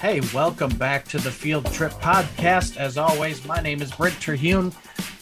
Hey, 0.00 0.20
welcome 0.34 0.76
back 0.76 1.06
to 1.06 1.18
the 1.18 1.30
Field 1.30 1.64
Trip 1.72 1.92
Podcast. 1.92 2.76
As 2.76 2.98
always, 2.98 3.46
my 3.46 3.60
name 3.60 3.80
is 3.80 3.90
Brent 3.90 4.20
Terhune. 4.20 4.70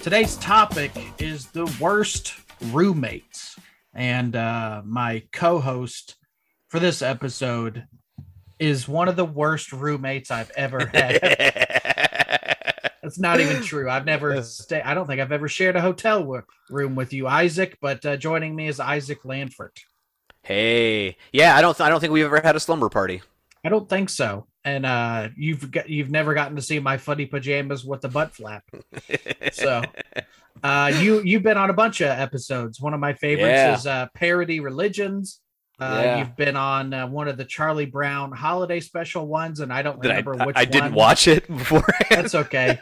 Today's 0.01 0.37
topic 0.39 0.91
is 1.21 1.47
the 1.47 1.73
worst 1.81 2.35
roommates. 2.73 3.57
And 3.95 4.35
uh, 4.35 4.83
my 4.85 5.23
co 5.33 5.61
host 5.61 6.17
for 6.67 6.81
this 6.81 7.01
episode 7.01 7.87
is 8.59 8.89
one 8.89 9.09
of 9.09 9.15
the 9.15 9.25
worst 9.25 9.73
roommates 9.73 10.33
I've 10.33 10.51
ever 10.57 10.87
had. 10.93 11.62
That's 13.03 13.19
not 13.19 13.41
even 13.41 13.63
true. 13.63 13.91
I've 13.91 14.05
never 14.05 14.43
stayed, 14.43 14.83
I 14.83 14.95
don't 14.95 15.07
think 15.07 15.21
I've 15.21 15.33
ever 15.33 15.49
shared 15.49 15.77
a 15.77 15.81
hotel 15.81 16.21
w- 16.21 16.43
room 16.71 16.95
with 16.95 17.13
you, 17.13 17.27
Isaac, 17.27 17.79
but 17.81 18.05
uh, 18.07 18.17
joining 18.17 18.55
me 18.55 18.69
is 18.69 18.79
Isaac 18.81 19.25
Landford. 19.25 19.77
Hey, 20.43 21.17
yeah, 21.33 21.57
I 21.57 21.61
don't, 21.61 21.77
th- 21.77 21.87
I 21.87 21.89
don't 21.91 22.01
think 22.01 22.13
we've 22.13 22.25
ever 22.25 22.41
had 22.43 22.57
a 22.57 22.61
slumber 22.61 22.89
party. 22.89 23.23
I 23.65 23.69
don't 23.69 23.89
think 23.89 24.09
so. 24.11 24.47
And 24.65 24.85
uh, 24.87 25.29
you've 25.37 25.71
got, 25.71 25.89
you've 25.89 26.11
never 26.11 26.35
gotten 26.35 26.57
to 26.57 26.63
see 26.63 26.79
my 26.81 26.97
funny 26.97 27.27
pajamas 27.27 27.85
with 27.85 28.01
the 28.01 28.09
butt 28.09 28.33
flap. 28.35 28.65
so 29.53 29.83
uh, 30.65 30.93
you 31.01 31.21
you've 31.25 31.43
been 31.43 31.57
on 31.57 31.71
a 31.71 31.73
bunch 31.73 32.01
of 32.01 32.09
episodes. 32.09 32.81
One 32.81 32.95
of 32.95 33.01
my 33.01 33.13
favorites 33.13 33.49
Yeah. 33.51 33.75
is 33.77 33.87
uh, 33.87 34.07
parody 34.15 34.61
religions. 34.61 35.41
Uh, 35.83 36.03
Yeah. 36.03 36.19
You've 36.19 36.37
been 36.37 36.57
on 36.57 36.95
uh, 36.95 37.07
one 37.07 37.29
of 37.29 37.37
the 37.37 37.45
Charlie 37.45 37.87
Brown 37.87 38.33
holiday 38.33 38.81
special 38.81 39.27
ones, 39.27 39.61
and 39.61 39.73
I 39.73 39.83
don't 39.83 40.01
Did 40.01 40.11
I, 40.11 40.19
remember 40.19 40.47
which 40.47 40.57
I 40.57 40.65
didn't 40.65 40.95
watch 40.95 41.29
it 41.29 41.47
before. 41.59 41.87
That's 42.11 42.35
okay. 42.35 42.79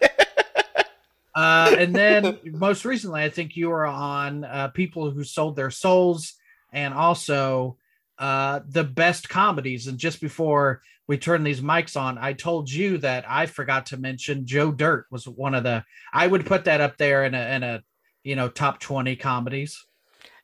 uh, 1.34 1.74
and 1.78 1.94
then 1.94 2.38
most 2.44 2.84
recently, 2.84 3.22
I 3.22 3.30
think 3.30 3.56
you 3.56 3.68
were 3.70 3.86
on 3.86 4.44
uh, 4.44 4.68
people 4.68 5.10
who 5.10 5.24
sold 5.24 5.56
their 5.56 5.70
souls, 5.70 6.34
and 6.72 6.94
also 6.94 7.76
uh, 8.18 8.60
the 8.68 8.84
best 8.84 9.28
comedies. 9.28 9.86
And 9.86 9.98
just 9.98 10.20
before 10.20 10.82
we 11.06 11.18
turn 11.18 11.42
these 11.42 11.60
mics 11.60 12.00
on, 12.00 12.18
I 12.18 12.34
told 12.34 12.70
you 12.70 12.98
that 12.98 13.24
I 13.28 13.46
forgot 13.46 13.86
to 13.86 13.96
mention 13.96 14.46
Joe 14.46 14.70
Dirt 14.70 15.06
was 15.10 15.26
one 15.26 15.54
of 15.54 15.64
the. 15.64 15.84
I 16.12 16.26
would 16.26 16.46
put 16.46 16.64
that 16.66 16.80
up 16.80 16.98
there 16.98 17.24
in 17.24 17.34
a 17.34 17.54
in 17.56 17.62
a 17.62 17.82
you 18.22 18.36
know 18.36 18.48
top 18.48 18.78
twenty 18.80 19.16
comedies. 19.16 19.84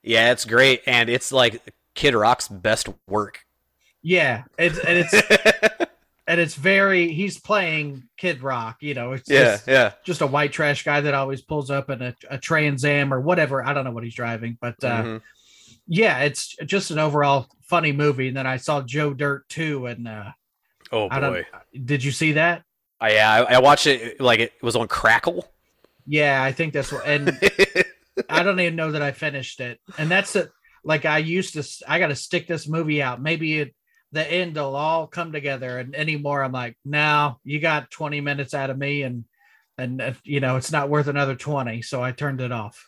yeah, 0.02 0.32
it's 0.32 0.44
great, 0.44 0.82
and 0.86 1.08
it's 1.08 1.30
like 1.32 1.60
Kid 1.96 2.14
Rock's 2.14 2.46
best 2.46 2.88
work. 3.08 3.40
Yeah, 4.02 4.44
it's 4.56 4.78
and 4.78 4.98
it's 4.98 5.12
and 6.28 6.40
it's 6.40 6.54
very. 6.54 7.12
He's 7.12 7.40
playing 7.40 8.04
Kid 8.16 8.40
Rock. 8.42 8.76
You 8.80 8.94
know, 8.94 9.12
it's 9.12 9.28
yeah, 9.28 9.42
just, 9.42 9.66
yeah. 9.66 9.92
just 10.04 10.20
a 10.20 10.26
white 10.28 10.52
trash 10.52 10.84
guy 10.84 11.00
that 11.00 11.14
always 11.14 11.42
pulls 11.42 11.70
up 11.72 11.90
in 11.90 12.00
a, 12.02 12.14
a 12.30 12.38
Trans 12.38 12.84
Am 12.84 13.12
or 13.12 13.20
whatever. 13.20 13.64
I 13.66 13.72
don't 13.72 13.82
know 13.84 13.90
what 13.90 14.04
he's 14.04 14.14
driving, 14.14 14.56
but 14.60 14.76
uh, 14.84 15.02
Mhm. 15.02 15.22
yeah, 15.88 16.18
it's 16.20 16.54
just 16.66 16.92
an 16.92 17.00
overall 17.00 17.48
funny 17.64 17.90
movie. 17.90 18.28
And 18.28 18.36
then 18.36 18.46
I 18.46 18.58
saw 18.58 18.80
Joe 18.82 19.12
Dirt 19.12 19.48
too, 19.48 19.86
and 19.86 20.06
uh, 20.06 20.30
Oh 20.92 21.08
I 21.10 21.18
don't. 21.18 21.32
boy. 21.32 21.46
Did 21.84 22.04
you 22.04 22.12
see 22.12 22.32
that? 22.32 22.62
I, 23.00 23.14
yeah, 23.14 23.30
I, 23.32 23.54
I 23.56 23.58
watched 23.58 23.86
it 23.88 24.20
like 24.20 24.38
it 24.38 24.52
was 24.62 24.76
on 24.76 24.86
Crackle. 24.86 25.50
Yeah, 26.06 26.40
I 26.42 26.52
think 26.52 26.72
that's 26.72 26.92
what. 26.92 27.04
And 27.04 27.36
I 28.30 28.42
don't 28.44 28.60
even 28.60 28.76
know 28.76 28.92
that 28.92 29.02
I 29.02 29.10
finished 29.10 29.60
it. 29.60 29.80
And 29.98 30.08
that's 30.08 30.36
it. 30.36 30.50
Like 30.86 31.04
I 31.04 31.18
used 31.18 31.54
to, 31.54 31.64
I 31.88 31.98
got 31.98 32.08
to 32.08 32.14
stick 32.16 32.46
this 32.46 32.68
movie 32.68 33.02
out. 33.02 33.20
Maybe 33.20 33.58
it, 33.58 33.74
the 34.12 34.24
end 34.24 34.54
will 34.54 34.76
all 34.76 35.08
come 35.08 35.32
together. 35.32 35.78
And 35.78 35.96
anymore, 35.96 36.44
I'm 36.44 36.52
like, 36.52 36.78
now 36.84 37.40
you 37.42 37.58
got 37.60 37.90
20 37.90 38.20
minutes 38.20 38.54
out 38.54 38.70
of 38.70 38.78
me, 38.78 39.02
and 39.02 39.24
and 39.76 40.00
uh, 40.00 40.12
you 40.22 40.40
know 40.40 40.56
it's 40.56 40.70
not 40.72 40.88
worth 40.88 41.08
another 41.08 41.34
20. 41.34 41.82
So 41.82 42.02
I 42.02 42.12
turned 42.12 42.40
it 42.40 42.52
off. 42.52 42.86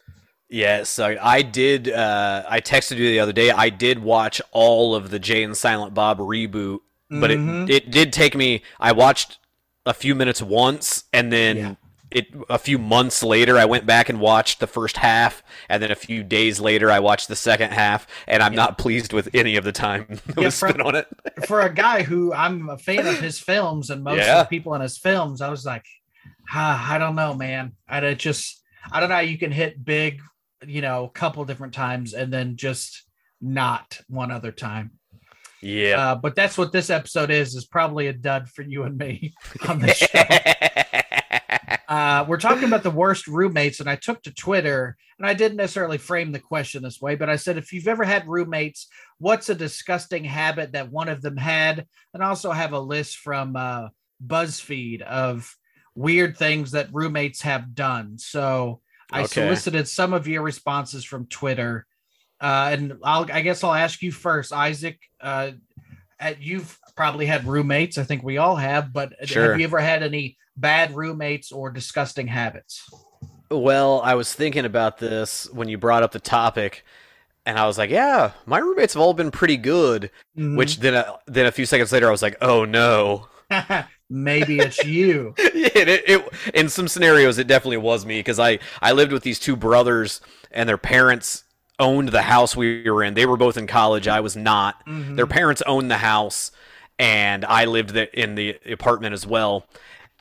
Yeah, 0.48 0.84
so 0.84 1.18
I 1.20 1.42
did. 1.42 1.90
Uh, 1.90 2.44
I 2.48 2.60
texted 2.60 2.96
you 2.98 3.08
the 3.08 3.18
other 3.20 3.32
day. 3.32 3.50
I 3.50 3.68
did 3.68 3.98
watch 3.98 4.40
all 4.52 4.94
of 4.94 5.10
the 5.10 5.18
Jay 5.18 5.42
and 5.42 5.56
Silent 5.56 5.92
Bob 5.92 6.18
reboot, 6.20 6.78
but 7.10 7.30
Mhm. 7.30 7.68
it 7.68 7.84
it 7.84 7.90
did 7.90 8.12
take 8.12 8.34
me. 8.36 8.62
I 8.78 8.92
watched 8.92 9.38
a 9.84 9.92
few 9.92 10.14
minutes 10.14 10.40
once, 10.40 11.04
and 11.12 11.32
then 11.32 11.56
Yeah. 11.56 11.74
It 12.10 12.28
a 12.48 12.58
few 12.58 12.78
months 12.78 13.22
later, 13.22 13.56
I 13.58 13.64
went 13.66 13.84
back 13.86 14.08
and 14.08 14.18
watched 14.20 14.60
the 14.60 14.66
first 14.66 14.96
half, 14.98 15.42
and 15.68 15.82
then 15.82 15.90
a 15.90 15.94
few 15.94 16.22
days 16.22 16.58
later, 16.60 16.90
I 16.90 17.00
watched 17.00 17.28
the 17.28 17.36
second 17.36 17.72
half, 17.72 18.06
and 18.26 18.42
I'm 18.42 18.52
Yeah. 18.52 18.56
not 18.64 18.78
pleased 18.78 19.12
with 19.12 19.28
any 19.34 19.56
of 19.56 19.64
the 19.64 19.72
time 19.72 20.06
that 20.26 20.36
Yeah, 20.38 20.44
was 20.46 20.54
spent 20.54 20.80
on 20.80 20.94
it. 20.94 21.06
for 21.46 21.60
a 21.60 21.72
guy 21.72 22.02
who 22.02 22.32
I'm 22.32 22.68
a 22.70 22.78
fan 22.78 23.06
of 23.06 23.20
his 23.20 23.38
films 23.38 23.90
and 23.90 24.02
most 24.02 24.18
Yeah. 24.18 24.40
of 24.40 24.46
the 24.46 24.48
people 24.50 24.74
in 24.74 24.80
his 24.80 24.96
films, 24.98 25.40
I 25.42 25.48
was 25.50 25.64
like, 25.66 25.84
ah, 26.52 26.92
I 26.92 26.98
don't 26.98 27.14
know, 27.16 27.34
man. 27.34 27.72
I 27.88 28.14
just 28.14 28.62
I 28.90 29.00
don't 29.00 29.08
know. 29.10 29.16
how 29.16 29.20
You 29.20 29.36
can 29.36 29.52
hit 29.52 29.84
big, 29.84 30.22
you 30.66 30.80
know, 30.80 31.04
a 31.04 31.10
couple 31.10 31.44
different 31.44 31.74
times 31.74 32.14
and 32.14 32.32
then 32.32 32.56
just 32.56 33.04
not 33.40 34.00
one 34.08 34.30
other 34.30 34.50
time. 34.52 34.92
Yeah. 35.60 35.96
Uh, 36.12 36.14
but 36.14 36.34
that's 36.36 36.56
what 36.56 36.72
this 36.72 36.88
episode 36.88 37.30
is. 37.30 37.54
Is 37.54 37.66
probably 37.66 38.06
a 38.06 38.12
dud 38.12 38.48
for 38.48 38.62
you 38.62 38.84
and 38.84 38.96
me 38.96 39.34
on 39.68 39.80
the 39.80 39.92
show. 39.94 40.84
Uh, 41.88 42.22
we're 42.28 42.36
talking 42.36 42.64
about 42.64 42.82
the 42.82 42.90
worst 42.90 43.26
roommates, 43.26 43.80
and 43.80 43.88
I 43.88 43.96
took 43.96 44.22
to 44.22 44.34
Twitter, 44.34 44.94
and 45.18 45.26
I 45.26 45.32
didn't 45.32 45.56
necessarily 45.56 45.96
frame 45.96 46.32
the 46.32 46.38
question 46.38 46.82
this 46.82 47.00
way, 47.00 47.14
but 47.14 47.30
I 47.30 47.36
said, 47.36 47.56
if 47.56 47.72
you've 47.72 47.88
ever 47.88 48.04
had 48.04 48.28
roommates, 48.28 48.88
what's 49.18 49.48
a 49.48 49.54
disgusting 49.54 50.22
habit 50.24 50.72
that 50.72 50.92
one 50.92 51.08
of 51.08 51.22
them 51.22 51.38
had? 51.38 51.86
And 52.12 52.22
also 52.22 52.52
have 52.52 52.74
a 52.74 52.78
list 52.78 53.16
from 53.16 53.56
uh, 53.56 53.88
BuzzFeed 54.24 55.00
of 55.00 55.56
weird 55.94 56.36
things 56.36 56.72
that 56.72 56.92
roommates 56.92 57.40
have 57.42 57.74
done. 57.74 58.18
So 58.18 58.82
I 59.10 59.20
Okay. 59.20 59.26
solicited 59.28 59.88
some 59.88 60.12
of 60.12 60.28
your 60.28 60.42
responses 60.42 61.04
from 61.04 61.26
Twitter, 61.26 61.86
uh, 62.38 62.68
and 62.70 62.98
I'll, 63.02 63.26
I 63.32 63.40
guess 63.40 63.64
I'll 63.64 63.72
ask 63.72 64.02
you 64.02 64.12
first, 64.12 64.52
Isaac. 64.52 65.00
Uh, 65.20 65.52
at, 66.20 66.42
you've 66.42 66.78
probably 66.96 67.24
had 67.26 67.46
roommates. 67.46 67.96
I 67.96 68.02
think 68.02 68.22
we 68.22 68.36
all 68.36 68.56
have, 68.56 68.92
but 68.92 69.14
Sure. 69.24 69.52
have 69.52 69.58
you 69.58 69.64
ever 69.64 69.78
had 69.78 70.02
any 70.02 70.36
bad 70.58 70.94
roommates 70.94 71.52
or 71.52 71.70
disgusting 71.70 72.26
habits? 72.26 72.88
Well, 73.50 74.00
I 74.02 74.14
was 74.14 74.32
thinking 74.32 74.64
about 74.64 74.98
this 74.98 75.48
when 75.52 75.68
you 75.68 75.78
brought 75.78 76.02
up 76.02 76.12
the 76.12 76.20
topic, 76.20 76.84
and 77.46 77.58
I 77.58 77.66
was 77.66 77.78
like, 77.78 77.90
"Yeah, 77.90 78.32
my 78.44 78.58
roommates 78.58 78.94
have 78.94 79.00
all 79.00 79.14
been 79.14 79.30
pretty 79.30 79.56
good." 79.56 80.10
Mm-hmm. 80.36 80.56
Which 80.56 80.80
then, 80.80 80.94
a, 80.94 81.18
then 81.26 81.46
a 81.46 81.52
few 81.52 81.64
seconds 81.64 81.92
later, 81.92 82.08
I 82.08 82.10
was 82.10 82.22
like, 82.22 82.36
"Oh 82.42 82.64
no!" 82.64 83.28
maybe 84.10 84.58
it's 84.58 84.84
you. 84.84 85.34
Yeah, 85.54 85.70
it, 85.74 86.02
it, 86.06 86.28
in 86.54 86.68
some 86.68 86.86
scenarios, 86.88 87.38
it 87.38 87.46
definitely 87.46 87.78
was 87.78 88.06
me 88.06 88.20
because 88.20 88.38
I 88.38 88.58
I 88.80 88.92
lived 88.92 89.12
with 89.12 89.22
these 89.22 89.38
two 89.40 89.56
brothers, 89.56 90.20
and 90.50 90.68
their 90.68 90.78
parents 90.78 91.44
owned 91.80 92.10
the 92.10 92.22
house 92.22 92.54
we 92.56 92.88
were 92.88 93.02
in. 93.02 93.14
They 93.14 93.26
were 93.26 93.36
both 93.36 93.56
in 93.56 93.66
college. 93.66 94.06
I 94.08 94.20
was 94.20 94.36
not. 94.36 94.84
Mhm. 94.86 95.16
Their 95.16 95.26
parents 95.26 95.62
owned 95.66 95.90
the 95.90 95.98
house, 95.98 96.52
and 96.98 97.44
I 97.44 97.64
lived 97.64 97.96
in 97.96 98.34
the 98.34 98.58
apartment 98.70 99.14
as 99.14 99.26
well. 99.26 99.66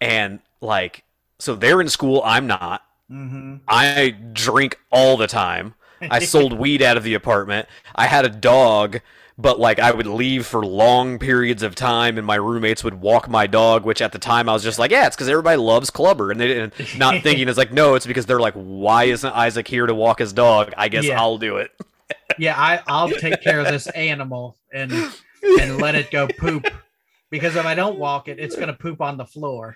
And 0.01 0.39
like, 0.61 1.03
so 1.39 1.55
they're 1.55 1.81
in 1.81 1.89
school. 1.89 2.21
I'm 2.25 2.47
not. 2.47 2.83
Mhm. 3.11 3.61
I 3.67 4.15
drink 4.33 4.79
all 4.91 5.17
the 5.17 5.27
time. 5.27 5.75
I 6.01 6.19
sold 6.25 6.53
weed 6.53 6.81
out 6.81 6.97
of 6.97 7.03
the 7.03 7.13
apartment. 7.13 7.67
I 7.95 8.07
had 8.07 8.25
a 8.25 8.29
dog, 8.29 8.99
but 9.37 9.59
like 9.59 9.79
I 9.79 9.91
would 9.91 10.07
leave 10.07 10.45
for 10.45 10.65
long 10.65 11.17
periods 11.19 11.63
of 11.63 11.73
time, 11.73 12.17
and 12.17 12.27
my 12.27 12.35
roommates 12.35 12.83
would 12.83 12.95
walk 13.01 13.29
my 13.29 13.47
dog. 13.47 13.85
Which 13.85 14.01
at 14.01 14.11
the 14.11 14.19
time 14.19 14.49
I 14.49 14.53
was 14.53 14.63
just 14.63 14.77
like, 14.77 14.91
yeah, 14.91 15.07
it's 15.07 15.15
because 15.15 15.29
everybody 15.29 15.57
loves 15.57 15.89
Clubber, 15.89 16.31
and 16.31 16.39
they 16.39 16.47
didn't 16.47 16.97
not 16.97 17.21
thinking 17.23 17.47
it's 17.47 17.57
like, 17.57 17.71
no, 17.71 17.95
it's 17.95 18.05
because 18.05 18.25
they're 18.25 18.39
like, 18.41 18.53
why 18.55 19.05
isn't 19.05 19.31
Isaac 19.31 19.67
here 19.67 19.85
to 19.85 19.95
walk 19.95 20.19
his 20.19 20.33
dog? 20.33 20.73
I 20.77 20.89
guess 20.89 21.05
Yeah. 21.05 21.19
I'll 21.19 21.37
do 21.37 21.57
it. 21.57 21.71
Yeah, 22.37 22.55
I, 22.59 22.81
I'll 22.87 23.09
take 23.09 23.41
care 23.41 23.59
of 23.59 23.67
this 23.67 23.87
animal 23.87 24.57
and 24.71 24.91
and 25.61 25.77
let 25.77 25.95
it 25.95 26.11
go 26.11 26.27
poop 26.27 26.67
because 27.29 27.55
if 27.55 27.65
I 27.65 27.75
don't 27.75 27.99
walk 27.99 28.27
it, 28.27 28.39
it's 28.39 28.55
gonna 28.55 28.73
poop 28.73 29.01
on 29.01 29.17
the 29.17 29.25
floor. 29.25 29.75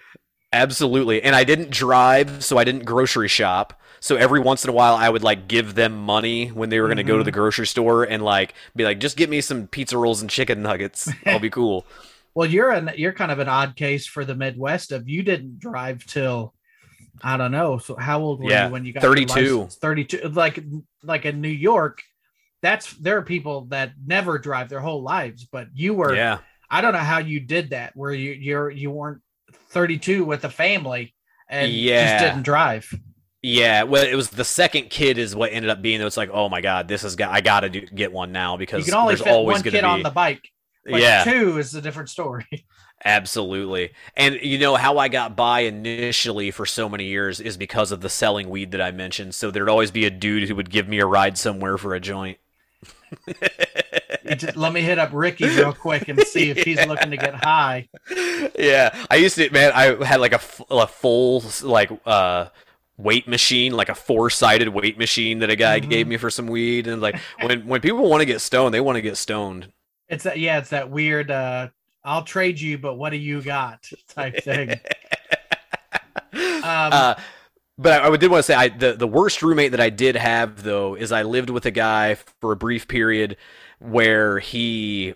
Absolutely. 0.53 1.23
And 1.23 1.35
I 1.35 1.44
didn't 1.44 1.69
drive, 1.69 2.44
so 2.44 2.57
I 2.57 2.66
didn't 2.66 2.84
grocery 2.84 3.29
shop. 3.29 3.79
So 4.01 4.16
every 4.17 4.39
once 4.39 4.63
in 4.63 4.69
a 4.69 4.73
while 4.73 4.95
I 4.95 5.07
would 5.07 5.23
like 5.23 5.47
give 5.47 5.75
them 5.75 5.95
money 5.95 6.47
when 6.47 6.69
they 6.69 6.81
were 6.81 6.88
going 6.88 6.97
to 6.97 7.03
go 7.03 7.17
to 7.17 7.23
the 7.23 7.31
mm-hmm. 7.31 7.40
grocery 7.40 7.67
store 7.67 8.03
and 8.03 8.23
like 8.23 8.56
be 8.75 8.84
like 8.84 8.99
just 8.99 9.16
get 9.16 9.29
me 9.29 9.41
some 9.41 9.67
pizza 9.67 9.97
rolls 9.97 10.22
and 10.22 10.29
chicken 10.29 10.61
nuggets. 10.61 11.09
I'll 11.26 11.40
be 11.40 11.49
cool. 11.49 11.85
Well, 12.34 12.49
you're 12.49 12.72
an 12.72 12.91
you're 12.96 13.11
kind 13.11 13.29
of 13.29 13.40
an 13.40 13.49
odd 13.49 13.76
case 13.76 14.08
for 14.08 14.23
the 14.23 14.35
Midwest. 14.35 14.93
Of 14.93 15.09
you 15.09 15.22
didn't 15.22 15.59
drive 15.59 16.05
till 16.05 16.53
I 17.22 17.35
don't 17.35 17.52
know. 17.52 17.78
So 17.78 17.97
how 17.97 18.22
old 18.22 18.41
were 18.41 18.49
Yeah, 18.49 18.67
you 18.67 18.72
when 18.72 18.85
you 18.85 18.93
got 18.93 19.03
32. 19.03 19.67
Thirty-two. 19.70 20.29
Like 20.29 20.64
like 21.03 21.26
in 21.26 21.41
New 21.41 21.49
York, 21.49 22.02
that's 22.61 22.93
there 22.93 23.17
are 23.17 23.22
people 23.22 23.66
that 23.66 23.91
never 24.05 24.40
drive 24.40 24.70
their 24.70 24.79
whole 24.79 25.03
lives, 25.03 25.46
but 25.46 25.67
you 25.73 25.93
were. 25.93 26.16
Yeah. 26.16 26.37
I 26.72 26.82
don't 26.82 26.94
know 26.94 27.00
how 27.00 27.20
you 27.20 27.40
did 27.41 27.72
that. 27.72 27.96
Where 27.96 28.14
you 28.14 28.32
you're 28.32 28.70
you 28.72 28.90
weren't 28.90 29.22
32 29.70 30.23
with 30.26 30.44
a 30.46 30.50
family 30.50 31.14
and 31.50 31.72
Yeah. 31.72 32.18
just 32.20 32.23
didn't 32.26 32.44
drive. 32.44 32.91
Yeah, 33.44 33.84
well, 33.84 34.03
it 34.03 34.14
was 34.16 34.29
the 34.29 34.44
second 34.46 34.91
kid 34.91 35.18
is 35.18 35.35
what 35.35 35.52
ended 35.52 35.72
up 35.72 35.82
being. 35.82 36.00
It's 36.00 36.16
like, 36.16 36.29
oh 36.32 36.47
my 36.47 36.62
god, 36.62 36.88
this 36.88 37.03
is 37.03 37.16
got. 37.16 37.32
I 37.32 37.41
got 37.41 37.62
to 37.62 37.70
do, 37.70 37.82
get 37.82 38.12
one 38.12 38.32
now 38.32 38.56
because 38.56 38.85
You 38.85 38.94
can 38.94 39.02
only 39.02 39.16
there's 39.16 39.23
fit 39.23 39.34
always 39.34 39.56
one 39.58 39.64
kid 39.64 39.72
to 39.82 39.85
on 39.85 40.03
the 40.03 40.12
bike. 40.12 40.47
But 40.85 41.02
yeah, 41.02 41.23
two 41.23 41.58
is 41.58 41.73
a 41.73 41.82
different 41.82 42.09
story. 42.09 42.46
absolutely. 43.06 43.94
And 44.16 44.35
you 44.41 44.59
know 44.59 44.76
how 44.76 45.00
I 45.00 45.08
got 45.08 45.35
by 45.35 45.62
initially 45.62 46.52
for 46.52 46.67
so 46.67 46.88
many 46.88 47.06
years 47.06 47.40
is 47.40 47.58
because 47.58 47.91
of 47.91 48.02
the 48.02 48.09
selling 48.09 48.47
weed 48.50 48.72
that 48.72 48.82
I 48.82 48.91
mentioned. 48.91 49.34
So 49.34 49.50
there'd 49.50 49.70
always 49.70 49.91
be 49.91 50.06
a 50.06 50.12
dude 50.12 50.47
who 50.47 50.56
would 50.56 50.70
give 50.70 50.88
me 50.88 51.00
a 51.00 51.06
ride 51.06 51.38
somewhere 51.38 51.78
for 51.79 51.96
a 51.96 52.00
joint. 52.00 52.38
just, 54.38 54.56
let 54.56 54.73
me 54.73 54.82
hit 54.82 55.00
up 55.00 55.09
Ricky 55.14 55.46
real 55.46 55.73
quick 55.73 56.08
and 56.08 56.20
see 56.22 56.50
if 56.50 56.58
he's 56.58 56.85
looking 56.85 57.12
to 57.12 57.18
get 57.18 57.35
high. 57.35 57.90
Yeah, 58.58 58.96
I 59.09 59.16
used 59.16 59.35
to, 59.35 59.50
man. 59.52 59.72
I 59.73 60.03
had 60.06 60.20
like 60.20 60.34
a, 60.34 60.41
a 60.70 60.88
full 60.88 61.44
like 61.64 61.91
uh 62.06 62.47
weight 62.97 63.28
machine, 63.28 63.73
like 63.73 63.90
a 63.90 63.96
four-sided 63.96 64.70
weight 64.70 64.97
machine 64.97 65.40
that 65.40 65.50
a 65.50 65.56
guy 65.56 65.79
mm-hmm. 65.79 65.90
gave 65.90 66.08
me 66.08 66.18
for 66.18 66.29
some 66.29 66.47
weed. 66.47 66.88
And 66.88 67.02
like 67.02 67.18
when 67.41 67.68
when 67.68 67.82
people 67.82 68.09
want 68.09 68.22
to 68.22 68.26
get 68.26 68.41
stoned, 68.41 68.73
they 68.73 68.82
want 68.82 68.97
to 68.97 69.02
get 69.02 69.18
stoned. 69.18 69.72
It's 70.09 70.24
that 70.24 70.40
yeah, 70.40 70.59
it's 70.59 70.70
that 70.70 70.90
weird. 70.90 71.32
uh 71.32 71.70
I'll 72.03 72.24
trade 72.24 72.59
you, 72.59 72.78
but 72.78 72.96
what 72.96 73.12
do 73.12 73.17
you 73.17 73.41
got? 73.41 73.88
Type 74.08 74.44
thing. 74.44 74.72
um, 76.34 76.62
uh, 76.64 77.16
but 77.78 78.02
I, 78.02 78.08
I 78.08 78.17
did 78.17 78.32
want 78.32 78.40
to 78.40 78.44
say 78.44 78.56
I 78.56 78.70
the, 78.70 78.94
the 78.94 79.08
worst 79.08 79.41
roommate 79.41 79.72
that 79.72 79.79
I 79.79 79.90
did 79.90 80.16
have 80.16 80.64
though 80.64 80.96
is 80.96 81.12
I 81.12 81.24
lived 81.24 81.50
with 81.50 81.66
a 81.66 81.72
guy 81.72 82.16
for 82.16 82.52
a 82.52 82.56
brief 82.56 82.88
period 82.88 83.38
where 83.81 84.39
he 84.39 85.16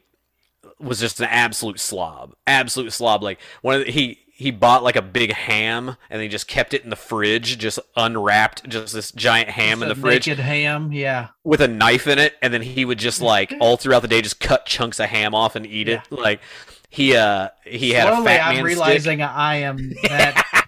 was 0.79 1.00
just 1.00 1.19
an 1.19 1.27
absolute 1.29 1.79
slob, 1.79 2.35
absolute 2.47 2.91
slob. 2.91 3.23
Like 3.23 3.39
one 3.62 3.75
of 3.75 3.85
the, 3.85 3.91
he 3.91 4.19
he 4.27 4.51
bought 4.51 4.83
like 4.83 4.97
a 4.97 5.01
big 5.01 5.31
ham 5.31 5.95
and 6.09 6.21
he 6.21 6.27
just 6.27 6.47
kept 6.47 6.73
it 6.73 6.83
in 6.83 6.89
the 6.89 6.95
fridge, 6.95 7.57
just 7.57 7.79
unwrapped, 7.95 8.67
just 8.67 8.94
this 8.94 9.12
giant 9.12 9.50
ham 9.50 9.81
in 9.81 9.88
the 9.88 9.95
fridge. 9.95 10.27
Naked 10.27 10.44
ham, 10.44 10.91
yeah. 10.91 11.29
With 11.44 11.62
a 11.62 11.67
knife 11.67 12.07
in 12.07 12.19
it, 12.19 12.35
and 12.41 12.53
then 12.53 12.62
he 12.62 12.83
would 12.83 13.00
just 13.00 13.21
like 13.21 13.53
all 13.62 13.77
throughout 13.77 14.01
the 14.01 14.07
day 14.07 14.21
just 14.21 14.39
cut 14.39 14.65
chunks 14.65 15.00
of 15.00 15.07
ham 15.07 15.33
off 15.33 15.56
and 15.56 15.65
eat 15.65 15.88
yeah. 15.88 16.01
it. 16.01 16.12
Like 16.12 16.41
he 16.89 17.15
uh 17.15 17.50
he 17.63 17.91
had 17.91 18.07
Slowly, 18.07 18.21
a 18.21 18.25
fat 18.25 18.47
I'm 18.47 18.63
realizing 18.63 19.19
stick. 19.19 19.29
I 19.29 19.56
am 19.57 19.77
that 20.03 20.67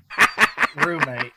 roommate. 0.77 1.33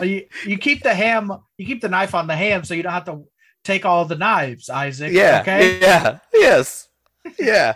You 0.00 0.26
you 0.46 0.58
keep 0.58 0.82
the 0.82 0.94
ham, 0.94 1.32
you 1.58 1.66
keep 1.66 1.80
the 1.80 1.88
knife 1.88 2.14
on 2.14 2.26
the 2.26 2.36
ham, 2.36 2.64
so 2.64 2.74
you 2.74 2.82
don't 2.82 2.92
have 2.92 3.04
to 3.06 3.24
take 3.66 3.84
all 3.84 4.04
the 4.04 4.16
knives, 4.16 4.70
Isaac. 4.70 5.12
Yeah. 5.12 5.40
Okay. 5.42 5.80
Yeah. 5.80 6.18
Yes. 6.32 6.88
Yeah. 7.38 7.74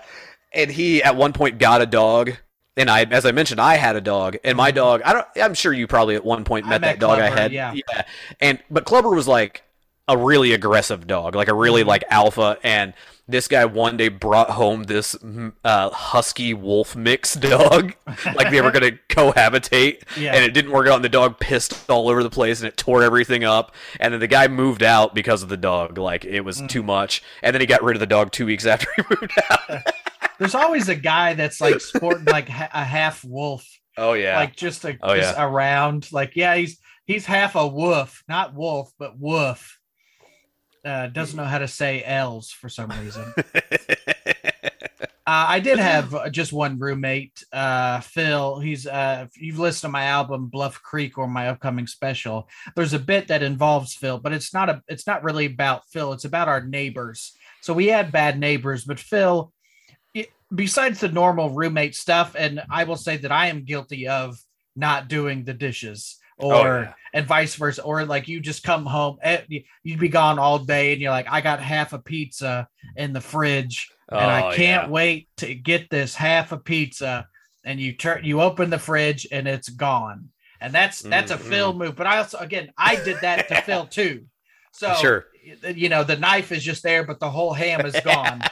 and 0.52 0.70
he 0.70 1.02
at 1.02 1.16
one 1.16 1.32
point 1.32 1.58
got 1.58 1.82
a 1.82 1.86
dog. 1.86 2.32
And 2.76 2.88
I, 2.88 3.02
as 3.02 3.26
I 3.26 3.32
mentioned, 3.32 3.60
I 3.60 3.74
had 3.74 3.96
a 3.96 4.00
dog, 4.00 4.36
and 4.44 4.56
my 4.56 4.70
mm-hmm. 4.70 4.76
dog. 4.76 5.02
I 5.02 5.12
don't. 5.12 5.26
I'm 5.36 5.54
sure 5.54 5.72
you 5.72 5.86
probably 5.86 6.14
at 6.14 6.24
one 6.24 6.44
point 6.44 6.66
met, 6.66 6.80
met 6.80 6.92
that 6.92 7.00
dog 7.00 7.18
Clubber, 7.18 7.24
I 7.24 7.40
had. 7.40 7.52
Yeah. 7.52 7.74
yeah. 7.74 8.02
And 8.40 8.58
but 8.70 8.84
Clubber 8.84 9.10
was 9.10 9.28
like 9.28 9.64
a 10.08 10.16
really 10.16 10.52
aggressive 10.54 11.06
dog, 11.06 11.34
like 11.34 11.48
a 11.48 11.54
really 11.54 11.82
mm-hmm. 11.82 11.88
like 11.88 12.04
alpha. 12.08 12.58
And 12.62 12.94
this 13.30 13.48
guy 13.48 13.64
one 13.64 13.96
day 13.96 14.08
brought 14.08 14.50
home 14.50 14.84
this 14.84 15.16
uh, 15.64 15.90
husky 15.90 16.54
wolf 16.54 16.96
mix 16.96 17.34
dog, 17.36 17.94
like 18.34 18.50
they 18.50 18.60
were 18.60 18.70
gonna 18.70 18.92
cohabitate, 19.08 20.02
yeah. 20.16 20.34
and 20.34 20.44
it 20.44 20.52
didn't 20.52 20.72
work 20.72 20.88
out. 20.88 20.96
And 20.96 21.04
the 21.04 21.08
dog 21.08 21.38
pissed 21.38 21.88
all 21.88 22.08
over 22.08 22.22
the 22.22 22.30
place, 22.30 22.60
and 22.60 22.68
it 22.68 22.76
tore 22.76 23.02
everything 23.02 23.44
up. 23.44 23.74
And 23.98 24.12
then 24.12 24.20
the 24.20 24.26
guy 24.26 24.48
moved 24.48 24.82
out 24.82 25.14
because 25.14 25.42
of 25.42 25.48
the 25.48 25.56
dog, 25.56 25.98
like 25.98 26.24
it 26.24 26.40
was 26.40 26.60
mm. 26.60 26.68
too 26.68 26.82
much. 26.82 27.22
And 27.42 27.54
then 27.54 27.60
he 27.60 27.66
got 27.66 27.82
rid 27.82 27.96
of 27.96 28.00
the 28.00 28.06
dog 28.06 28.32
two 28.32 28.46
weeks 28.46 28.66
after 28.66 28.88
he 28.96 29.02
moved 29.10 29.32
out. 29.50 29.82
There's 30.38 30.54
always 30.54 30.88
a 30.88 30.96
guy 30.96 31.34
that's 31.34 31.60
like 31.60 31.80
sporting 31.80 32.24
like 32.24 32.48
a 32.48 32.84
half 32.84 33.24
wolf. 33.24 33.66
Oh 33.96 34.12
yeah, 34.14 34.36
like 34.36 34.56
just 34.56 34.84
a 34.84 34.96
oh, 35.02 35.16
just 35.16 35.36
yeah. 35.36 35.44
around. 35.44 36.10
Like 36.12 36.36
yeah, 36.36 36.54
he's 36.56 36.78
he's 37.04 37.26
half 37.26 37.54
a 37.54 37.66
wolf, 37.66 38.22
not 38.28 38.54
wolf, 38.54 38.92
but 38.98 39.18
wolf 39.18 39.79
uh, 40.84 41.08
doesn't 41.08 41.36
know 41.36 41.44
how 41.44 41.58
to 41.58 41.68
say 41.68 42.02
L's 42.04 42.50
for 42.50 42.68
some 42.68 42.90
reason. 42.90 43.32
uh, 43.36 43.42
I 45.26 45.60
did 45.60 45.78
have 45.78 46.32
just 46.32 46.52
one 46.52 46.78
roommate, 46.78 47.44
uh, 47.52 48.00
Phil. 48.00 48.60
He's 48.60 48.86
uh, 48.86 49.26
if 49.28 49.40
you've 49.40 49.58
listened 49.58 49.88
to 49.88 49.92
my 49.92 50.04
album 50.04 50.46
Bluff 50.46 50.82
Creek 50.82 51.18
or 51.18 51.26
my 51.26 51.48
upcoming 51.48 51.86
special. 51.86 52.48
There's 52.76 52.94
a 52.94 52.98
bit 52.98 53.28
that 53.28 53.42
involves 53.42 53.94
Phil, 53.94 54.18
but 54.18 54.32
it's 54.32 54.54
not 54.54 54.70
a. 54.70 54.82
It's 54.88 55.06
not 55.06 55.22
really 55.22 55.46
about 55.46 55.86
Phil. 55.92 56.12
It's 56.12 56.24
about 56.24 56.48
our 56.48 56.62
neighbors. 56.62 57.32
So 57.60 57.74
we 57.74 57.88
had 57.88 58.12
bad 58.12 58.38
neighbors, 58.38 58.84
but 58.84 58.98
Phil, 58.98 59.52
it, 60.14 60.30
besides 60.54 61.00
the 61.00 61.08
normal 61.08 61.50
roommate 61.50 61.94
stuff, 61.94 62.34
and 62.38 62.62
I 62.70 62.84
will 62.84 62.96
say 62.96 63.18
that 63.18 63.32
I 63.32 63.48
am 63.48 63.64
guilty 63.64 64.08
of 64.08 64.38
not 64.76 65.08
doing 65.08 65.44
the 65.44 65.52
dishes 65.52 66.19
or 66.40 66.54
oh, 66.54 66.80
yeah. 66.82 66.92
and 67.12 67.26
vice 67.26 67.54
versa 67.54 67.82
or 67.82 68.04
like 68.04 68.28
you 68.28 68.40
just 68.40 68.62
come 68.62 68.86
home 68.86 69.18
eh, 69.22 69.40
you'd 69.82 70.00
be 70.00 70.08
gone 70.08 70.38
all 70.38 70.58
day 70.58 70.92
and 70.92 71.00
you're 71.00 71.10
like 71.10 71.26
i 71.30 71.40
got 71.40 71.60
half 71.60 71.92
a 71.92 71.98
pizza 71.98 72.68
in 72.96 73.12
the 73.12 73.20
fridge 73.20 73.90
and 74.10 74.20
oh, 74.20 74.48
i 74.48 74.54
can't 74.54 74.86
yeah. 74.86 74.90
wait 74.90 75.28
to 75.36 75.54
get 75.54 75.88
this 75.90 76.14
half 76.14 76.52
a 76.52 76.58
pizza 76.58 77.26
and 77.64 77.80
you 77.80 77.92
turn 77.92 78.24
you 78.24 78.40
open 78.40 78.70
the 78.70 78.78
fridge 78.78 79.26
and 79.30 79.46
it's 79.46 79.68
gone 79.68 80.28
and 80.60 80.72
that's 80.72 81.00
that's 81.02 81.32
mm-hmm. 81.32 81.46
a 81.46 81.50
phil 81.50 81.72
move 81.72 81.96
but 81.96 82.06
i 82.06 82.18
also 82.18 82.38
again 82.38 82.70
i 82.76 82.96
did 83.04 83.18
that 83.20 83.48
to 83.48 83.60
phil 83.62 83.86
too 83.86 84.24
so 84.72 84.94
sure 84.94 85.26
you 85.74 85.88
know 85.88 86.04
the 86.04 86.16
knife 86.16 86.52
is 86.52 86.62
just 86.62 86.82
there 86.82 87.04
but 87.04 87.18
the 87.20 87.30
whole 87.30 87.52
ham 87.52 87.84
is 87.84 87.98
gone 88.00 88.40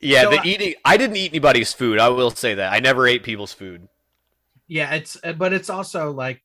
Yeah, 0.00 0.22
so, 0.22 0.30
the 0.30 0.40
eating. 0.44 0.74
I 0.84 0.96
didn't 0.96 1.16
eat 1.16 1.30
anybody's 1.30 1.72
food. 1.72 1.98
I 1.98 2.08
will 2.08 2.30
say 2.30 2.54
that 2.54 2.72
I 2.72 2.80
never 2.80 3.06
ate 3.06 3.22
people's 3.22 3.52
food. 3.52 3.88
Yeah, 4.66 4.94
it's 4.94 5.18
uh, 5.22 5.32
but 5.32 5.52
it's 5.52 5.68
also 5.68 6.10
like 6.10 6.42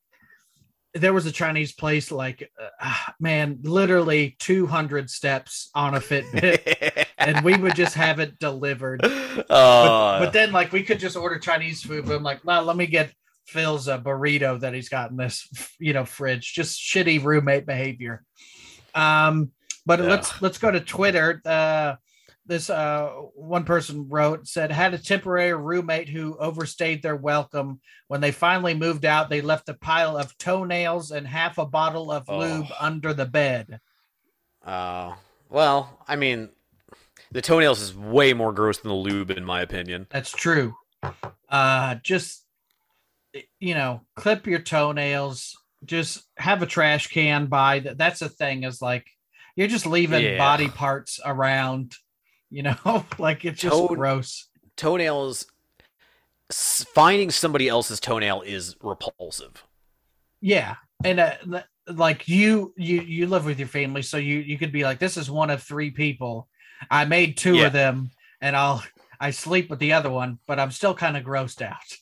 there 0.94 1.14
was 1.14 1.26
a 1.26 1.32
Chinese 1.32 1.74
place 1.74 2.12
like 2.12 2.52
uh, 2.82 2.96
man, 3.20 3.60
literally 3.64 4.36
200 4.40 5.10
steps 5.10 5.70
on 5.74 5.96
a 5.96 6.00
Fitbit, 6.00 7.06
and 7.18 7.46
we 7.46 7.56
would 7.56 7.76
just 7.76 7.96
have 7.96 8.20
it 8.20 8.40
delivered. 8.40 9.04
Uh, 9.04 9.40
but, 9.50 10.20
but, 10.20 10.34
then 10.34 10.52
like 10.52 10.72
we 10.72 10.84
could 10.84 11.00
just 11.00 11.16
order 11.16 11.38
Chinese 11.38 11.82
food, 11.84 12.06
but 12.06 12.16
I'm 12.16 12.24
like, 12.24 12.44
well, 12.44 12.64
let 12.64 12.76
me 12.76 12.88
get 12.88 13.14
Phil's 13.46 13.88
a 13.88 13.98
burrito 13.98 14.60
that 14.60 14.74
he's 14.74 14.90
got 14.90 15.12
in 15.12 15.18
this 15.18 15.48
you 15.80 15.94
know 15.94 16.04
fridge. 16.06 16.54
Just 16.54 16.82
shitty 16.82 17.24
roommate 17.24 17.66
behavior. 17.66 18.24
Um, 18.94 19.52
but 19.86 20.00
yeah. 20.00 20.08
let's 20.08 20.42
let's 20.42 20.58
go 20.58 20.72
to 20.72 20.80
Twitter. 20.80 21.42
Uh, 21.46 21.96
this 22.46 22.70
uh, 22.70 23.08
one 23.34 23.64
person 23.64 24.08
wrote 24.10 24.48
said 24.48 24.72
had 24.72 24.94
a 24.94 25.00
temporary 25.00 25.54
roommate 25.54 26.10
who 26.10 26.38
overstayed 26.38 27.02
their 27.02 27.16
welcome. 27.16 27.80
When 28.08 28.22
they 28.22 28.32
finally 28.32 28.74
moved 28.74 29.06
out 29.06 29.30
they 29.30 29.42
left 29.42 29.70
a 29.70 29.74
pile 29.74 30.18
of 30.18 30.38
toenails 30.38 31.12
and 31.12 31.28
half 31.28 31.58
a 31.58 31.66
bottle 31.66 32.12
of 32.12 32.26
oh. 32.30 32.40
lube 32.40 32.68
under 32.80 33.14
the 33.14 33.26
bed. 33.26 33.80
Uh 34.64 35.16
well 35.50 36.00
i 36.08 36.16
mean 36.16 36.50
the 37.32 37.42
toenails 37.42 37.80
is 37.80 37.96
way 37.96 38.34
more 38.34 38.52
gross 38.52 38.80
than 38.80 38.90
the 38.90 38.96
lube 38.96 39.32
in 39.32 39.46
my 39.46 39.62
opinion. 39.62 40.08
That's 40.10 40.32
true. 40.32 40.76
Uh 41.50 41.96
just 42.04 42.44
you 43.60 43.74
know 43.74 44.02
clip 44.16 44.46
your 44.48 44.60
toenails. 44.60 45.58
Just 45.84 46.24
have 46.38 46.62
a 46.62 46.68
trash 46.68 47.08
can 47.08 47.48
by. 47.48 47.80
That 47.80 47.98
that's 47.98 48.20
the 48.20 48.30
thing 48.30 48.64
is 48.64 48.82
like 48.82 49.06
you're 49.56 49.68
just 49.68 49.86
leaving 49.86 50.24
yeah. 50.24 50.38
body 50.38 50.68
parts 50.68 51.20
around 51.24 51.96
you 52.56 52.64
know, 52.64 53.06
like 53.20 53.44
it's 53.44 53.60
just 53.60 53.76
Toe- 53.76 53.88
gross. 53.88 54.48
Toenails. 54.78 55.46
Finding 56.52 57.32
somebody 57.32 57.68
else's 57.68 58.00
toenail 58.00 58.42
is 58.44 58.76
repulsive. 58.82 59.66
Yeah, 60.42 60.76
and 61.04 61.20
uh, 61.20 61.64
like 61.88 62.28
you, 62.28 62.72
you 62.78 63.02
you 63.02 63.28
live 63.28 63.46
with 63.46 63.58
your 63.58 63.68
family, 63.68 64.04
so 64.04 64.18
you 64.18 64.38
you 64.38 64.58
could 64.58 64.72
be 64.72 64.84
like, 64.84 65.00
this 65.00 65.18
is 65.18 65.30
one 65.30 65.50
of 65.50 65.64
three 65.64 65.90
people. 65.90 66.48
I 66.90 67.06
made 67.06 67.36
two 67.36 67.56
yeah. 67.56 67.66
of 67.66 67.74
them, 67.74 68.12
and 68.42 68.56
I'll 68.56 68.84
I 69.20 69.32
sleep 69.32 69.70
with 69.70 69.80
the 69.80 69.94
other 69.94 70.12
one, 70.12 70.38
but 70.46 70.60
I'm 70.60 70.72
still 70.72 70.94
kind 70.94 71.18
of 71.18 71.24
grossed 71.24 71.64
out. 71.64 71.98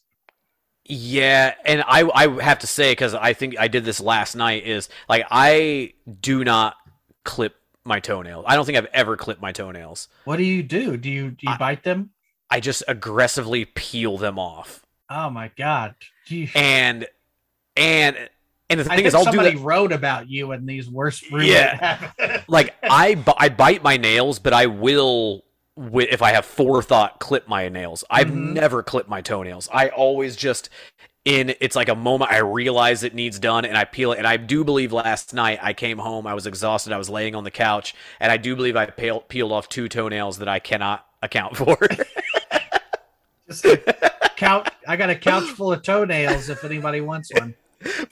Yeah, 0.83 1.55
and 1.65 1.83
I 1.87 2.03
I 2.13 2.43
have 2.43 2.59
to 2.59 2.67
say 2.67 2.91
because 2.91 3.13
I 3.13 3.31
think 3.31 3.57
I 3.57 3.69
did 3.69 3.85
this 3.85 4.01
last 4.01 4.35
night 4.35 4.67
is 4.67 4.89
like 5.07 5.25
I 5.31 5.93
do 6.19 6.43
not 6.43 6.75
clip 7.23 7.55
my 7.85 7.99
toenails. 7.99 8.45
I 8.47 8.55
don't 8.55 8.65
think 8.65 8.77
I've 8.77 8.87
ever 8.93 9.17
clipped 9.17 9.41
my 9.41 9.51
toenails. 9.51 10.07
What 10.25 10.37
do 10.37 10.43
you 10.43 10.63
do? 10.63 10.97
Do 10.97 11.09
you 11.09 11.31
do 11.31 11.47
you 11.47 11.53
I, 11.53 11.57
bite 11.57 11.83
them? 11.83 12.11
I 12.49 12.59
just 12.59 12.83
aggressively 12.87 13.65
peel 13.65 14.17
them 14.17 14.39
off. 14.39 14.85
Oh 15.09 15.29
my 15.29 15.51
god! 15.57 15.95
You... 16.27 16.47
And 16.55 17.07
and 17.75 18.29
and 18.69 18.79
the 18.79 18.85
thing 18.85 19.05
is, 19.05 19.13
I'll 19.13 19.23
somebody 19.23 19.51
do 19.51 19.57
that. 19.57 19.63
wrote 19.63 19.91
about 19.91 20.29
you 20.29 20.51
in 20.51 20.65
these 20.65 20.89
worst. 20.89 21.25
Yeah, 21.31 22.11
like 22.47 22.75
I 22.83 23.21
I 23.37 23.49
bite 23.49 23.83
my 23.83 23.97
nails, 23.97 24.39
but 24.39 24.53
I 24.53 24.67
will 24.67 25.43
if 25.75 26.21
I 26.21 26.31
have 26.31 26.45
forethought 26.45 27.19
clip 27.19 27.47
my 27.47 27.67
nails. 27.69 28.03
I've 28.09 28.27
mm-hmm. 28.27 28.53
never 28.53 28.83
clipped 28.83 29.09
my 29.09 29.21
toenails. 29.21 29.67
I 29.73 29.89
always 29.89 30.35
just 30.35 30.69
in 31.25 31.55
it's 31.61 31.75
like 31.75 31.89
a 31.89 31.95
moment 31.95 32.31
I 32.31 32.39
realize 32.39 33.03
it 33.03 33.13
needs 33.13 33.39
done 33.39 33.65
and 33.65 33.77
I 33.77 33.85
peel 33.85 34.11
it. 34.11 34.17
And 34.17 34.27
I 34.27 34.37
do 34.37 34.63
believe 34.63 34.91
last 34.91 35.33
night 35.33 35.59
I 35.61 35.73
came 35.73 35.97
home, 35.97 36.27
I 36.27 36.33
was 36.33 36.45
exhausted, 36.45 36.91
I 36.91 36.97
was 36.97 37.09
laying 37.09 37.35
on 37.35 37.43
the 37.43 37.51
couch, 37.51 37.95
and 38.19 38.31
I 38.31 38.37
do 38.37 38.55
believe 38.55 38.75
I 38.75 38.87
peel, 38.87 39.21
peeled 39.21 39.51
off 39.51 39.69
two 39.69 39.87
toenails 39.87 40.39
that 40.39 40.47
I 40.47 40.59
cannot 40.59 41.05
account 41.21 41.55
for. 41.57 41.77
Just 43.47 43.65
count. 44.35 44.69
I 44.87 44.95
got 44.95 45.09
a 45.09 45.15
couch 45.15 45.45
full 45.45 45.71
of 45.71 45.81
toenails 45.81 46.49
if 46.49 46.63
anybody 46.63 47.01
wants 47.01 47.31
one. 47.33 47.55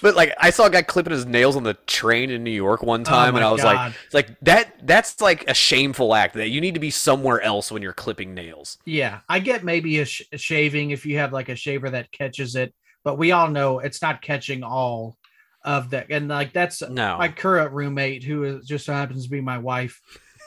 But 0.02 0.16
like 0.16 0.34
I 0.38 0.50
saw 0.50 0.66
a 0.66 0.70
guy 0.70 0.82
clipping 0.82 1.14
his 1.14 1.26
nails 1.26 1.56
on 1.56 1.64
the 1.64 1.76
train 1.88 2.30
in 2.30 2.44
New 2.44 2.52
York 2.52 2.84
one 2.84 3.02
oh 3.02 3.04
time, 3.06 3.34
oh 3.34 3.38
and 3.38 3.46
I 3.46 3.52
was 3.52 3.62
God. 3.62 3.94
like, 4.12 4.14
like 4.30 4.40
that. 4.42 4.86
That's 4.86 5.22
like 5.22 5.50
a 5.50 5.54
shameful 5.54 6.14
act. 6.14 6.36
That 6.36 6.50
you 6.50 6.60
need 6.60 6.74
to 6.74 6.80
be 6.80 6.90
somewhere 6.90 7.42
else 7.42 7.72
when 7.72 7.82
you're 7.82 7.94
clipping 7.94 8.34
nails. 8.34 8.78
Yeah, 8.86 9.20
I 9.30 9.40
get 9.40 9.64
maybe 9.64 10.00
a, 10.00 10.06
sh- 10.06 10.24
a 10.34 10.38
shaving 10.38 10.92
if 10.92 11.06
you 11.06 11.18
have 11.20 11.32
like 11.32 11.48
a 11.48 11.56
shaver 11.56 11.90
that 11.90 12.12
catches 12.12 12.56
it 12.56 12.74
but 13.04 13.18
we 13.18 13.32
all 13.32 13.48
know 13.50 13.80
it's 13.80 14.02
not 14.02 14.22
catching 14.22 14.64
all 14.64 15.18
of 15.64 15.92
that. 15.92 16.08
And 16.10 16.28
like 16.28 16.54
that's 16.54 16.82
No. 16.82 17.18
my 17.18 17.28
current 17.28 17.72
roommate, 17.74 18.24
who 18.24 18.44
is, 18.44 18.66
just 18.68 18.86
so 18.86 18.94
happens 18.94 19.26
to 19.26 19.30
be 19.30 19.42
my 19.42 19.58
wife. 19.58 20.02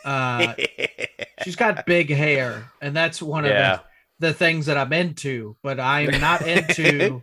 Uh, 0.05 0.55
she's 1.45 1.57
got 1.57 1.87
big 1.87 2.11
hair, 2.11 2.71
and 2.83 2.95
that's 2.97 3.23
one 3.23 3.45
of 3.45 3.51
the, 4.21 4.29
the 4.29 4.35
things 4.35 4.67
that 4.67 4.77
I'm 4.77 4.93
into. 4.93 5.57
But 5.63 5.81
I'm 5.81 6.11
not 6.21 6.47
into 6.47 7.23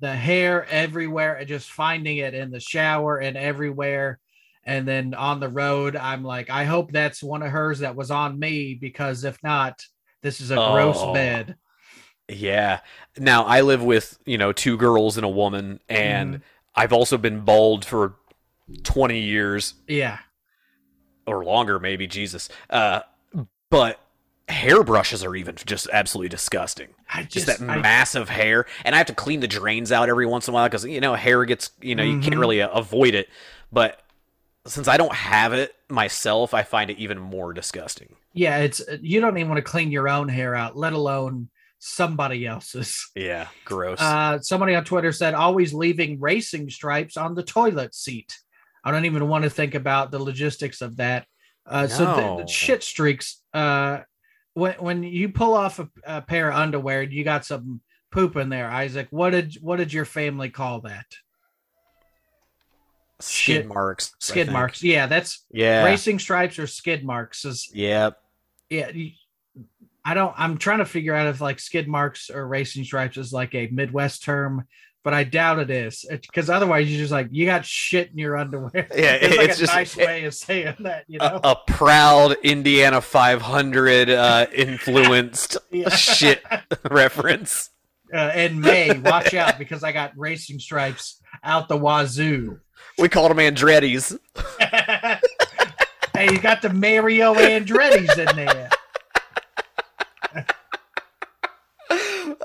the 0.00 0.14
hair 0.14 0.66
everywhere 0.70 1.34
and 1.34 1.48
just 1.48 1.70
finding 1.70 2.18
it 2.18 2.32
in 2.34 2.50
the 2.50 2.60
shower 2.60 3.18
and 3.18 3.36
everywhere. 3.36 4.18
And 4.64 4.86
then 4.86 5.14
on 5.14 5.40
the 5.40 5.48
road, 5.48 5.96
I'm 5.96 6.22
like, 6.22 6.48
I 6.50 6.64
hope 6.64 6.92
that's 6.92 7.22
one 7.22 7.42
of 7.42 7.50
hers 7.50 7.80
that 7.80 7.96
was 7.96 8.10
on 8.10 8.38
me 8.38 8.74
because 8.74 9.24
if 9.24 9.38
not, 9.42 9.80
this 10.22 10.40
is 10.40 10.50
a 10.50 10.54
gross 10.56 10.98
Oh. 10.98 11.12
bed. 11.14 11.56
Yeah. 12.30 12.80
Now 13.18 13.44
I 13.44 13.60
live 13.62 13.82
with, 13.82 14.18
you 14.24 14.38
know, 14.38 14.52
two 14.52 14.76
girls 14.76 15.16
and 15.16 15.24
a 15.24 15.28
woman, 15.28 15.80
and 15.88 16.36
Mhm. 16.36 16.42
I've 16.74 16.92
also 16.92 17.18
been 17.18 17.40
bald 17.40 17.84
for 17.84 18.14
20 18.84 19.18
years 19.20 19.74
Yeah. 19.88 20.18
or 21.26 21.44
longer, 21.44 21.78
maybe. 21.78 22.06
Jesus. 22.06 22.48
Uh, 22.68 23.00
but 23.70 24.00
hairbrushes 24.48 25.24
are 25.24 25.34
even 25.36 25.54
just 25.64 25.88
absolutely 25.92 26.28
disgusting. 26.28 26.88
I 27.12 27.22
Just, 27.22 27.46
just, 27.46 27.58
that 27.60 27.60
I- 27.70 27.78
massive 27.78 28.28
hair, 28.28 28.66
and 28.84 28.94
I 28.94 28.98
have 28.98 29.06
to 29.08 29.14
clean 29.14 29.40
the 29.40 29.48
drains 29.48 29.92
out 29.92 30.08
every 30.08 30.26
once 30.26 30.48
in 30.48 30.52
a 30.52 30.54
while 30.54 30.66
because 30.66 30.84
you 30.84 31.00
know 31.00 31.14
hair 31.14 31.44
gets, 31.44 31.70
you 31.80 31.94
know, 31.94 32.02
you 32.02 32.20
can't 32.20 32.34
Mhm. 32.34 32.40
really 32.40 32.62
uh, 32.62 32.68
avoid 32.68 33.14
it. 33.14 33.28
But 33.72 34.00
since 34.66 34.88
I 34.88 34.96
don't 34.96 35.14
have 35.14 35.52
it 35.52 35.74
myself, 35.88 36.52
I 36.54 36.62
find 36.64 36.90
it 36.90 36.98
even 36.98 37.18
more 37.18 37.52
disgusting. 37.52 38.16
yeah, 38.32 38.58
it's 38.58 38.80
you 39.00 39.20
don't 39.20 39.36
even 39.38 39.48
want 39.50 39.58
to 39.64 39.68
clean 39.70 39.90
your 39.90 40.08
own 40.08 40.28
hair 40.28 40.54
out, 40.54 40.76
let 40.76 40.92
alone 40.92 41.48
somebody 41.80 42.46
else's. 42.46 43.10
Yeah, 43.16 43.48
gross. 43.64 44.00
Uh, 44.00 44.38
somebody 44.40 44.74
on 44.76 44.84
Twitter 44.84 45.10
said 45.10 45.34
always 45.34 45.72
leaving 45.74 46.20
racing 46.20 46.70
stripes 46.70 47.16
on 47.16 47.34
the 47.34 47.42
toilet 47.42 47.94
seat. 47.94 48.32
I 48.84 48.92
don't 48.92 49.06
even 49.06 49.26
want 49.26 49.44
to 49.44 49.50
think 49.50 49.74
about 49.74 50.10
the 50.12 50.18
logistics 50.20 50.80
of 50.80 50.96
that. 50.98 51.26
Uh, 51.66 51.88
So 51.88 52.04
the, 52.04 52.42
the 52.42 52.46
shit 52.46 52.82
streaks. 52.82 53.42
Uh, 53.52 54.00
when 54.54 54.74
when 54.74 55.02
you 55.02 55.30
pull 55.30 55.54
off 55.54 55.78
a, 55.80 55.88
a 56.04 56.22
pair 56.22 56.50
of 56.50 56.56
underwear, 56.56 57.02
you 57.02 57.24
got 57.24 57.44
some 57.44 57.80
poop 58.10 58.36
in 58.36 58.48
there. 58.48 58.70
Isaac, 58.70 59.08
what 59.10 59.30
did 59.30 59.54
what 59.60 59.76
did 59.76 59.92
your 59.92 60.04
family 60.04 60.50
call 60.50 60.80
that? 60.82 61.06
skid 63.20 63.56
shit. 63.62 63.66
marks. 63.68 64.12
Skid 64.18 64.50
marks. 64.50 64.82
Yeah, 64.82 65.06
that's 65.06 65.44
Yeah. 65.50 65.84
racing 65.84 66.18
stripes 66.18 66.58
or 66.58 66.66
skid 66.66 67.04
marks. 67.04 67.44
Is 67.44 67.70
Yeah. 67.72 68.10
yeah. 68.70 68.90
I 70.04 70.14
don't. 70.14 70.34
I'm 70.36 70.56
trying 70.58 70.78
to 70.78 70.84
figure 70.86 71.14
out 71.14 71.28
if 71.28 71.40
like 71.40 71.60
skid 71.60 71.86
marks 71.88 72.30
or 72.30 72.46
racing 72.46 72.84
stripes 72.84 73.16
is 73.16 73.32
like 73.32 73.54
a 73.54 73.68
Midwest 73.68 74.22
term, 74.24 74.64
but 75.04 75.12
I 75.14 75.24
doubt 75.24 75.58
it 75.58 75.70
is 75.70 76.04
because 76.10 76.48
otherwise 76.48 76.90
you're 76.90 76.98
just 77.00 77.12
like 77.12 77.28
you 77.30 77.44
got 77.46 77.66
shit 77.66 78.10
in 78.10 78.18
your 78.18 78.36
underwear. 78.36 78.70
Yeah, 78.94 79.12
it's 79.20 79.36
like 79.36 79.48
it's 79.50 79.58
a 79.58 79.60
just- 79.60 79.74
nice 79.74 79.96
it- 79.98 80.06
way 80.06 80.24
of 80.24 80.34
saying 80.34 80.74
that, 80.80 81.04
you 81.06 81.18
know. 81.18 81.40
a 81.44 81.54
proud 81.66 82.36
Indiana 82.42 83.00
500 83.00 84.10
uh, 84.10 84.46
influenced 84.54 85.56
shit 85.90 86.42
reference. 86.90 87.70
Uh, 88.12 88.32
in 88.34 88.60
May, 88.60 88.98
watch 88.98 89.34
out 89.34 89.56
because 89.58 89.84
I 89.84 89.92
got 89.92 90.12
racing 90.16 90.58
stripes 90.58 91.20
out 91.44 91.68
the 91.68 91.76
wazoo. 91.76 92.58
We 92.98 93.08
called 93.08 93.30
them 93.30 93.36
Andretti's. 93.38 94.18
hey, 96.14 96.32
you 96.32 96.38
got 96.40 96.60
the 96.62 96.70
Mario 96.72 97.34
Andretti's 97.34 98.18
in 98.18 98.34
there. 98.36 98.68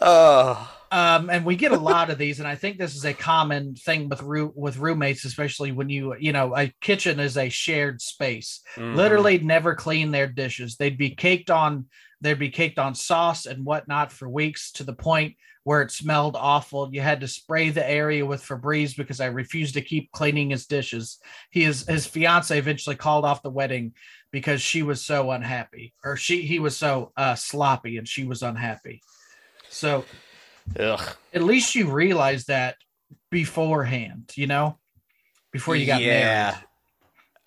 Oh, 0.08 0.72
um, 0.92 1.30
and 1.32 1.44
we 1.46 1.56
get 1.56 1.72
a 1.72 1.78
lot 1.78 2.12
of 2.12 2.20
these, 2.20 2.40
and 2.40 2.48
I 2.48 2.56
think 2.56 2.78
this 2.78 2.96
is 2.96 3.06
a 3.06 3.14
common 3.14 3.74
thing 3.76 4.08
with 4.08 4.22
roo- 4.22 4.54
with 4.56 4.78
roommates, 4.78 5.26
especially 5.26 5.72
when 5.72 5.90
you 5.90 6.16
you 6.20 6.32
know 6.32 6.56
a 6.56 6.72
kitchen 6.82 7.20
is 7.20 7.38
a 7.38 7.50
shared 7.50 8.02
space. 8.02 8.62
mhm. 8.78 8.94
Literally, 8.96 9.40
never 9.40 9.74
clean 9.76 10.12
their 10.12 10.28
dishes. 10.28 10.76
They'd 10.78 10.98
be 10.98 11.10
caked 11.16 11.50
on 11.50 11.88
they'd 12.22 12.40
be 12.40 12.50
caked 12.50 12.80
on 12.80 12.96
sauce 12.96 13.46
and 13.48 13.66
whatnot 13.66 14.12
for 14.12 14.30
weeks 14.30 14.72
to 14.74 14.84
the 14.84 14.94
point 14.94 15.36
where 15.64 15.82
it 15.82 15.92
smelled 15.92 16.36
awful. 16.38 16.90
You 16.94 17.02
had 17.02 17.22
to 17.22 17.28
spray 17.28 17.72
the 17.72 17.88
area 17.88 18.26
with 18.26 18.44
Febreze 18.44 18.96
because 18.96 19.20
I 19.20 19.26
refused 19.28 19.74
to 19.74 19.82
keep 19.82 20.12
cleaning 20.12 20.52
his 20.52 20.68
dishes. 20.68 21.20
He 21.50 21.64
is 21.64 21.88
his 21.88 22.06
fiance 22.06 22.58
eventually 22.58 22.96
called 22.96 23.26
off 23.26 23.42
the 23.44 23.50
wedding 23.50 23.94
because 24.32 24.62
she 24.62 24.84
was 24.84 25.04
so 25.04 25.32
unhappy, 25.32 25.94
or 26.04 26.16
she 26.16 26.44
he 26.44 26.60
was 26.60 26.78
so 26.78 27.12
uh, 27.18 27.36
sloppy 27.36 27.98
and 27.98 28.08
she 28.08 28.24
was 28.26 28.44
unhappy. 28.44 29.02
So 29.76 30.06
Ugh. 30.80 31.02
at 31.34 31.44
least 31.44 31.76
you 31.76 31.92
realize 31.92 32.46
that 32.46 32.76
beforehand, 33.30 34.32
you 34.36 34.48
know, 34.48 34.78
before 35.52 35.76
you 35.76 35.86
got 35.86 36.02
yeah. 36.02 36.52
married. 36.52 36.68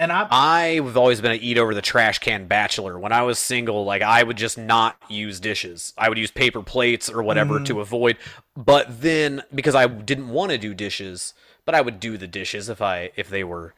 And 0.00 0.12
I, 0.12 0.28
I've 0.30 0.96
always 0.96 1.20
been 1.20 1.32
an 1.32 1.40
eat 1.40 1.58
over 1.58 1.74
the 1.74 1.82
trash 1.82 2.18
can 2.20 2.46
bachelor. 2.46 2.98
When 2.98 3.12
I 3.12 3.22
was 3.22 3.38
single, 3.38 3.84
like 3.84 4.02
I 4.02 4.22
would 4.22 4.36
just 4.36 4.56
not 4.58 4.96
use 5.08 5.40
dishes. 5.40 5.92
I 5.98 6.08
would 6.08 6.18
use 6.18 6.30
paper 6.30 6.62
plates 6.62 7.08
or 7.10 7.22
whatever 7.22 7.58
Mhm. 7.58 7.64
to 7.64 7.80
avoid. 7.80 8.16
But 8.54 9.00
then 9.00 9.42
because 9.52 9.74
I 9.74 9.86
didn't 9.86 10.28
want 10.28 10.52
to 10.52 10.58
do 10.58 10.74
dishes, 10.74 11.34
but 11.64 11.74
I 11.74 11.80
would 11.80 11.98
do 11.98 12.16
the 12.16 12.28
dishes 12.28 12.68
if 12.68 12.80
I 12.82 13.10
if 13.16 13.28
they 13.28 13.42
were, 13.42 13.74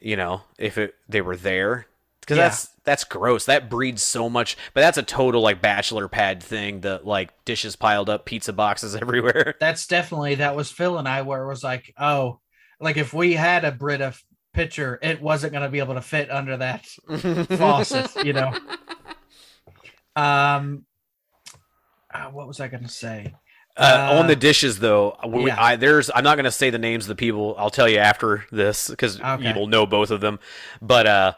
you 0.00 0.16
know, 0.16 0.42
if 0.58 0.76
it 0.78 0.94
they 1.08 1.20
were 1.20 1.36
there. 1.36 1.86
Because 2.24 2.38
Yeah. 2.38 2.44
that's 2.44 2.68
that's 2.84 3.04
gross. 3.04 3.44
That 3.46 3.70
breeds 3.70 4.02
so 4.02 4.28
much. 4.28 4.56
But 4.74 4.80
that's 4.82 4.98
a 4.98 5.02
total 5.02 5.40
like 5.40 5.62
bachelor 5.62 6.08
pad 6.08 6.42
thing. 6.42 6.80
The 6.80 7.00
like 7.04 7.30
dishes 7.44 7.76
piled 7.76 8.08
up, 8.10 8.24
pizza 8.26 8.52
boxes 8.52 8.94
everywhere. 9.00 9.54
that's 9.60 9.86
definitely 9.86 10.36
that 10.36 10.56
was 10.56 10.70
Phil 10.70 10.98
and 10.98 11.08
I 11.08 11.22
where 11.22 11.42
it 11.44 11.48
was 11.48 11.62
like, 11.64 11.92
oh, 11.98 12.40
like 12.80 12.96
if 12.96 13.12
we 13.14 13.34
had 13.34 13.64
a 13.64 13.72
Brita 13.72 14.14
pitcher, 14.52 14.98
it 15.02 15.20
wasn't 15.22 15.52
going 15.52 15.64
to 15.64 15.68
be 15.70 15.78
able 15.80 15.94
to 15.94 16.00
fit 16.00 16.30
under 16.30 16.56
that 16.56 16.86
faucet, 17.58 18.24
you 18.24 18.32
know. 18.32 18.52
Um, 20.16 20.84
uh, 22.12 22.26
what 22.26 22.46
was 22.46 22.60
I 22.60 22.68
going 22.68 22.84
to 22.84 22.88
say? 22.88 23.34
Uh, 23.76 24.10
on 24.12 24.24
Uh, 24.26 24.28
the 24.28 24.36
dishes, 24.36 24.78
though, 24.78 25.16
we, 25.26 25.46
yeah. 25.46 25.60
I, 25.60 25.74
there's 25.76 26.08
I'm 26.14 26.22
not 26.22 26.36
going 26.36 26.44
to 26.44 26.52
say 26.52 26.70
the 26.70 26.78
names 26.78 27.04
of 27.04 27.08
the 27.08 27.14
people. 27.16 27.56
I'll 27.58 27.70
tell 27.70 27.88
you 27.88 27.98
after 27.98 28.44
this 28.52 28.88
because 28.88 29.20
Okay. 29.20 29.48
you 29.48 29.54
will 29.54 29.66
know 29.66 29.84
both 29.86 30.12
of 30.12 30.20
them. 30.20 30.38
But 30.80 31.06
uh, 31.08 31.32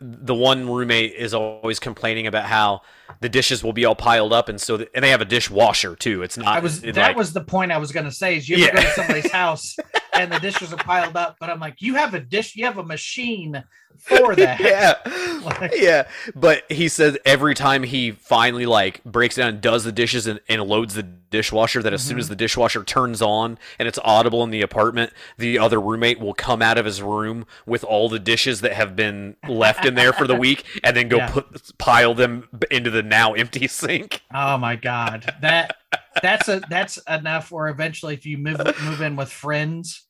the 0.00 0.34
one 0.34 0.68
roommate 0.68 1.14
is 1.14 1.34
always 1.34 1.78
complaining 1.78 2.26
about 2.26 2.44
how 2.46 2.82
the 3.20 3.28
dishes 3.28 3.62
will 3.62 3.72
be 3.74 3.84
all 3.84 3.94
piled 3.94 4.32
up, 4.32 4.48
and 4.48 4.60
so 4.60 4.78
th- 4.78 4.88
and 4.94 5.04
they 5.04 5.10
have 5.10 5.20
a 5.20 5.24
dishwasher 5.26 5.94
too. 5.94 6.22
It's 6.22 6.36
not. 6.38 6.48
I 6.48 6.60
was 6.60 6.80
that 6.80 6.96
like- 6.96 7.16
was 7.16 7.32
the 7.32 7.44
point 7.44 7.70
I 7.72 7.78
was 7.78 7.92
going 7.92 8.06
to 8.06 8.12
say. 8.12 8.36
Is 8.36 8.48
you 8.48 8.56
Yeah. 8.56 8.74
go 8.74 8.80
to 8.80 8.90
somebody's 8.92 9.30
house 9.42 9.76
and 10.14 10.32
the 10.32 10.38
dishes 10.40 10.72
are 10.72 10.76
piled 10.76 11.16
up, 11.16 11.36
but 11.38 11.50
I'm 11.50 11.60
like, 11.60 11.76
you 11.80 11.94
have 11.96 12.14
a 12.14 12.20
dish, 12.20 12.56
you 12.56 12.64
have 12.64 12.78
a 12.78 12.82
machine 12.84 13.62
for 13.98 14.34
that. 14.36 14.60
yeah, 14.60 15.40
Like- 15.44 15.72
yeah. 15.76 16.08
But 16.34 16.64
he 16.70 16.88
says 16.88 17.16
every 17.24 17.54
time 17.54 17.82
he 17.82 18.10
finally 18.10 18.66
like 18.66 19.02
breaks 19.04 19.36
down 19.36 19.48
and 19.48 19.60
does 19.60 19.84
the 19.84 19.92
dishes 19.92 20.26
and, 20.26 20.40
and 20.48 20.62
loads 20.62 20.94
the 20.94 21.02
dishwasher, 21.02 21.82
that 21.82 21.92
as 21.92 22.02
soon 22.02 22.16
Mhm. 22.16 22.20
as 22.20 22.28
the 22.28 22.36
dishwasher 22.36 22.82
turns 22.84 23.22
on 23.22 23.58
and 23.78 23.86
it's 23.88 23.98
audible 24.04 24.42
in 24.42 24.50
the 24.50 24.62
apartment, 24.62 25.12
the 25.38 25.58
other 25.58 25.80
roommate 25.80 26.18
will 26.20 26.34
come 26.34 26.60
out 26.60 26.76
of 26.78 26.84
his 26.84 27.00
room 27.02 27.46
with 27.66 27.84
all 27.84 28.08
the 28.08 28.18
dishes 28.18 28.60
that 28.62 28.72
have 28.72 28.96
been 28.96 29.36
left 29.48 29.84
in 29.86 29.94
there 29.94 30.12
for 30.12 30.26
the 30.26 30.34
week, 30.34 30.64
and 30.84 30.96
then 30.96 31.08
go 31.08 31.18
Yeah. 31.18 31.30
put 31.30 31.78
pile 31.78 32.14
them 32.14 32.48
into 32.70 32.90
the 32.90 33.02
now 33.02 33.32
empty 33.34 33.66
sink. 33.68 34.22
Oh 34.34 34.58
my 34.58 34.76
god, 34.76 35.34
that 35.40 35.76
that's 36.22 36.48
a 36.48 36.60
that's 36.68 36.98
enough. 37.08 37.52
Or 37.52 37.68
eventually, 37.68 38.14
if 38.14 38.26
you 38.26 38.36
move 38.38 38.58
move 38.82 39.00
in 39.00 39.16
with 39.16 39.30
friends, 39.30 40.02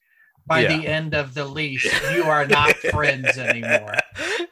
by 0.46 0.60
Yeah. 0.62 0.76
the 0.78 0.86
end 0.86 1.14
of 1.14 1.34
the 1.34 1.44
lease, 1.44 1.84
you 2.14 2.24
are 2.24 2.46
not 2.46 2.76
friends 2.76 3.38
anymore. 3.38 3.94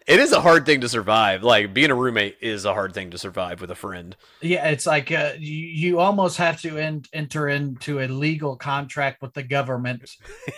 It 0.06 0.20
is 0.20 0.32
a 0.32 0.40
hard 0.40 0.64
thing 0.64 0.80
to 0.80 0.88
survive. 0.88 1.42
Like 1.42 1.74
being 1.74 1.90
a 1.90 1.94
roommate 1.94 2.36
is 2.40 2.64
a 2.64 2.72
hard 2.72 2.94
thing 2.94 3.10
to 3.10 3.18
survive 3.18 3.60
with 3.60 3.70
a 3.70 3.74
friend. 3.74 4.16
Yeah, 4.40 4.66
it's 4.70 4.86
like 4.86 5.12
uh, 5.12 5.32
you 5.38 5.54
you 5.54 5.98
almost 5.98 6.38
have 6.38 6.58
to 6.62 6.78
en- 6.78 7.02
enter 7.12 7.46
into 7.46 8.00
a 8.00 8.08
legal 8.08 8.56
contract 8.56 9.20
with 9.20 9.34
the 9.34 9.42
government, 9.42 10.10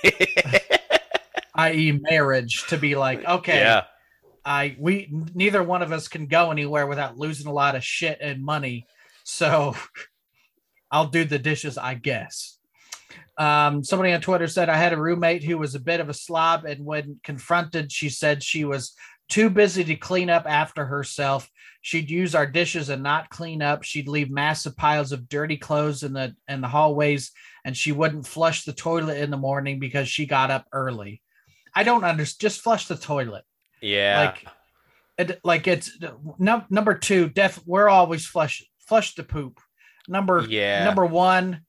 i.e., 1.57 1.99
marriage, 2.01 2.65
to 2.69 2.77
be 2.79 2.95
like, 2.95 3.25
okay, 3.25 3.59
Yeah. 3.59 3.85
I 4.45 4.77
we 4.79 5.13
neither 5.35 5.63
one 5.65 5.83
of 5.83 5.91
us 5.91 6.07
can 6.07 6.27
go 6.27 6.53
anywhere 6.53 6.87
without 6.87 7.19
losing 7.19 7.49
a 7.49 7.53
lot 7.53 7.75
of 7.75 7.83
shit 7.85 8.19
and 8.21 8.45
money. 8.45 8.87
So 9.25 9.75
I'll 10.93 11.09
do 11.09 11.25
the 11.25 11.41
dishes, 11.41 11.77
I 11.77 11.95
guess. 11.95 12.57
Um, 13.39 13.83
somebody 13.85 14.13
on 14.13 14.21
Twitter 14.21 14.47
said 14.47 14.69
I 14.69 14.77
had 14.77 14.93
a 14.93 15.01
roommate 15.01 15.45
who 15.45 15.59
was 15.59 15.75
a 15.75 15.81
bit 15.81 16.01
of 16.01 16.09
a 16.09 16.15
slob, 16.15 16.65
and 16.65 16.85
when 16.85 17.19
confronted, 17.25 17.91
she 17.93 18.09
said 18.09 18.43
she 18.43 18.65
was 18.65 18.95
too 19.29 19.49
busy 19.49 19.85
to 19.85 19.95
clean 19.97 20.29
up 20.29 20.45
after 20.47 20.85
herself. 20.85 21.49
She'd 21.83 22.11
use 22.11 22.35
our 22.35 22.47
dishes 22.47 22.91
and 22.91 23.03
not 23.03 23.31
clean 23.31 23.63
up. 23.63 23.85
She'd 23.85 24.09
leave 24.09 24.31
massive 24.31 24.77
piles 24.77 25.13
of 25.13 25.29
dirty 25.29 25.57
clothes 25.57 26.03
in 26.03 26.13
the 26.13 26.35
in 26.49 26.61
the 26.61 26.69
hallways, 26.69 27.31
and 27.65 27.77
she 27.77 27.93
wouldn't 27.93 28.27
flush 28.27 28.65
the 28.65 28.73
toilet 28.73 29.19
in 29.19 29.31
the 29.31 29.37
morning 29.37 29.79
because 29.79 30.09
she 30.09 30.27
got 30.27 30.51
up 30.51 30.67
early. 30.73 31.23
I 31.75 31.85
don't 31.85 32.05
understand. 32.05 32.41
Just 32.41 32.61
flush 32.63 32.87
the 32.89 32.97
toilet 32.97 33.45
Yeah. 33.81 34.35
like 34.35 34.47
it, 35.19 35.41
like 35.45 35.67
it's 35.69 35.97
num- 36.39 36.65
number 36.69 36.95
two 36.95 37.29
def 37.29 37.61
we're 37.67 37.89
always 37.89 38.27
flush 38.27 38.63
flush 38.89 39.15
the 39.15 39.23
poop 39.23 39.61
number 40.09 40.45
Yeah. 40.49 40.85
number 40.85 41.07
one 41.07 41.61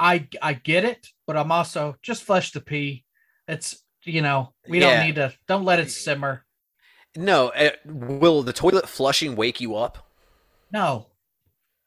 I 0.00 0.26
I 0.40 0.54
get 0.54 0.84
it, 0.84 1.06
but 1.26 1.36
I'm 1.36 1.52
also 1.52 1.96
just 2.02 2.24
flush 2.24 2.52
the 2.52 2.60
pee. 2.60 3.04
It's 3.46 3.84
you 4.04 4.22
know 4.22 4.54
we 4.68 4.80
Yeah. 4.80 4.94
don't 4.96 5.06
need 5.06 5.14
to 5.16 5.34
don't 5.46 5.64
let 5.64 5.78
it 5.78 5.90
simmer. 5.90 6.44
No, 7.16 7.48
uh, 7.48 7.70
will 7.84 8.42
the 8.42 8.52
toilet 8.52 8.88
flushing 8.88 9.36
wake 9.36 9.60
you 9.60 9.76
up? 9.76 10.10
No, 10.72 11.08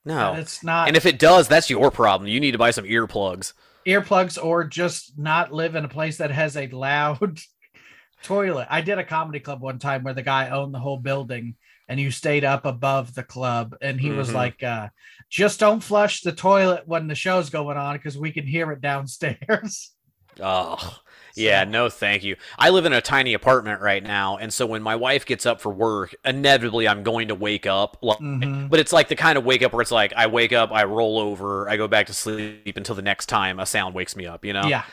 No. 0.05 0.33
it's 0.33 0.63
not 0.63 0.87
And 0.89 0.97
if 0.97 1.05
it 1.05 1.17
does, 1.17 1.47
that's 1.47 1.69
your 1.69 1.89
problem. 1.91 2.27
You 2.27 2.39
need 2.41 2.51
to 2.51 2.57
buy 2.57 2.71
some 2.71 2.85
earplugs. 2.85 3.53
earplugs 3.87 4.37
or 4.41 4.65
just 4.65 5.17
not 5.17 5.53
live 5.53 5.75
in 5.75 5.85
a 5.85 5.89
place 5.89 6.17
that 6.17 6.31
has 6.31 6.55
a 6.57 6.67
loud 6.67 7.39
toilet. 8.23 8.67
I 8.69 8.81
did 8.81 8.97
a 8.99 9.03
comedy 9.05 9.39
club 9.39 9.61
one 9.61 9.79
time 9.79 10.03
where 10.03 10.13
the 10.13 10.21
guy 10.21 10.49
owned 10.49 10.73
the 10.73 10.79
whole 10.79 10.97
building 10.97 11.55
and 11.93 11.99
you 12.01 12.09
stayed 12.09 12.43
up 12.43 12.65
above 12.65 13.13
the 13.13 13.21
club 13.21 13.75
and 13.81 14.01
he 14.01 14.09
was 14.09 14.31
Mhm. 14.31 14.33
like 14.33 14.63
uh 14.63 14.87
just 15.29 15.59
don't 15.59 15.83
flush 15.83 16.21
the 16.21 16.31
toilet 16.31 16.87
when 16.87 17.07
the 17.07 17.13
show's 17.13 17.51
going 17.51 17.77
on 17.77 17.95
because 17.95 18.17
we 18.17 18.31
can 18.31 18.47
hear 18.47 18.71
it 18.71 18.81
downstairs. 18.81 19.91
Oh, 20.41 20.97
yeah, 21.35 21.63
no, 21.63 21.89
thank 21.89 22.23
you. 22.23 22.37
I 22.57 22.71
live 22.71 22.85
in 22.87 22.93
a 22.93 23.01
tiny 23.01 23.35
apartment 23.35 23.81
right 23.81 24.01
now, 24.01 24.37
and 24.37 24.51
so 24.51 24.65
when 24.65 24.81
my 24.81 24.95
wife 24.95 25.27
gets 25.27 25.45
up 25.45 25.61
for 25.61 25.71
work, 25.71 26.15
inevitably 26.25 26.87
I'm 26.87 27.03
going 27.03 27.27
to 27.27 27.35
wake 27.35 27.67
up. 27.67 27.99
Like, 28.01 28.17
Mhm. 28.17 28.67
But 28.67 28.79
it's 28.79 28.91
like 28.91 29.09
the 29.09 29.15
kind 29.15 29.37
of 29.37 29.45
wake 29.45 29.61
up 29.61 29.73
where 29.73 29.83
it's 29.83 29.91
like 29.91 30.11
I 30.15 30.25
wake 30.25 30.51
up, 30.51 30.71
I 30.71 30.85
roll 30.85 31.19
over, 31.19 31.69
I 31.69 31.77
go 31.77 31.87
back 31.87 32.07
to 32.07 32.15
sleep 32.15 32.75
until 32.75 32.95
the 32.95 33.03
next 33.03 33.27
time 33.27 33.59
a 33.59 33.67
sound 33.67 33.93
wakes 33.93 34.15
me 34.15 34.25
up. 34.25 34.43
You 34.43 34.53
know? 34.53 34.63
Yeah. 34.65 34.85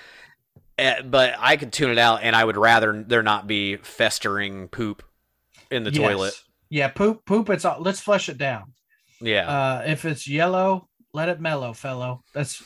Eh, 0.76 1.00
But 1.00 1.36
I 1.38 1.56
could 1.56 1.72
tune 1.72 1.90
it 1.90 1.96
out, 1.98 2.20
and 2.22 2.36
I 2.36 2.44
would 2.44 2.58
rather 2.58 3.02
there 3.02 3.22
not 3.22 3.46
be 3.46 3.76
festering 3.76 4.68
poop 4.68 5.02
in 5.70 5.84
the 5.84 5.90
Yes. 5.90 5.98
toilet. 6.06 6.42
Yeah, 6.70 6.88
poop 6.88 7.24
poop 7.26 7.50
it's 7.50 7.64
all 7.64 7.80
let's 7.80 8.00
flush 8.00 8.28
it 8.28 8.38
down. 8.38 8.72
Yeah. 9.20 9.48
Uh 9.48 9.82
if 9.86 10.04
it's 10.04 10.26
yellow, 10.26 10.88
let 11.12 11.28
it 11.28 11.40
mellow, 11.40 11.72
fellow. 11.72 12.22
That's 12.32 12.62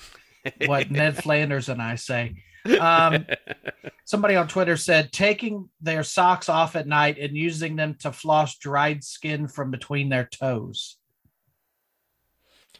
what 0.66 0.90
Ned 0.90 1.16
Flanders 1.16 1.68
and 1.68 1.80
I 1.82 1.96
say. 1.96 2.34
Um, 2.80 3.26
somebody 4.04 4.36
on 4.36 4.48
Twitter 4.48 4.76
said 4.76 5.12
taking 5.12 5.68
their 5.80 6.02
socks 6.02 6.48
off 6.48 6.76
at 6.76 6.86
night 6.86 7.18
and 7.18 7.36
using 7.36 7.76
them 7.76 7.96
to 8.00 8.12
floss 8.12 8.56
dried 8.56 9.04
skin 9.04 9.48
from 9.48 9.70
between 9.70 10.08
their 10.08 10.24
toes. 10.24 10.96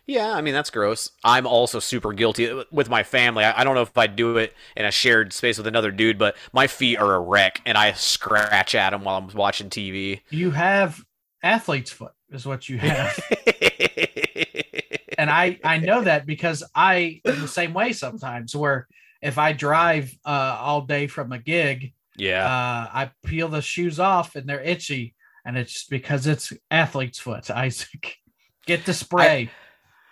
Yeah, 0.07 0.33
I 0.33 0.43
mean 0.43 0.53
that's 0.53 0.69
gross. 0.69 1.11
I'm 1.23 1.47
also 1.47 1.79
super 1.79 2.13
guilty 2.13 2.53
with 2.71 2.91
my 2.91 3.03
family. 3.03 3.43
I, 3.43 3.61
I 3.61 3.65
don't 3.65 3.75
know 3.75 3.83
if 3.83 3.97
I'd 3.97 4.17
do 4.17 4.37
it 4.37 4.53
in 4.77 4.85
a 4.85 4.91
shared 4.91 5.33
space 5.33 5.57
with 5.57 5.67
another 5.67 5.91
dude, 5.91 6.19
but 6.19 6.37
my 6.53 6.67
feet 6.67 6.99
are 6.99 7.15
a 7.15 7.21
wreck, 7.21 7.63
and 7.65 7.79
I 7.79 7.93
scratch 7.93 8.75
at 8.75 8.91
them 8.91 9.05
while 9.05 9.17
I'm 9.17 9.35
watching 9.35 9.71
TV. 9.71 10.21
You 10.29 10.51
have 10.51 11.03
athlete's 11.45 11.91
foot, 11.91 12.13
is 12.31 12.47
what 12.47 12.69
you 12.69 12.79
have. 12.79 13.17
and 15.19 15.31
I 15.31 15.61
I 15.63 15.79
know 15.79 16.03
that 16.03 16.27
because 16.27 16.65
I 16.75 17.21
am 17.25 17.41
the 17.41 17.49
same 17.49 17.75
way 17.75 17.93
sometimes 17.93 18.57
where 18.57 18.89
if 19.23 19.39
I 19.39 19.53
drive 19.53 20.13
uh, 20.25 20.57
all 20.61 20.81
day 20.83 21.07
from 21.07 21.33
a 21.33 21.39
gig, 21.39 21.93
yeah, 22.17 22.45
uh, 22.45 22.89
I 22.93 23.11
peel 23.25 23.49
the 23.49 23.63
shoes 23.63 24.01
off 24.01 24.35
and 24.35 24.49
they're 24.49 24.63
itchy, 24.63 25.15
and 25.45 25.57
it's 25.57 25.85
because 25.85 26.27
it's 26.27 26.53
athlete's 26.71 27.19
foot. 27.19 27.51
Isaac, 27.51 28.17
get 28.67 28.85
the 28.87 28.95
spray. 28.95 29.51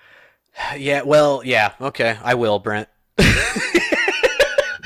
yeah. 0.76 1.02
Well, 1.02 1.42
yeah. 1.44 1.72
Okay, 1.80 2.16
I 2.22 2.34
will, 2.34 2.58
Brent. 2.58 2.88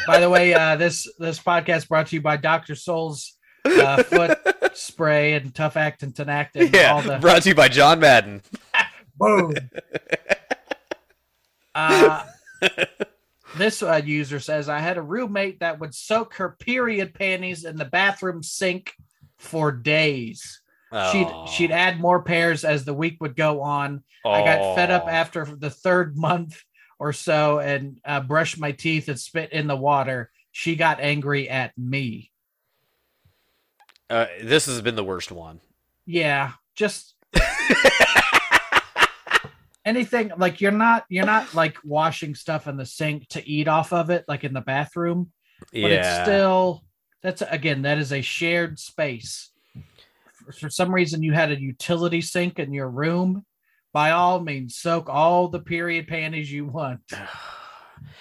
By 0.06 0.20
the 0.20 0.30
way, 0.30 0.54
uh, 0.54 0.76
this 0.76 1.12
this 1.18 1.40
podcast 1.40 1.88
brought 1.88 2.06
to 2.08 2.16
you 2.16 2.22
by 2.22 2.36
Doctor 2.36 2.74
Scholl's 2.74 3.36
uh, 3.64 4.02
foot 4.04 4.38
spray 4.76 5.34
and 5.34 5.54
tough 5.54 5.76
actin 5.76 6.12
Tinactin. 6.12 6.62
all 6.62 6.70
yeah, 6.72 7.00
the 7.00 7.18
brought 7.20 7.42
to 7.42 7.48
you 7.50 7.54
by 7.54 7.68
John 7.68 8.00
Madden. 8.00 8.42
boom. 9.16 9.54
Uh, 11.74 12.24
this 13.58 13.82
uh, 13.82 14.00
user 14.02 14.40
says 14.40 14.66
I 14.70 14.78
had 14.78 14.96
a 14.96 15.02
roommate 15.02 15.60
that 15.60 15.78
would 15.78 15.94
soak 15.94 16.32
her 16.36 16.56
period 16.58 17.12
panties 17.12 17.66
in 17.66 17.76
the 17.76 17.84
bathroom 17.84 18.42
sink 18.42 18.94
for 19.36 19.72
days. 19.72 20.62
She'd 21.12 21.26
Oh. 21.30 21.46
she'd 21.46 21.72
add 21.72 22.00
more 22.00 22.22
pairs 22.22 22.64
as 22.64 22.86
the 22.86 22.94
week 22.94 23.18
would 23.20 23.36
go 23.36 23.60
on. 23.60 24.02
I 24.24 24.42
got 24.42 24.74
fed 24.74 24.90
up 24.90 25.06
after 25.06 25.44
the 25.44 25.68
third 25.68 26.16
month 26.16 26.62
or 26.98 27.12
so 27.12 27.58
and 27.58 28.00
uh, 28.06 28.20
brushed 28.20 28.58
my 28.58 28.72
teeth 28.72 29.08
and 29.08 29.20
spit 29.20 29.52
in 29.52 29.66
the 29.66 29.76
water. 29.76 30.30
She 30.52 30.76
got 30.76 31.00
angry 31.00 31.50
at 31.50 31.76
me. 31.76 32.30
Uh, 34.08 34.26
this 34.42 34.66
has 34.66 34.80
been 34.82 34.96
the 34.96 35.04
worst 35.04 35.32
one. 35.32 35.60
Yeah, 36.06 36.52
just 36.74 37.14
anything 39.84 40.32
like 40.36 40.60
you're 40.60 40.70
not 40.70 41.04
you're 41.08 41.26
not 41.26 41.54
like 41.54 41.76
washing 41.84 42.34
stuff 42.34 42.66
in 42.66 42.76
the 42.76 42.86
sink 42.86 43.28
to 43.28 43.48
eat 43.48 43.68
off 43.68 43.92
of 43.92 44.10
it 44.10 44.24
like 44.28 44.44
in 44.44 44.52
the 44.52 44.60
bathroom, 44.60 45.32
but 45.72 45.78
yeah. 45.78 46.18
it's 46.18 46.22
still 46.22 46.84
that's 47.22 47.42
again 47.42 47.82
that 47.82 47.98
is 47.98 48.12
a 48.12 48.20
shared 48.20 48.78
space. 48.78 49.50
For, 50.32 50.52
for 50.52 50.70
some 50.70 50.94
reason, 50.94 51.22
you 51.22 51.32
had 51.32 51.50
a 51.50 51.60
utility 51.60 52.20
sink 52.20 52.58
in 52.58 52.72
your 52.72 52.88
room. 52.88 53.44
By 53.92 54.10
all 54.10 54.40
means, 54.40 54.76
soak 54.76 55.08
all 55.08 55.48
the 55.48 55.60
period 55.60 56.06
panties 56.06 56.52
you 56.52 56.66
want. 56.66 57.00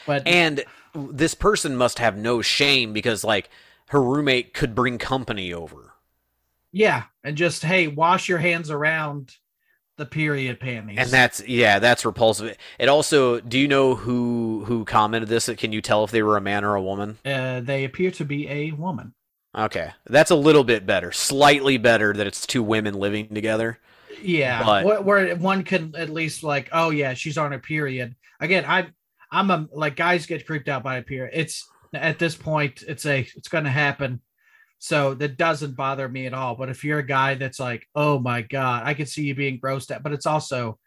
But 0.07 0.25
And 0.25 0.63
this 0.93 1.35
person 1.35 1.75
must 1.75 1.99
have 1.99 2.15
no 2.15 2.41
shame 2.41 2.93
because, 2.93 3.23
like, 3.23 3.49
her 3.89 4.01
roommate 4.01 4.53
could 4.53 4.73
bring 4.75 4.97
company 4.97 5.53
over. 5.53 5.93
yeah, 6.71 7.03
and 7.23 7.37
just 7.37 7.63
hey, 7.63 7.87
wash 7.87 8.27
your 8.27 8.39
hands 8.39 8.69
around 8.69 9.35
the 9.97 10.05
period 10.05 10.59
panties. 10.59 10.97
And 10.99 11.09
that's 11.09 11.47
yeah, 11.47 11.79
that's 11.79 12.03
repulsive. 12.05 12.57
It 12.79 12.89
also, 12.89 13.39
do 13.39 13.57
you 13.57 13.67
know 13.67 13.95
who 13.95 14.63
who 14.65 14.83
commented 14.85 15.29
this? 15.29 15.49
Can 15.57 15.71
you 15.71 15.81
tell 15.81 16.03
if 16.03 16.11
they 16.11 16.21
were 16.23 16.35
a 16.37 16.41
man 16.41 16.65
or 16.65 16.75
a 16.75 16.81
woman? 16.81 17.17
uh, 17.25 17.61
they 17.61 17.85
appear 17.85 18.11
to 18.11 18.25
be 18.25 18.49
a 18.49 18.71
woman. 18.71 19.13
Okay, 19.57 19.91
that's 20.05 20.31
a 20.31 20.35
little 20.35 20.65
bit 20.65 20.85
better, 20.85 21.13
slightly 21.13 21.77
better 21.77 22.11
that 22.13 22.27
it's 22.27 22.45
two 22.45 22.61
women 22.61 22.93
living 22.95 23.29
together. 23.33 23.79
Yeah, 24.21 24.63
But- 24.65 24.85
where, 24.85 25.01
where 25.01 25.35
one 25.37 25.63
can 25.63 25.93
at 25.95 26.09
least 26.09 26.43
like, 26.43 26.67
oh 26.73 26.89
yeah, 26.89 27.13
she's 27.13 27.37
on 27.37 27.53
a 27.53 27.59
period. 27.59 28.15
Again, 28.41 28.65
I'm 28.67 28.93
I'm 29.31 29.49
a 29.51 29.67
like 29.71 29.95
guys 29.95 30.25
get 30.25 30.45
creeped 30.45 30.67
out 30.67 30.83
by 30.83 30.97
a 30.97 31.01
period. 31.03 31.31
It's 31.33 31.65
at 31.95 32.19
this 32.19 32.35
point, 32.35 32.83
it's 32.87 33.05
a 33.05 33.27
it's 33.35 33.47
going 33.47 33.63
to 33.63 33.69
happen, 33.69 34.21
so 34.79 35.13
that 35.15 35.37
doesn't 35.37 35.75
bother 35.75 36.07
me 36.07 36.25
at 36.25 36.33
all. 36.33 36.55
But 36.55 36.69
if 36.69 36.83
you're 36.83 36.99
a 36.99 37.05
guy 37.05 37.35
that's 37.35 37.59
like, 37.59 37.87
oh 37.95 38.19
my 38.19 38.41
god, 38.41 38.83
I 38.85 38.93
can 38.93 39.05
see 39.05 39.23
you 39.23 39.35
being 39.35 39.59
grossed 39.59 39.91
at, 39.91 40.03
but 40.03 40.13
it's 40.13 40.25
also 40.25 40.79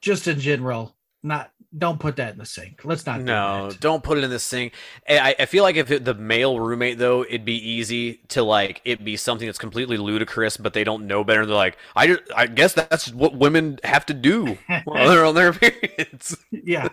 just 0.00 0.28
in 0.28 0.40
general, 0.40 0.96
not 1.22 1.50
don't 1.76 1.98
put 1.98 2.16
that 2.16 2.32
in 2.32 2.38
the 2.38 2.44
sink. 2.44 2.84
Let's 2.84 3.06
not. 3.06 3.18
do 3.18 3.24
No, 3.24 3.70
that. 3.70 3.80
don't 3.80 4.02
put 4.02 4.18
it 4.18 4.24
in 4.24 4.30
the 4.30 4.38
sink 4.38 4.74
I, 5.08 5.34
I 5.38 5.46
feel 5.46 5.62
like 5.62 5.76
if 5.76 5.90
it, 5.90 6.04
the 6.04 6.14
male 6.14 6.60
roommate 6.60 6.98
though, 6.98 7.24
it'd 7.24 7.44
be 7.44 7.56
easy 7.56 8.20
to 8.28 8.42
like 8.42 8.82
it 8.84 9.04
be 9.04 9.16
something 9.16 9.46
that's 9.46 9.58
completely 9.58 9.96
ludicrous, 9.96 10.56
but 10.56 10.74
they 10.74 10.84
don't 10.84 11.06
know 11.06 11.24
better. 11.24 11.46
They're 11.46 11.54
like, 11.54 11.78
I, 11.96 12.08
just, 12.08 12.22
I 12.36 12.46
guess 12.46 12.74
that's 12.74 13.12
what 13.12 13.34
women 13.34 13.78
have 13.84 14.04
to 14.06 14.14
do 14.14 14.58
while 14.84 15.08
they're 15.08 15.24
on 15.24 15.34
their 15.34 15.52
periods. 15.52 16.36
yeah 16.50 16.88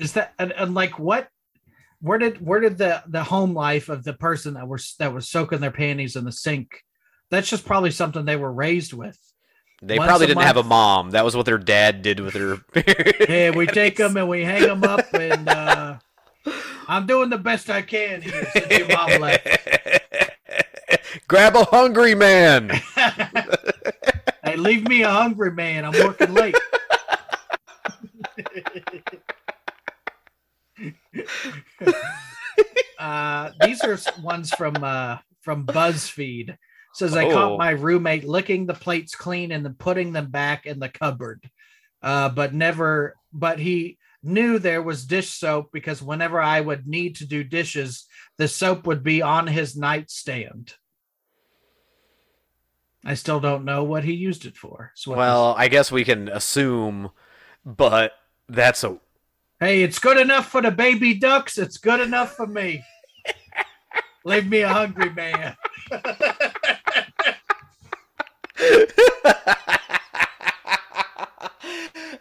is 0.00 0.14
that 0.14 0.32
and, 0.38 0.52
and 0.52 0.74
like 0.74 0.98
what 0.98 1.28
where 2.00 2.18
did 2.18 2.44
where 2.44 2.60
did 2.60 2.78
the 2.78 3.02
the 3.06 3.24
home 3.24 3.54
life 3.54 3.88
of 3.88 4.04
the 4.04 4.12
person 4.12 4.54
that 4.54 4.68
was 4.68 4.94
that 4.98 5.12
was 5.14 5.28
soaking 5.28 5.60
their 5.60 5.70
panties 5.70 6.16
in 6.16 6.24
the 6.24 6.32
sink 6.32 6.84
that's 7.30 7.48
just 7.48 7.64
probably 7.66 7.90
something 7.90 8.24
they 8.24 8.36
were 8.36 8.52
raised 8.52 8.92
with 8.92 9.18
They 9.82 9.98
Once 9.98 10.08
probably 10.08 10.26
didn't 10.28 10.42
have 10.42 10.56
a 10.56 10.62
mom. 10.62 11.10
That 11.10 11.24
was 11.24 11.34
what 11.36 11.44
their 11.46 11.58
dad 11.58 12.02
did 12.02 12.20
with 12.20 12.34
their. 12.34 12.58
hey 13.26 13.50
we 13.50 13.66
take 13.66 13.96
them 13.96 14.16
and 14.16 14.28
we 14.28 14.44
hang 14.44 14.62
them 14.62 14.84
up 14.84 15.04
and 15.12 15.48
uh 15.48 15.96
i'm 16.88 17.06
doing 17.06 17.30
the 17.30 17.38
best 17.38 17.68
i 17.70 17.82
can 17.82 18.22
here 18.22 18.46
since 18.52 18.78
your 18.78 18.88
mom 18.88 19.20
left 19.20 19.46
Grab 21.28 21.56
a 21.56 21.64
hungry 21.64 22.14
man. 22.14 22.70
hey 24.44 24.56
leave 24.56 24.86
me 24.86 25.02
a 25.02 25.10
hungry 25.10 25.50
man 25.50 25.84
i'm 25.84 25.92
working 26.04 26.32
late 26.34 26.54
uh, 32.98 33.50
these 33.60 33.84
are 33.84 33.98
ones 34.22 34.50
from 34.50 34.82
uh, 34.82 35.18
from 35.42 35.66
BuzzFeed. 35.66 36.56
Says 36.94 37.14
I 37.16 37.26
Oh. 37.26 37.32
caught 37.32 37.58
my 37.58 37.70
roommate 37.70 38.24
licking 38.24 38.66
the 38.66 38.74
plates 38.74 39.14
clean 39.14 39.52
and 39.52 39.64
then 39.64 39.74
putting 39.74 40.12
them 40.12 40.30
back 40.30 40.64
in 40.66 40.78
the 40.78 40.88
cupboard, 40.88 41.48
uh, 42.02 42.28
but 42.30 42.54
never. 42.54 43.14
But 43.32 43.58
he 43.58 43.98
knew 44.22 44.58
there 44.58 44.82
was 44.82 45.04
dish 45.06 45.30
soap 45.30 45.70
because 45.72 46.02
whenever 46.02 46.40
I 46.40 46.60
would 46.60 46.86
need 46.86 47.16
to 47.16 47.26
do 47.26 47.44
dishes, 47.44 48.06
the 48.38 48.48
soap 48.48 48.86
would 48.86 49.02
be 49.02 49.22
on 49.22 49.46
his 49.46 49.76
nightstand. 49.76 50.74
I 53.04 53.14
still 53.14 53.38
don't 53.38 53.64
know 53.64 53.84
what 53.84 54.02
he 54.04 54.14
used 54.14 54.46
it 54.46 54.56
for. 54.56 54.92
what 55.04 55.16
Well, 55.18 55.54
I 55.56 55.68
guess 55.68 55.92
we 55.92 56.04
can 56.04 56.28
assume, 56.28 57.10
but 57.64 58.12
that's 58.48 58.82
a 58.82 58.98
hey, 59.60 59.82
it's 59.82 59.98
good 59.98 60.18
enough 60.18 60.48
for 60.50 60.62
the 60.62 60.70
baby 60.70 61.14
ducks. 61.14 61.58
It's 61.58 61.78
good 61.78 62.00
enough 62.00 62.34
for 62.36 62.46
me. 62.46 62.82
Leave 64.24 64.46
me 64.48 64.62
a 64.62 64.68
hungry 64.68 65.10
man. 65.10 65.56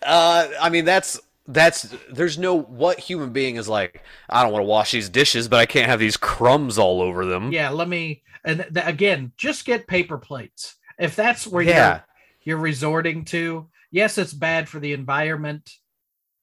uh, 0.04 0.48
I 0.62 0.70
mean, 0.72 0.86
that's 0.86 1.20
that's 1.48 1.94
there's 2.12 2.38
no 2.38 2.56
what 2.56 3.00
human 3.00 3.32
being 3.32 3.56
is 3.56 3.68
like. 3.68 4.02
I 4.30 4.44
don't 4.44 4.52
want 4.52 4.64
to 4.64 4.68
wash 4.68 4.92
these 4.92 5.10
dishes, 5.10 5.48
but 5.48 5.60
I 5.60 5.66
can't 5.66 5.88
have 5.88 6.00
these 6.00 6.18
crumbs 6.18 6.78
all 6.78 7.02
over 7.02 7.26
them. 7.26 7.52
Yeah, 7.52 7.70
let 7.70 7.88
me. 7.90 8.24
And 8.44 8.66
th- 8.74 8.86
again, 8.86 9.32
just 9.38 9.66
get 9.66 9.88
paper 9.88 10.18
plates. 10.18 10.76
If 11.00 11.16
that's 11.16 11.48
where 11.48 11.64
Yeah. 11.64 12.02
you're 12.44 12.58
you're 12.58 12.64
resorting 12.64 13.26
to, 13.26 13.68
yes, 13.92 14.18
it's 14.18 14.34
bad 14.34 14.70
for 14.70 14.80
the 14.80 14.94
environment, 14.94 15.72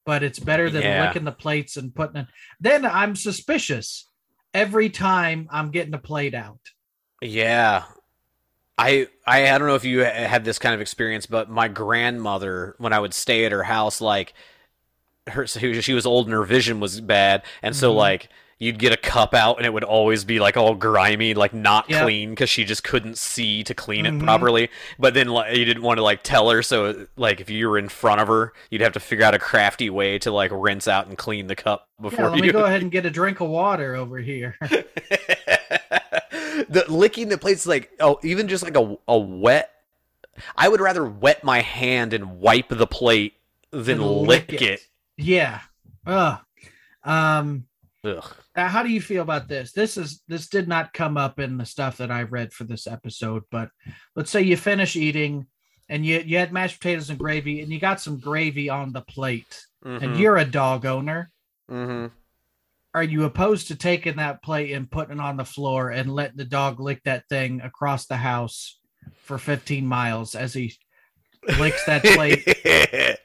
but 0.05 0.23
it's 0.23 0.39
better 0.39 0.69
than 0.71 0.83
Yeah. 0.83 1.07
licking 1.07 1.25
the 1.25 1.33
plates 1.33 1.77
and 1.77 1.95
putting 1.95 2.17
it. 2.17 2.27
Then 2.61 2.85
I'm 2.85 3.15
suspicious 3.17 4.09
every 4.55 4.91
time 4.91 5.49
I'm 5.51 5.71
getting 5.71 5.95
a 5.95 5.99
plate 5.99 6.35
out. 6.35 6.61
Yeah. 7.21 7.85
I 8.79 9.07
I 9.27 9.49
I 9.51 9.59
don't 9.59 9.69
know 9.69 9.75
if 9.75 9.85
you 9.85 10.01
had 10.01 10.45
this 10.45 10.59
kind 10.59 10.75
of 10.75 10.81
experience, 10.81 11.27
but 11.27 11.49
my 11.51 11.69
grandmother, 11.69 12.75
when 12.79 12.93
I 12.93 12.99
would 13.01 13.15
stay 13.15 13.45
at 13.45 13.53
her 13.53 13.63
house, 13.63 14.01
like 14.01 14.33
her, 15.29 15.47
she 15.47 15.93
was 15.95 16.07
old 16.07 16.27
and 16.27 16.35
her 16.35 16.45
vision 16.45 16.81
was 16.81 17.01
bad, 17.01 17.45
and 17.63 17.77
so 17.77 17.93
Mhm. 17.93 17.97
like 17.97 18.29
you'd 18.63 18.79
get 18.79 18.93
a 18.93 18.97
cup 18.97 19.35
out 19.35 19.57
and 19.57 19.67
it 19.67 19.73
would 19.73 19.83
always 19.83 20.25
be 20.25 20.39
like 20.39 20.57
all 20.57 20.75
grimy, 20.77 21.35
like 21.35 21.53
not 21.53 21.91
Yep. 21.91 22.03
clean 22.05 22.31
because 22.31 22.49
she 22.49 22.65
just 22.65 22.85
couldn't 22.85 23.19
see 23.19 23.65
to 23.65 23.75
clean 23.75 24.05
Mhm. 24.05 24.21
it 24.21 24.25
properly. 24.25 24.71
But 25.01 25.15
then 25.15 25.27
like, 25.29 25.57
you 25.57 25.65
didn't 25.65 25.83
want 25.83 25.99
to 25.99 26.03
like 26.05 26.23
tell 26.23 26.49
her, 26.51 26.63
so 26.63 27.07
like 27.17 27.41
if 27.41 27.51
you 27.51 27.69
were 27.69 27.77
in 27.77 27.89
front 27.89 28.21
of 28.21 28.29
her, 28.29 28.53
you'd 28.71 28.81
have 28.83 28.93
to 28.93 29.01
figure 29.01 29.25
out 29.25 29.35
a 29.35 29.39
crafty 29.41 29.91
way 29.91 30.19
to 30.21 30.31
like 30.31 30.51
rinse 30.55 30.87
out 30.87 31.09
and 31.09 31.19
clean 31.19 31.49
the 31.49 31.57
cup 31.57 31.89
Yeah, 31.99 32.09
before 32.11 32.29
let 32.31 32.37
you. 32.37 32.43
me 32.43 32.53
go 32.53 32.65
ahead 32.65 32.83
and 32.83 32.91
get 32.93 33.05
a 33.05 33.11
drink 33.11 33.41
of 33.41 33.49
water 33.49 33.97
over 33.97 34.19
here. 34.19 34.57
the 36.69 36.85
licking 36.89 37.29
the 37.29 37.39
plates 37.39 37.67
like 37.67 37.91
oh 38.01 38.19
even 38.23 38.47
just 38.49 38.63
like 38.63 38.77
a, 38.77 38.97
a 39.09 39.19
wet 39.19 39.71
i 40.57 40.69
would 40.69 40.81
rather 40.81 41.05
wet 41.05 41.43
my 41.45 41.61
hand 41.61 42.13
and 42.13 42.39
wipe 42.39 42.69
the 42.69 42.87
plate 42.87 43.35
than 43.71 44.01
lick, 44.01 44.51
lick 44.51 44.63
it, 44.63 44.71
it. 44.71 44.81
yeah. 45.17 45.61
Ugh. 46.07 46.39
Um. 47.05 47.65
Ugh. 48.05 48.25
Now, 48.57 48.69
how 48.69 48.83
do 48.83 48.89
you 48.91 49.01
feel 49.01 49.23
about 49.23 49.49
this? 49.49 49.73
This 49.73 49.97
is 49.97 50.23
this 50.29 50.49
did 50.49 50.69
not 50.69 50.93
come 50.93 51.17
up 51.17 51.39
in 51.39 51.57
the 51.57 51.65
stuff 51.65 51.97
that 51.99 52.11
I 52.11 52.23
read 52.23 52.53
for 52.53 52.65
this 52.65 52.87
episode, 52.87 53.43
but 53.51 53.71
let's 54.17 54.31
say 54.31 54.43
you 54.43 54.57
finish 54.57 54.97
eating 54.97 55.47
and 55.89 56.05
you 56.05 56.21
you 56.27 56.39
had 56.39 56.53
mashed 56.53 56.81
potatoes 56.81 57.11
and 57.11 57.19
gravy 57.19 57.61
and 57.61 57.71
you 57.73 57.79
got 57.79 58.01
some 58.01 58.19
gravy 58.19 58.69
on 58.69 58.93
the 58.93 59.03
plate 59.03 59.65
and 59.85 60.01
Mhm, 60.01 60.19
you're 60.19 60.37
a 60.37 60.45
dog 60.45 60.85
owner. 60.87 61.31
mhm. 61.71 62.11
Are 62.95 63.03
you 63.03 63.25
opposed 63.25 63.69
to 63.69 63.75
taking 63.77 64.17
that 64.17 64.43
plate 64.43 64.73
and 64.73 64.91
putting 64.91 65.17
it 65.19 65.21
on 65.21 65.37
the 65.39 65.45
floor 65.47 65.91
and 65.91 66.13
letting 66.13 66.37
the 66.37 66.45
dog 66.45 66.79
lick 66.79 67.01
that 67.05 67.27
thing 67.29 67.61
across 67.63 68.07
the 68.07 68.19
house 68.19 68.79
for 69.23 69.39
15 69.39 69.87
miles 69.87 70.35
as 70.35 70.53
he 70.53 70.77
licks 71.59 71.85
that 71.87 72.03
plate? 72.05 72.45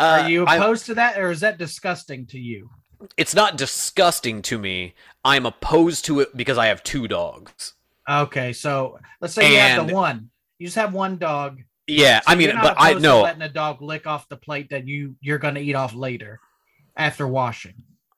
Uh, 0.00 0.20
Are 0.22 0.30
you 0.30 0.44
opposed 0.44 0.86
to 0.86 0.94
that 0.94 1.18
or 1.18 1.32
is 1.32 1.40
that 1.40 1.58
disgusting 1.58 2.24
to 2.28 2.38
you? 2.38 2.70
It's 3.16 3.34
not 3.34 3.56
disgusting 3.56 4.42
to 4.42 4.58
me 4.58 4.94
i'm 5.24 5.46
opposed 5.46 6.04
to 6.04 6.20
it 6.20 6.36
because 6.36 6.58
i 6.58 6.66
have 6.66 6.82
two 6.82 7.08
dogs 7.08 7.74
Okay, 8.10 8.54
so 8.54 8.98
let's 9.20 9.34
say 9.34 9.52
you 9.52 9.58
have 9.58 9.80
And- 9.80 9.90
the 9.90 9.94
one. 9.94 10.30
You 10.58 10.66
just 10.66 10.76
have 10.76 10.94
one 10.94 11.18
dog. 11.18 11.60
yeah 11.86 12.20
So 12.20 12.32
i 12.32 12.34
mean 12.34 12.46
you're 12.48 12.54
not 12.54 12.62
but 12.64 12.80
i 12.80 12.90
opposed 12.90 13.02
to 13.04 13.08
know 13.08 13.20
letting 13.22 13.42
a 13.42 13.48
dog 13.50 13.82
lick 13.82 14.06
off 14.06 14.28
the 14.28 14.36
plate 14.36 14.70
that 14.70 14.88
you 14.88 15.14
you're 15.20 15.38
going 15.38 15.54
to 15.56 15.60
eat 15.60 15.74
off 15.74 15.94
later 15.94 16.40
after 16.96 17.26
washing. 17.28 17.74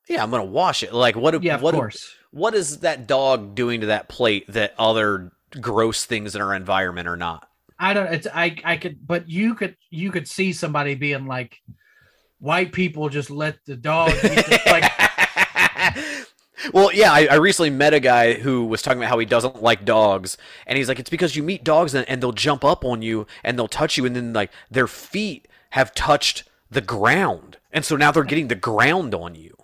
yeah 0.08 0.22
i'm 0.22 0.30
gonna 0.30 0.44
wash 0.44 0.82
it 0.82 0.92
like 0.94 1.16
what 1.16 1.42
Yeah, 1.42 1.56
of 1.56 1.62
what 1.62 1.74
course. 1.74 2.14
what 2.30 2.54
is 2.54 2.78
that 2.78 3.06
dog 3.08 3.54
doing 3.56 3.80
to 3.80 3.86
that 3.88 4.08
plate 4.08 4.44
that 4.52 4.74
other 4.78 5.32
gross 5.60 6.04
things 6.06 6.34
in 6.36 6.40
our 6.40 6.54
environment 6.54 7.08
are 7.08 7.16
not 7.16 7.46
I 7.82 7.94
don't. 7.94 8.12
It's 8.12 8.26
I. 8.26 8.54
I 8.62 8.76
could, 8.76 9.06
but 9.06 9.26
you 9.26 9.54
could. 9.54 9.74
You 9.88 10.10
could 10.10 10.28
see 10.28 10.52
somebody 10.52 10.94
being 10.96 11.24
like, 11.26 11.56
white 12.40 12.72
people 12.72 13.08
just 13.08 13.30
let 13.30 13.64
the 13.66 13.76
dog. 13.76 14.10
The, 14.10 14.60
like, 14.66 14.90
well, 16.74 16.92
yeah, 16.92 17.12
I, 17.12 17.26
I 17.26 17.34
recently 17.36 17.70
met 17.70 17.94
a 17.94 18.00
guy 18.00 18.34
who 18.34 18.66
was 18.66 18.82
talking 18.82 18.98
about 18.98 19.10
how 19.10 19.18
he 19.18 19.26
doesn't 19.26 19.62
like 19.62 19.84
dogs, 19.84 20.36
and 20.66 20.76
he's 20.76 20.88
like, 20.88 20.98
it's 20.98 21.10
because 21.10 21.36
you 21.36 21.42
meet 21.42 21.64
dogs 21.64 21.94
and, 21.94 22.08
and 22.08 22.22
they'll 22.22 22.32
jump 22.32 22.64
up 22.64 22.84
on 22.84 23.02
you 23.02 23.26
and 23.44 23.58
they'll 23.58 23.68
touch 23.68 23.96
you, 23.96 24.04
and 24.04 24.16
then 24.16 24.32
like 24.32 24.50
their 24.70 24.86
feet 24.86 25.48
have 25.70 25.94
touched 25.94 26.44
the 26.70 26.80
ground, 26.80 27.58
and 27.72 27.84
so 27.84 27.96
now 27.96 28.10
they're 28.10 28.24
getting 28.24 28.48
the 28.48 28.54
ground 28.54 29.14
on 29.14 29.34
you. 29.34 29.56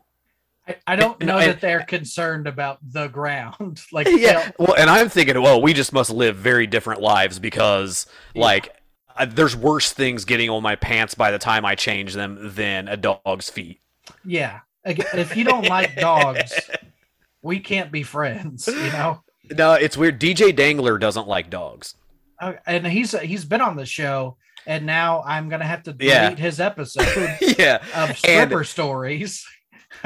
I, 0.68 0.76
I 0.86 0.96
don't 0.96 1.20
know 1.22 1.36
I- 1.36 1.46
that 1.46 1.60
they're 1.60 1.84
concerned 1.84 2.46
about 2.46 2.78
the 2.82 3.08
ground. 3.08 3.80
Like, 3.92 4.08
yeah, 4.10 4.50
well, 4.58 4.74
and 4.76 4.90
I'm 4.90 5.08
thinking, 5.08 5.40
well, 5.40 5.62
we 5.62 5.72
just 5.72 5.92
must 5.92 6.10
live 6.10 6.36
very 6.36 6.66
different 6.66 7.00
lives 7.00 7.38
because 7.38 8.06
like. 8.34 8.75
Uh, 9.16 9.26
there's 9.26 9.56
worse 9.56 9.92
things 9.92 10.24
getting 10.24 10.50
on 10.50 10.62
my 10.62 10.76
pants 10.76 11.14
by 11.14 11.30
the 11.30 11.38
time 11.38 11.64
I 11.64 11.74
change 11.74 12.14
them 12.14 12.38
than 12.54 12.88
a 12.88 12.96
dog's 12.96 13.48
feet. 13.50 13.80
yeah. 14.24 14.60
If 14.84 15.36
you 15.36 15.42
don't 15.42 15.68
like 15.68 15.96
dogs, 15.96 16.52
we 17.42 17.58
can't 17.58 17.90
be 17.90 18.02
friends. 18.04 18.66
You 18.68 18.74
know. 18.92 19.22
No, 19.56 19.74
it's 19.74 19.96
weird. 19.96 20.20
DJ 20.20 20.54
Dangler 20.54 20.98
doesn't 20.98 21.28
like 21.28 21.50
dogs. 21.50 21.94
Uh, 22.40 22.54
and 22.66 22.84
he's 22.84 23.12
he's 23.20 23.44
been 23.44 23.60
on 23.60 23.76
the 23.76 23.86
show, 23.86 24.36
and 24.66 24.84
now 24.84 25.22
I'm 25.24 25.48
gonna 25.48 25.64
have 25.64 25.84
to 25.84 25.92
delete 25.92 26.08
Yeah. 26.12 26.34
his 26.34 26.58
episode 26.58 27.06
yeah, 27.56 27.76
of 27.94 28.08
And- 28.10 28.16
stripper 28.18 28.64
stories. 28.64 29.46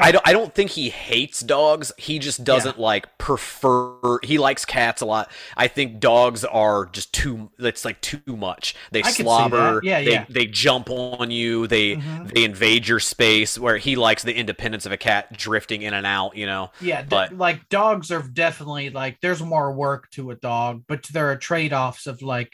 I 0.00 0.12
don't. 0.12 0.28
I 0.28 0.32
don't 0.32 0.54
think 0.54 0.70
he 0.70 0.90
hates 0.90 1.40
dogs. 1.40 1.92
He 1.98 2.18
just 2.18 2.44
doesn't 2.44 2.78
like 2.78 3.18
prefer. 3.18 4.18
He 4.22 4.38
likes 4.38 4.64
cats 4.64 5.00
a 5.02 5.06
lot. 5.06 5.30
I 5.56 5.68
think 5.68 6.00
dogs 6.00 6.44
are 6.44 6.86
just 6.86 7.12
too. 7.12 7.50
It's 7.58 7.84
like 7.84 8.00
too 8.00 8.20
much. 8.26 8.74
They 8.90 9.02
I 9.02 9.10
slobber. 9.10 9.80
Yeah, 9.84 10.02
they, 10.02 10.12
yeah. 10.12 10.24
They 10.28 10.46
jump 10.46 10.90
on 10.90 11.30
you. 11.30 11.66
They 11.66 11.96
Mhm. 11.96 12.34
they 12.34 12.44
invade 12.44 12.88
your 12.88 13.00
space. 13.00 13.58
Where 13.58 13.76
he 13.78 13.96
likes 13.96 14.22
the 14.22 14.34
independence 14.34 14.86
of 14.86 14.92
a 14.92 14.96
cat 14.96 15.36
drifting 15.36 15.82
in 15.82 15.94
and 15.94 16.06
out. 16.06 16.36
You 16.36 16.46
know. 16.46 16.70
Yeah, 16.80 17.02
d- 17.02 17.06
But- 17.10 17.36
like 17.36 17.68
dogs 17.68 18.10
are 18.10 18.22
definitely 18.22 18.90
like 18.90 19.18
there's 19.20 19.42
more 19.42 19.72
work 19.72 20.10
to 20.12 20.30
a 20.30 20.34
dog, 20.36 20.82
but 20.88 21.04
there 21.12 21.30
are 21.30 21.36
trade-offs 21.36 22.06
of 22.06 22.22
like 22.22 22.52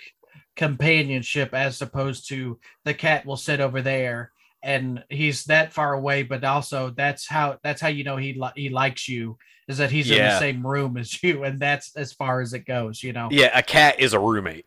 companionship 0.57 1.55
as 1.55 1.83
opposed 1.83 2.29
to 2.29 2.59
the 2.85 2.95
cat 2.95 3.27
will 3.27 3.37
sit 3.37 3.61
over 3.61 3.83
there 3.83 4.33
and 4.63 5.05
he's 5.11 5.45
that 5.45 5.73
far 5.73 5.93
away, 5.95 6.23
but 6.23 6.43
also 6.45 6.91
that's 6.91 7.27
how 7.27 7.59
that's 7.63 7.81
how 7.81 7.89
you 7.89 8.05
know 8.05 8.17
he 8.17 8.35
li- 8.35 8.53
he 8.57 8.69
likes 8.69 9.09
you 9.09 9.37
is 9.69 9.79
that 9.79 9.91
he's 9.91 10.11
in 10.11 10.19
the 10.31 10.39
same 10.39 10.67
room 10.67 10.97
as 10.97 11.23
you, 11.23 11.45
and 11.49 11.59
that's 11.61 11.95
as 11.97 12.13
far 12.13 12.41
as 12.41 12.53
it 12.53 12.67
goes, 12.67 13.03
you 13.03 13.13
know. 13.13 13.29
Yeah, 13.31 13.57
a 13.59 13.63
cat 13.63 13.99
is 14.01 14.13
a 14.13 14.19
roommate. 14.21 14.67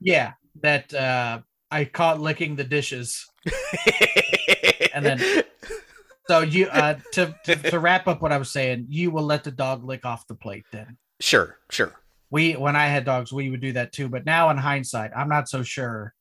Yeah, 0.00 0.32
that 0.62 0.92
uh 0.94 1.40
I 1.70 1.84
caught 1.84 2.20
licking 2.20 2.56
the 2.56 2.64
dishes. 2.64 3.26
And 4.94 5.04
then- 5.04 5.42
So 6.26 6.40
you 6.40 6.66
uh 6.68 6.94
to, 7.12 7.34
to 7.44 7.56
to 7.56 7.78
wrap 7.80 8.06
up 8.06 8.22
what 8.22 8.30
I 8.30 8.38
was 8.38 8.50
saying, 8.52 8.86
you 8.88 9.10
will 9.10 9.24
let 9.24 9.42
the 9.42 9.50
dog 9.50 9.84
lick 9.84 10.04
off 10.04 10.26
the 10.28 10.34
plate 10.36 10.64
then. 10.70 10.96
sure, 11.20 11.58
sure. 11.70 11.92
we 12.30 12.52
when 12.52 12.76
I 12.76 12.86
had 12.86 13.04
dogs, 13.04 13.32
we 13.32 13.50
would 13.50 13.60
do 13.60 13.72
that 13.72 13.92
too. 13.92 14.08
But 14.08 14.24
now 14.24 14.50
in 14.50 14.56
hindsight, 14.56 15.10
I'm 15.16 15.28
not 15.28 15.48
so 15.48 15.64
sure. 15.64 16.14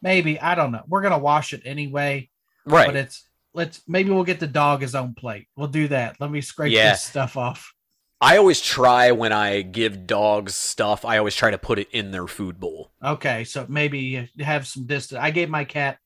Maybe 0.00 0.40
I 0.40 0.54
don't 0.54 0.72
know. 0.72 0.82
We're 0.88 1.02
gonna 1.02 1.18
wash 1.18 1.52
it 1.52 1.60
anyway, 1.66 2.29
Right. 2.66 2.86
but 2.86 2.96
it's 2.96 3.26
let's 3.54 3.82
maybe 3.88 4.10
we'll 4.10 4.24
get 4.24 4.40
the 4.40 4.46
dog 4.46 4.82
his 4.82 4.94
own 4.94 5.14
plate. 5.14 5.48
We'll 5.56 5.68
do 5.68 5.88
that. 5.88 6.16
Let 6.20 6.30
me 6.30 6.40
scrape 6.40 6.72
Yeah. 6.72 6.90
this 6.92 7.02
stuff 7.02 7.36
off. 7.36 7.72
I 8.20 8.36
always 8.36 8.60
try 8.60 9.12
when 9.12 9.32
I 9.32 9.62
give 9.62 10.06
dogs 10.06 10.54
stuff. 10.54 11.04
I 11.06 11.16
always 11.16 11.34
try 11.34 11.50
to 11.50 11.56
put 11.58 11.78
it 11.78 11.88
in 11.90 12.10
their 12.10 12.26
food 12.26 12.60
bowl. 12.60 12.92
Okay, 13.02 13.44
so 13.44 13.64
maybe 13.68 13.98
you 13.98 14.28
have 14.44 14.66
some 14.66 14.86
distance. 14.86 15.18
I 15.18 15.30
gave 15.30 15.48
my 15.48 15.64
cat 15.64 15.98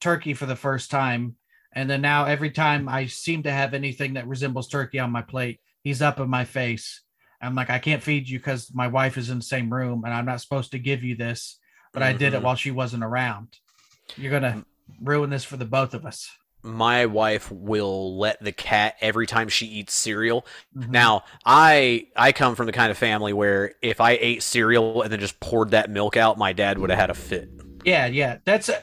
turkey 0.00 0.34
for 0.34 0.46
the 0.46 0.56
first 0.56 0.90
time, 0.90 1.36
and 1.72 1.88
then 1.88 2.00
now 2.00 2.24
every 2.24 2.50
time 2.50 2.88
I 2.88 3.06
seem 3.06 3.44
to 3.44 3.52
have 3.52 3.72
anything 3.72 4.14
that 4.14 4.26
resembles 4.26 4.66
turkey 4.68 4.98
on 4.98 5.12
my 5.12 5.22
plate, 5.22 5.60
he's 5.84 6.02
up 6.02 6.18
in 6.18 6.28
my 6.28 6.44
face. 6.44 7.02
I'm 7.40 7.54
like, 7.54 7.70
I 7.70 7.78
can't 7.78 8.02
feed 8.02 8.28
you 8.28 8.38
because 8.40 8.74
my 8.74 8.88
wife 8.88 9.16
is 9.16 9.30
in 9.30 9.38
the 9.38 9.44
same 9.44 9.72
room, 9.72 10.02
and 10.04 10.12
I'm 10.12 10.26
not 10.26 10.40
supposed 10.40 10.72
to 10.72 10.78
give 10.80 11.04
you 11.04 11.14
this. 11.14 11.58
But 11.92 12.02
I 12.02 12.12
did 12.12 12.34
it 12.34 12.40
Mhm. 12.40 12.42
while 12.42 12.56
she 12.56 12.70
wasn't 12.72 13.04
around. 13.04 13.56
You're 14.16 14.32
gonna 14.32 14.64
ruin 15.00 15.30
this 15.30 15.44
for 15.44 15.56
the 15.56 15.64
both 15.64 15.94
of 15.94 16.04
us. 16.06 16.30
my 16.62 17.06
wife 17.06 17.50
will 17.50 18.18
let 18.18 18.38
the 18.44 18.52
cat 18.52 18.94
every 19.00 19.26
time 19.26 19.48
she 19.48 19.64
eats 19.66 19.94
cereal. 19.94 20.44
Mhm. 20.76 20.90
Now, 20.90 21.24
I 21.46 22.08
I 22.16 22.32
come 22.32 22.54
from 22.54 22.66
the 22.66 22.72
kind 22.72 22.90
of 22.90 22.98
family 22.98 23.32
where 23.32 23.72
if 23.80 23.98
I 24.00 24.12
ate 24.12 24.42
cereal 24.42 25.00
and 25.02 25.10
then 25.10 25.20
just 25.20 25.40
poured 25.40 25.70
that 25.70 25.88
milk 25.88 26.16
out, 26.18 26.36
my 26.36 26.52
dad 26.52 26.78
would 26.78 26.90
have 26.90 26.98
had 26.98 27.08
a 27.10 27.14
fit. 27.14 27.48
yeah, 27.84 28.04
yeah, 28.06 28.38
that's 28.44 28.68
a 28.68 28.82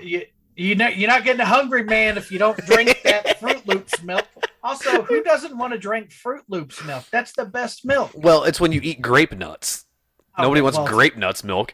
you. 0.00 0.22
You 0.56 0.74
know, 0.74 0.88
you're 0.88 1.08
not 1.08 1.22
getting 1.22 1.40
a 1.40 1.44
hungry 1.46 1.84
man 1.84 2.18
if 2.18 2.32
you 2.32 2.38
don't 2.40 2.56
drink 2.66 3.00
that 3.04 3.24
Froot 3.40 3.64
Loops 3.66 4.02
milk. 4.02 4.26
Also, 4.64 5.02
who 5.02 5.22
doesn't 5.22 5.56
want 5.56 5.72
to 5.72 5.78
drink 5.78 6.10
Froot 6.10 6.40
Loops 6.48 6.82
milk? 6.84 7.04
That's 7.12 7.30
the 7.32 7.44
best 7.44 7.84
milk. 7.84 8.10
Well, 8.14 8.42
it's 8.42 8.58
when 8.58 8.72
you 8.72 8.80
eat 8.82 9.00
grape 9.00 9.32
nuts. 9.32 9.84
Nobody 10.36 10.58
Okay, 10.60 10.62
wants 10.64 10.78
well, 10.78 10.88
grape 10.88 11.16
nuts 11.16 11.44
milk, 11.44 11.72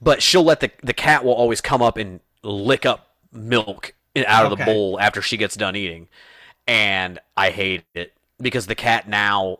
but 0.00 0.22
she'll 0.22 0.44
let 0.44 0.60
the 0.60 0.70
the 0.82 0.94
cat 0.94 1.24
will 1.24 1.34
always 1.34 1.60
come 1.60 1.82
up 1.82 1.98
and 1.98 2.20
lick 2.42 2.86
up 2.86 3.11
milk 3.32 3.94
out 4.26 4.44
of 4.50 4.56
the 4.56 4.64
bowl 4.64 5.00
after 5.00 5.22
she 5.22 5.36
gets 5.36 5.56
done 5.56 5.74
eating, 5.76 6.08
and 6.66 7.18
I 7.36 7.50
hate 7.50 7.84
it 7.94 8.12
because 8.40 8.66
the 8.66 8.74
cat 8.74 9.08
now 9.08 9.58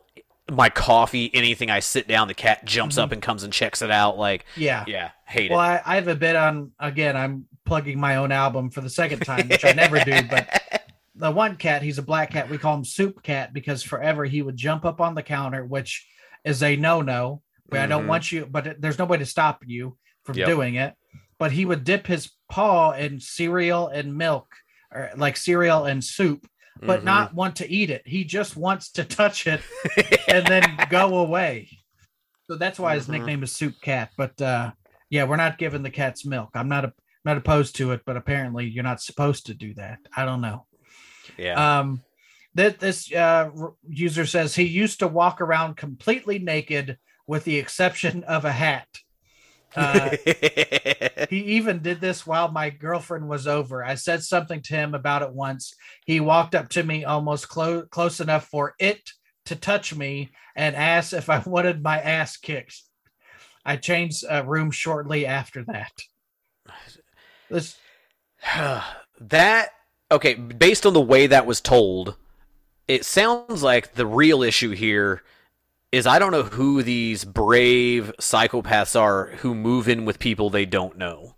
my 0.50 0.68
coffee 0.68 1.30
anything 1.34 1.70
I 1.70 1.80
sit 1.80 2.08
down 2.08 2.28
the 2.28 2.34
cat 2.34 2.64
jumps 2.64 2.96
Mhm. 2.96 3.02
up 3.02 3.12
and 3.12 3.22
comes 3.22 3.42
and 3.44 3.52
checks 3.52 3.80
it 3.80 3.90
out 3.90 4.18
like 4.18 4.44
Yeah. 4.56 4.84
yeah 4.88 5.10
hate 5.24 5.50
Well, 5.50 5.60
it. 5.60 5.62
I, 5.62 5.82
I 5.86 5.94
have 5.94 6.08
a 6.08 6.16
bit 6.16 6.34
on 6.36 6.72
again. 6.80 7.16
I'm 7.16 7.46
plugging 7.64 7.98
my 7.98 8.16
own 8.16 8.32
album 8.32 8.68
for 8.70 8.80
the 8.80 8.90
second 8.90 9.20
time, 9.20 9.48
which 9.48 9.64
I 9.64 9.72
never 9.72 10.00
do. 10.00 10.20
But 10.28 10.62
the 11.14 11.30
one 11.30 11.56
cat, 11.56 11.80
he's 11.82 11.98
a 11.98 12.02
black 12.02 12.32
cat. 12.32 12.50
We 12.50 12.58
call 12.58 12.74
him 12.76 12.84
Soup 12.84 13.22
Cat 13.22 13.54
because 13.54 13.82
forever 13.84 14.24
he 14.24 14.42
would 14.42 14.56
jump 14.56 14.84
up 14.84 15.00
on 15.00 15.14
the 15.14 15.22
counter, 15.22 15.64
which 15.64 16.06
is 16.44 16.62
a 16.62 16.74
no 16.76 17.00
no. 17.02 17.40
I 17.70 17.86
don't 17.86 18.04
Mhm. 18.04 18.08
want 18.08 18.32
you, 18.32 18.44
but 18.44 18.80
there's 18.82 18.98
no 18.98 19.04
way 19.06 19.16
to 19.18 19.24
stop 19.26 19.62
you 19.64 19.96
from 20.24 20.36
Yep. 20.36 20.48
doing 20.48 20.74
it. 20.74 20.94
But 21.42 21.50
he 21.50 21.64
would 21.64 21.82
dip 21.82 22.06
his 22.06 22.30
paw 22.48 22.92
in 22.92 23.18
cereal 23.18 23.88
and 23.88 24.14
milk, 24.16 24.46
or 24.94 25.10
like 25.16 25.36
cereal 25.36 25.86
and 25.86 26.02
soup, 26.04 26.46
but 26.80 27.00
Mhm. 27.00 27.04
not 27.04 27.34
want 27.34 27.56
to 27.56 27.68
eat 27.68 27.90
it. 27.90 28.02
He 28.06 28.22
just 28.22 28.56
wants 28.56 28.92
to 28.92 29.02
touch 29.02 29.48
it 29.48 29.60
and 30.28 30.46
then 30.46 30.62
go 30.88 31.18
away. 31.18 31.68
So 32.48 32.54
that's 32.56 32.78
why 32.78 32.94
his 32.94 33.06
Mhm. 33.08 33.10
nickname 33.10 33.42
is 33.42 33.50
Soup 33.50 33.74
Cat. 33.82 34.10
But 34.16 34.40
uh, 34.40 34.70
yeah, 35.10 35.24
we're 35.24 35.34
not 35.34 35.58
giving 35.58 35.82
the 35.82 35.90
cats 35.90 36.24
milk. 36.24 36.50
I'm 36.54 36.68
not 36.68 36.84
a, 36.84 36.92
not 37.24 37.38
opposed 37.38 37.74
to 37.78 37.90
it, 37.90 38.02
but 38.06 38.16
apparently 38.16 38.66
you're 38.68 38.84
not 38.84 39.00
supposed 39.02 39.46
to 39.46 39.54
do 39.54 39.74
that. 39.74 39.98
I 40.16 40.24
don't 40.24 40.42
know. 40.42 40.66
yeah. 41.36 41.80
Um, 41.80 42.04
that 42.54 42.78
this 42.78 43.12
uh, 43.12 43.50
user 43.88 44.26
says 44.26 44.54
he 44.54 44.62
used 44.62 45.00
to 45.00 45.08
walk 45.08 45.40
around 45.40 45.76
completely 45.76 46.38
naked, 46.38 46.98
with 47.26 47.42
the 47.42 47.56
exception 47.56 48.22
of 48.22 48.44
a 48.44 48.52
hat. 48.52 48.86
Uh, 49.74 50.16
he 51.30 51.38
even 51.56 51.80
did 51.80 52.00
this 52.00 52.26
while 52.26 52.50
my 52.50 52.70
girlfriend 52.70 53.28
was 53.28 53.46
over. 53.46 53.84
I 53.84 53.94
said 53.94 54.22
something 54.22 54.60
to 54.62 54.74
him 54.74 54.94
about 54.94 55.22
it 55.22 55.32
once. 55.32 55.74
He 56.04 56.20
walked 56.20 56.54
up 56.54 56.68
to 56.70 56.82
me 56.82 57.04
almost 57.04 57.48
clo- 57.48 57.86
close 57.90 58.20
enough 58.20 58.46
for 58.48 58.74
it 58.78 59.10
to 59.46 59.56
touch 59.56 59.94
me 59.94 60.30
and 60.54 60.76
asked 60.76 61.12
if 61.12 61.28
I 61.28 61.38
wanted 61.46 61.82
my 61.82 62.00
ass 62.00 62.36
kicked. 62.36 62.82
I 63.64 63.76
changed 63.76 64.24
uh, 64.28 64.44
room 64.44 64.70
shortly 64.70 65.24
after 65.26 65.64
that. 65.64 65.92
This, 67.48 67.76
that 69.20 69.70
okay, 70.10 70.34
based 70.34 70.84
on 70.84 70.92
the 70.92 71.00
way 71.00 71.26
that 71.26 71.46
was 71.46 71.60
told, 71.60 72.16
it 72.88 73.04
sounds 73.04 73.62
like 73.62 73.94
the 73.94 74.06
real 74.06 74.42
issue 74.42 74.70
here 74.70 75.22
is 75.92 76.06
I 76.06 76.18
don't 76.18 76.32
know 76.32 76.42
who 76.42 76.82
these 76.82 77.24
brave 77.24 78.12
psychopaths 78.18 78.98
are 78.98 79.26
who 79.38 79.54
move 79.54 79.88
in 79.88 80.04
with 80.04 80.18
people 80.18 80.50
they 80.50 80.64
don't 80.64 80.96
know. 80.96 81.36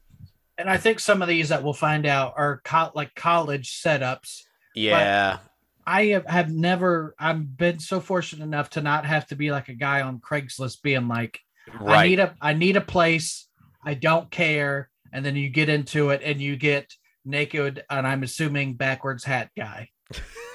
and 0.56 0.70
I 0.70 0.76
think 0.76 1.00
some 1.00 1.20
of 1.20 1.28
these 1.28 1.48
that 1.48 1.64
we'll 1.64 1.72
find 1.72 2.06
out 2.06 2.34
are 2.36 2.60
co- 2.64 2.92
like 2.94 3.14
college 3.14 3.82
setups. 3.82 4.42
Yeah. 4.74 5.38
I 5.86 6.06
have, 6.06 6.26
have 6.26 6.50
never, 6.50 7.14
I've 7.18 7.56
been 7.56 7.78
so 7.78 8.00
fortunate 8.00 8.44
enough 8.44 8.70
to 8.70 8.80
not 8.80 9.04
have 9.04 9.26
to 9.26 9.36
be 9.36 9.50
like 9.50 9.68
a 9.68 9.74
guy 9.74 10.00
on 10.00 10.20
Craigslist 10.20 10.80
being 10.82 11.08
like, 11.08 11.40
I 11.84 12.06
need 12.06 12.20
a 12.20 12.34
I 12.40 12.52
need 12.52 12.76
a 12.76 12.80
place. 12.80 13.48
I 13.84 13.94
don't 13.94 14.30
care. 14.30 14.90
And 15.12 15.24
then 15.24 15.34
you 15.36 15.48
get 15.48 15.68
into 15.68 16.10
it 16.10 16.20
and 16.22 16.40
you 16.40 16.56
get 16.56 16.92
naked 17.24 17.84
and 17.90 18.06
I'm 18.06 18.22
assuming 18.22 18.74
backwards 18.74 19.24
hat 19.24 19.50
guy. 19.56 19.88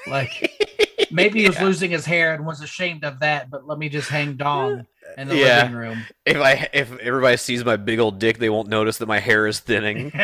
Like 0.08 0.52
maybe 1.12 1.42
he 1.42 1.48
was 1.48 1.60
losing 1.62 1.92
his 1.92 2.06
hair 2.06 2.34
and 2.34 2.46
was 2.46 2.62
ashamed 2.62 3.04
of 3.04 3.20
that, 3.20 3.50
but 3.50 3.68
let 3.68 3.78
me 3.78 3.90
just 3.90 4.10
hang 4.10 4.36
dong 4.36 4.86
in 5.18 5.28
the 5.28 5.36
Yeah. 5.36 5.64
living 5.64 5.76
room. 5.78 6.06
If 6.26 6.38
I 6.38 6.70
if 6.74 6.98
everybody 7.00 7.38
sees 7.38 7.64
my 7.66 7.78
big 7.78 8.00
old 8.00 8.20
dick, 8.20 8.38
they 8.38 8.50
won't 8.50 8.68
notice 8.70 8.98
that 9.00 9.08
my 9.08 9.20
hair 9.20 9.48
is 9.48 9.60
thinning. 9.60 10.12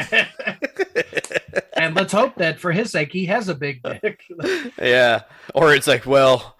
and 1.77 1.95
let's 1.95 2.13
hope 2.13 2.35
that 2.35 2.59
for 2.59 2.71
his 2.71 2.91
sake 2.91 3.11
he 3.11 3.25
has 3.25 3.49
a 3.49 3.55
big 3.55 3.81
dick. 3.83 4.21
yeah. 4.79 5.23
Or 5.53 5.73
it's 5.73 5.87
like, 5.87 6.05
well, 6.05 6.57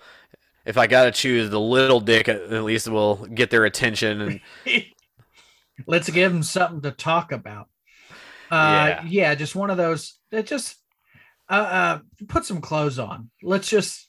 if 0.66 0.78
I 0.78 0.88
gotta 0.88 1.12
choose 1.12 1.50
the 1.50 1.60
little 1.60 2.00
dick, 2.00 2.28
at 2.28 2.50
least 2.64 2.88
we'll 2.88 3.16
get 3.26 3.50
their 3.52 3.66
attention. 3.66 4.22
And 4.22 4.40
let's 5.88 6.10
give 6.10 6.32
him 6.34 6.44
something 6.44 6.82
to 6.82 6.92
talk 6.92 7.32
about. 7.32 7.68
Uh 8.52 8.56
Yeah. 8.56 9.04
yeah, 9.06 9.36
just 9.36 9.56
one 9.56 9.70
of 9.70 9.78
those 9.78 10.18
that 10.32 10.46
just 10.48 10.76
uh, 11.50 11.54
uh 11.54 12.00
put 12.28 12.46
some 12.46 12.62
clothes 12.62 13.00
on. 13.00 13.30
Let's 13.44 13.70
just 13.70 14.05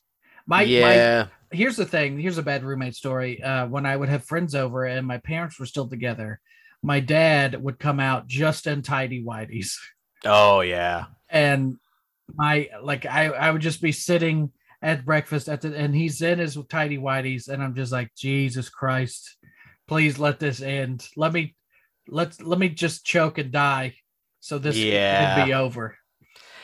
my 0.47 0.65
my 0.65 0.95
yeah, 0.95 1.27
here's 1.51 1.77
the 1.77 1.85
thing. 1.85 2.19
Here's 2.19 2.39
a 2.39 2.43
bad 2.43 2.65
roommate 2.65 2.95
story. 2.95 3.43
Uh 3.43 3.67
when 3.67 3.87
i 3.87 3.97
would 3.97 4.09
have 4.09 4.25
friends 4.25 4.55
over 4.55 4.85
and 4.85 5.07
my 5.07 5.19
parents 5.19 5.59
were 5.59 5.67
still 5.67 5.89
together 5.89 6.41
my 6.83 7.01
dad 7.01 7.61
would 7.63 7.79
come 7.79 7.99
out 7.99 8.27
just 8.27 8.67
in 8.67 8.83
tidy 8.83 9.25
whities. 9.25 9.77
Oh 10.25 10.61
yeah, 10.61 11.07
and 11.29 11.77
my 12.35 12.69
like 12.83 13.07
i 13.07 13.27
i 13.27 13.51
would 13.51 13.63
just 13.63 13.81
be 13.81 13.93
sitting 13.93 14.51
at 14.83 15.05
breakfast 15.05 15.49
at 15.49 15.61
the 15.61 15.75
and 15.77 15.95
he's 15.95 16.21
in 16.23 16.39
his 16.39 16.59
tidy 16.69 16.99
whities 16.99 17.49
and 17.49 17.63
i'm 17.63 17.75
just 17.75 17.93
like 17.93 18.13
jesus 18.17 18.69
christ 18.69 19.37
please 19.89 20.19
let 20.19 20.39
this 20.39 20.61
end. 20.61 21.07
Let 21.17 21.33
me 21.33 21.55
let's 22.09 22.41
let 22.41 22.59
me 22.59 22.69
just 22.69 23.05
choke 23.05 23.39
and 23.39 23.51
die 23.51 23.95
so 24.41 24.59
this 24.59 24.77
Yeah. 24.77 25.37
can 25.37 25.47
be 25.47 25.55
over. 25.55 25.97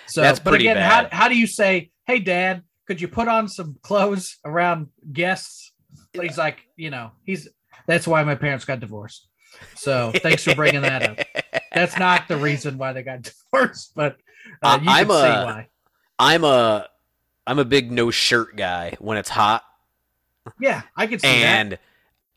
So 0.09 0.23
That's 0.23 0.40
but 0.40 0.51
pretty 0.51 0.66
again 0.66 0.77
bad. 0.77 1.12
how, 1.12 1.18
how 1.18 1.29
do 1.29 1.37
you 1.38 1.47
say 1.47 1.90
hey 2.07 2.18
dad 2.18 2.62
could 2.93 3.01
you 3.01 3.09
put 3.09 3.27
on 3.27 3.49
some 3.49 3.79
clothes 3.81 4.37
around 4.45 4.89
guests? 5.15 5.73
He's 6.13 6.37
like 6.37 6.59
you 6.77 6.91
know 6.91 7.13
he's 7.25 7.49
that's 7.87 8.07
why 8.07 8.23
my 8.23 8.35
parents 8.35 8.67
got 8.67 8.81
divorced. 8.81 9.29
So 9.77 10.13
thanks 10.17 10.45
for 10.45 10.55
bringing 10.55 10.83
that 10.83 11.03
up. 11.09 11.27
That's 11.75 11.99
not 11.99 12.29
the 12.29 12.37
reason 12.37 12.77
why 12.77 12.93
they 12.93 13.03
got 13.03 13.23
divorced 13.23 13.93
but 13.95 14.19
uh, 14.63 14.79
you 14.83 14.91
I'm 14.91 15.07
can 15.07 15.17
see 15.17 15.41
a- 15.41 15.45
why. 15.45 15.69
I'm 16.19 16.45
a 16.45 16.87
I'm 17.47 17.59
a 17.59 17.65
big 17.65 17.91
no 17.91 18.11
shirt 18.11 18.57
guy 18.57 18.95
when 18.99 19.17
it's 19.17 19.31
hot, 19.31 19.63
yeah 20.61 20.83
i 20.95 21.07
can 21.07 21.19
see 21.19 21.29
and 21.29 21.79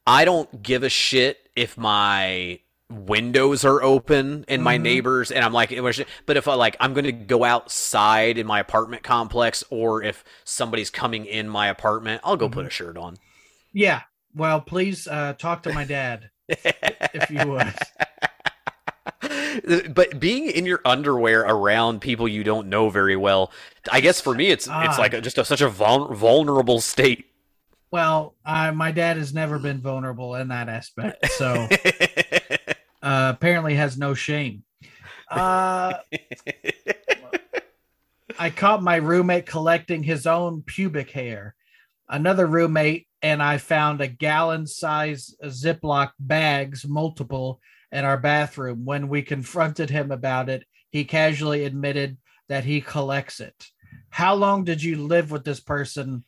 I 0.08 0.24
don't 0.24 0.62
give 0.64 0.84
a 0.84 0.90
shit 0.90 1.38
if 1.56 1.78
my 1.78 2.60
windows 2.90 3.66
are 3.66 3.82
open 3.82 4.46
and 4.48 4.62
my 4.64 4.78
Mhm. 4.78 4.82
neighbors 4.82 5.32
and 5.32 5.44
I'm 5.44 5.54
like 5.54 5.70
but 6.28 6.38
if 6.38 6.48
I 6.48 6.54
like 6.54 6.78
I'm 6.80 6.94
going 6.94 7.06
to 7.06 7.12
go 7.12 7.44
outside 7.44 8.38
in 8.38 8.46
my 8.46 8.60
apartment 8.60 9.02
complex 9.02 9.64
or 9.72 10.04
if 10.04 10.24
somebody's 10.44 10.92
coming 10.92 11.26
in 11.26 11.50
my 11.50 11.68
apartment, 11.68 12.22
I'll 12.24 12.38
go 12.38 12.46
Mm-hmm. 12.48 12.54
put 12.54 12.66
a 12.68 12.70
shirt 12.70 12.96
on. 12.98 13.18
yeah 13.74 14.02
well 14.36 14.62
please 14.62 15.08
uh 15.08 15.34
talk 15.38 15.64
to 15.64 15.74
my 15.74 15.84
dad 15.84 16.30
if 16.48 17.30
you 17.32 17.48
would 17.50 17.74
but 19.96 20.20
being 20.20 20.46
in 20.50 20.66
your 20.66 20.82
underwear 20.86 21.42
around 21.42 22.02
people 22.02 22.28
you 22.28 22.44
don't 22.44 22.68
know 22.68 22.90
very 22.90 23.16
well, 23.16 23.52
I 23.92 24.00
guess 24.02 24.22
for 24.22 24.36
me 24.36 24.50
it's 24.50 24.66
it's 24.68 24.72
Ah. 24.72 24.96
like 25.00 25.14
a, 25.14 25.22
just 25.22 25.38
a, 25.38 25.46
such 25.46 25.62
a 25.62 25.70
vul- 25.70 26.14
vulnerable 26.14 26.82
state. 26.82 27.26
well 27.92 28.36
uh, 28.46 28.72
my 28.74 28.92
dad 28.92 29.18
has 29.18 29.34
never 29.34 29.58
been 29.58 29.80
vulnerable 29.82 30.36
in 30.36 30.50
that 30.50 30.68
aspect 30.70 31.26
so 31.32 31.68
uh 33.06 33.32
apparently 33.34 33.76
has 33.76 33.98
no 33.98 34.14
shame 34.14 34.64
uh 35.32 35.94
I 38.38 38.50
caught 38.50 38.84
my 38.84 38.98
roommate 38.98 39.46
collecting 39.46 40.04
his 40.04 40.28
own 40.28 40.62
pubic 40.62 41.12
hair. 41.12 41.56
Another 42.10 42.46
roommate 42.46 43.08
and 43.22 43.42
I 43.42 43.58
found 43.58 44.02
a 44.02 44.08
gallon 44.08 44.68
size 44.68 45.34
Ziploc 45.44 46.12
bags, 46.20 46.86
multiple, 46.88 47.60
in 47.92 48.04
our 48.06 48.18
bathroom. 48.18 48.86
When 48.86 49.08
we 49.08 49.22
confronted 49.22 49.90
him 49.90 50.12
about 50.12 50.50
it, 50.50 50.64
he 50.92 51.06
casually 51.06 51.66
admitted 51.66 52.18
that 52.50 52.66
he 52.66 52.82
collects 52.82 53.40
it. 53.40 53.56
How 54.10 54.36
long 54.36 54.64
did 54.64 54.84
you 54.84 54.98
live 54.98 55.32
with 55.32 55.44
this 55.44 55.60
person 55.60 56.24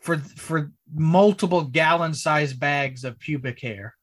for 0.00 0.18
for 0.18 0.72
multiple 0.92 1.62
gallon 1.62 2.14
size 2.14 2.52
bags 2.52 3.04
of 3.04 3.18
pubic 3.18 3.60
hair? 3.60 3.94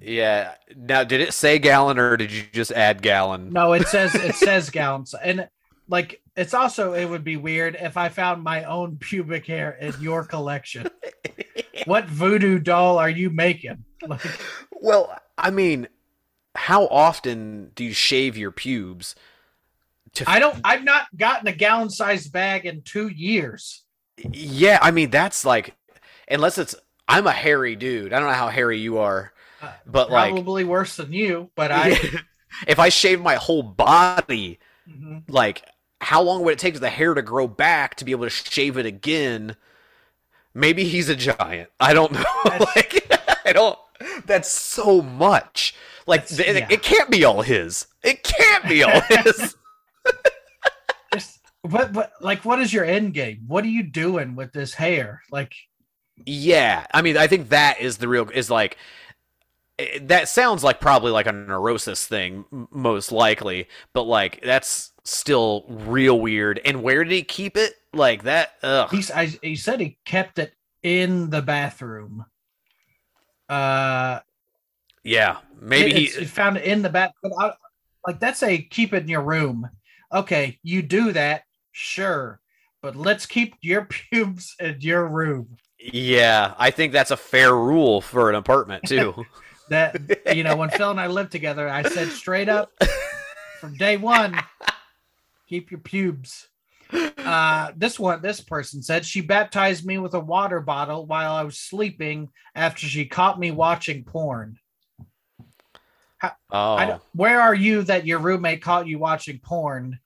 Yeah. 0.00 0.54
Now, 0.76 1.04
did 1.04 1.20
it 1.20 1.32
say 1.32 1.58
gallon 1.58 1.98
or 1.98 2.16
did 2.16 2.32
you 2.32 2.44
just 2.52 2.72
add 2.72 3.02
gallon? 3.02 3.52
No, 3.52 3.72
it 3.72 3.88
says 3.88 4.14
it 4.14 4.34
says 4.34 4.70
gallons, 4.70 5.14
and 5.14 5.48
like 5.88 6.20
it's 6.36 6.54
also 6.54 6.92
it 6.92 7.06
would 7.06 7.24
be 7.24 7.36
weird 7.36 7.76
if 7.80 7.96
I 7.96 8.08
found 8.08 8.42
my 8.42 8.64
own 8.64 8.96
pubic 8.98 9.46
hair 9.46 9.72
in 9.80 9.94
your 10.00 10.24
collection. 10.24 10.88
what 11.86 12.06
voodoo 12.06 12.58
doll 12.58 12.98
are 12.98 13.10
you 13.10 13.30
making? 13.30 13.84
Like, 14.06 14.20
Well, 14.70 15.16
I 15.38 15.50
mean, 15.50 15.88
how 16.54 16.86
often 16.86 17.72
do 17.74 17.84
you 17.84 17.92
shave 17.92 18.36
your 18.36 18.50
pubes? 18.50 19.14
To 20.14 20.28
I 20.28 20.38
don't. 20.38 20.58
I've 20.64 20.84
not 20.84 21.06
gotten 21.16 21.46
a 21.48 21.52
gallon 21.52 21.90
sized 21.90 22.32
bag 22.32 22.66
in 22.66 22.82
two 22.82 23.08
years. 23.08 23.84
Yeah, 24.32 24.78
I 24.80 24.90
mean 24.90 25.10
that's 25.10 25.44
like, 25.44 25.74
unless 26.28 26.58
it's 26.58 26.74
I'm 27.08 27.26
a 27.26 27.32
hairy 27.32 27.76
dude. 27.76 28.12
I 28.12 28.18
don't 28.18 28.28
know 28.28 28.34
how 28.34 28.48
hairy 28.48 28.78
you 28.78 28.98
are, 28.98 29.32
Uh, 29.62 29.72
but 29.86 30.10
like, 30.10 30.32
Probably 30.34 30.64
worse 30.64 30.96
than 30.96 31.12
you, 31.12 31.50
but 31.54 31.70
I. 31.72 31.98
if 32.68 32.78
I 32.78 32.88
shave 32.88 33.20
my 33.20 33.34
whole 33.36 33.62
body, 33.62 34.58
Mhm. 34.88 35.24
like, 35.28 35.62
how 36.00 36.22
long 36.22 36.42
would 36.42 36.52
it 36.52 36.58
take 36.58 36.74
for 36.74 36.80
the 36.80 36.90
hair 36.90 37.14
to 37.14 37.22
grow 37.22 37.48
back 37.48 37.94
to 37.96 38.04
be 38.04 38.12
able 38.12 38.24
to 38.26 38.30
shave 38.30 38.76
it 38.78 38.86
again? 38.86 39.56
Maybe 40.54 40.84
he's 40.84 41.08
a 41.08 41.16
giant. 41.16 41.70
I 41.80 41.92
don't 41.94 42.12
know. 42.12 42.24
Like, 42.44 43.10
I 43.44 43.52
don't. 43.52 43.78
That's 44.26 44.50
so 44.50 45.00
much. 45.02 45.74
Like, 46.06 46.26
th- 46.28 46.46
yeah. 46.56 46.66
it 46.70 46.82
can't 46.82 47.10
be 47.10 47.24
all 47.24 47.42
his. 47.42 47.86
It 48.02 48.22
can't 48.22 48.68
be 48.68 48.82
all 48.82 49.00
his. 49.08 49.56
Just 51.12 51.38
what? 51.62 51.92
What? 51.92 52.12
Like, 52.20 52.44
what 52.44 52.60
is 52.60 52.72
your 52.72 52.84
end 52.84 53.14
game? 53.14 53.44
What 53.46 53.64
are 53.64 53.68
you 53.68 53.82
doing 53.82 54.36
with 54.36 54.52
this 54.52 54.74
hair? 54.74 55.22
Like, 55.30 55.54
Yeah, 56.24 56.86
I 56.92 57.02
mean, 57.02 57.16
I 57.16 57.26
think 57.26 57.48
that 57.50 57.80
is 57.80 57.98
the 57.98 58.08
real 58.08 58.28
is 58.32 58.50
like 58.50 58.76
it- 59.78 60.08
that 60.08 60.28
sounds 60.28 60.62
like 60.64 60.80
probably 60.80 61.12
like 61.12 61.26
a 61.26 61.32
neurosis 61.32 62.06
thing, 62.06 62.44
most 62.70 63.12
likely. 63.12 63.68
But 63.92 64.04
like 64.04 64.40
that's 64.42 64.92
still 65.04 65.64
real 65.68 66.20
weird. 66.20 66.60
And 66.64 66.82
where 66.82 67.04
did 67.04 67.12
he 67.12 67.22
keep 67.22 67.56
it? 67.56 67.74
Like 67.92 68.24
that? 68.24 68.52
Ugh. 68.62 68.88
He's 68.90 69.10
I, 69.10 69.26
he 69.42 69.56
said 69.56 69.80
he 69.80 69.98
kept 70.04 70.38
it 70.38 70.52
in 70.82 71.30
the 71.30 71.42
bathroom. 71.42 72.24
Uh, 73.48 74.20
yeah, 75.04 75.38
maybe 75.60 76.06
it- 76.06 76.14
he. 76.14 76.24
found 76.24 76.56
it 76.56 76.64
in 76.64 76.82
the 76.82 76.90
bath. 76.90 77.12
But 77.22 77.32
I, 77.38 77.52
like 78.06 78.20
that's 78.20 78.42
a 78.42 78.58
keep 78.58 78.92
it 78.92 79.02
in 79.04 79.08
your 79.08 79.22
room. 79.22 79.68
Okay, 80.12 80.58
you 80.62 80.82
do 80.82 81.12
that, 81.12 81.42
sure, 81.72 82.40
but 82.82 82.96
let's 82.96 83.26
keep 83.26 83.56
your 83.60 83.84
pubes 84.10 84.54
in 84.60 84.76
your 84.80 85.06
room. 85.08 85.56
Yeah, 85.78 86.54
I 86.58 86.70
think 86.70 86.92
that's 86.92 87.10
a 87.10 87.16
fair 87.16 87.54
rule 87.54 88.00
for 88.00 88.28
an 88.30 88.36
apartment 88.36 88.84
too. 88.86 89.24
That 89.70 90.18
you 90.34 90.44
know, 90.44 90.56
when 90.56 90.70
Phil 90.70 90.90
and 90.90 91.00
I 91.00 91.06
lived 91.06 91.32
together, 91.32 91.68
I 91.68 91.82
said 91.82 92.08
straight 92.10 92.48
up 92.48 92.72
from 93.60 93.74
day 93.74 93.96
one, 93.96 94.38
keep 95.48 95.70
your 95.70 95.80
pubes. 95.80 96.48
Uh, 96.92 97.72
this 97.76 97.98
one, 97.98 98.22
this 98.22 98.40
person 98.40 98.82
said 98.82 99.04
she 99.04 99.20
baptized 99.20 99.84
me 99.84 99.98
with 99.98 100.14
a 100.14 100.20
water 100.20 100.60
bottle 100.60 101.06
while 101.06 101.32
I 101.32 101.42
was 101.42 101.58
sleeping 101.58 102.28
after 102.54 102.86
she 102.86 103.06
caught 103.06 103.40
me 103.40 103.50
watching 103.50 104.04
porn. 104.04 104.58
I 106.22 106.32
oh, 106.50 107.00
where 107.14 107.40
are 107.40 107.54
you 107.54 107.82
that 107.82 108.06
your 108.06 108.20
roommate 108.20 108.62
caught 108.62 108.86
you 108.86 108.98
watching 108.98 109.38
porn? 109.38 109.98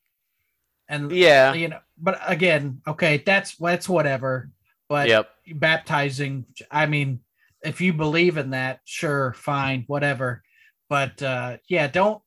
And 0.88 1.12
yeah. 1.12 1.52
you 1.52 1.68
know, 1.68 1.78
but 1.98 2.20
again, 2.26 2.80
okay, 2.86 3.18
that's 3.18 3.56
that's 3.56 3.88
whatever. 3.88 4.50
But 4.88 5.08
Yep. 5.08 5.30
baptizing, 5.54 6.46
I 6.70 6.86
mean, 6.86 7.20
if 7.62 7.80
you 7.80 7.92
believe 7.92 8.36
in 8.36 8.50
that, 8.50 8.80
sure, 8.84 9.34
fine, 9.34 9.84
whatever. 9.86 10.42
But 10.88 11.22
uh 11.22 11.58
yeah, 11.68 11.86
don't 11.86 12.22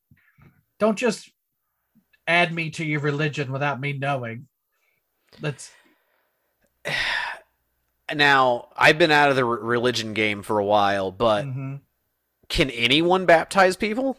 don't 0.80 0.98
just 0.98 1.32
add 2.28 2.54
me 2.54 2.69
to 2.72 2.86
your 2.86 3.02
religion 3.02 3.52
without 3.52 3.80
me 3.80 3.93
knowing. 3.93 4.48
That's 5.41 5.72
Now, 8.13 8.69
I've 8.76 8.98
been 8.98 9.12
out 9.12 9.30
of 9.30 9.36
the 9.36 9.46
religion 9.46 10.13
game 10.13 10.43
for 10.43 10.60
a 10.60 10.65
while, 10.65 11.12
but 11.12 11.46
mhm. 11.46 11.80
can 12.50 12.69
anyone 12.69 13.26
baptize 13.26 13.76
people? 13.76 14.17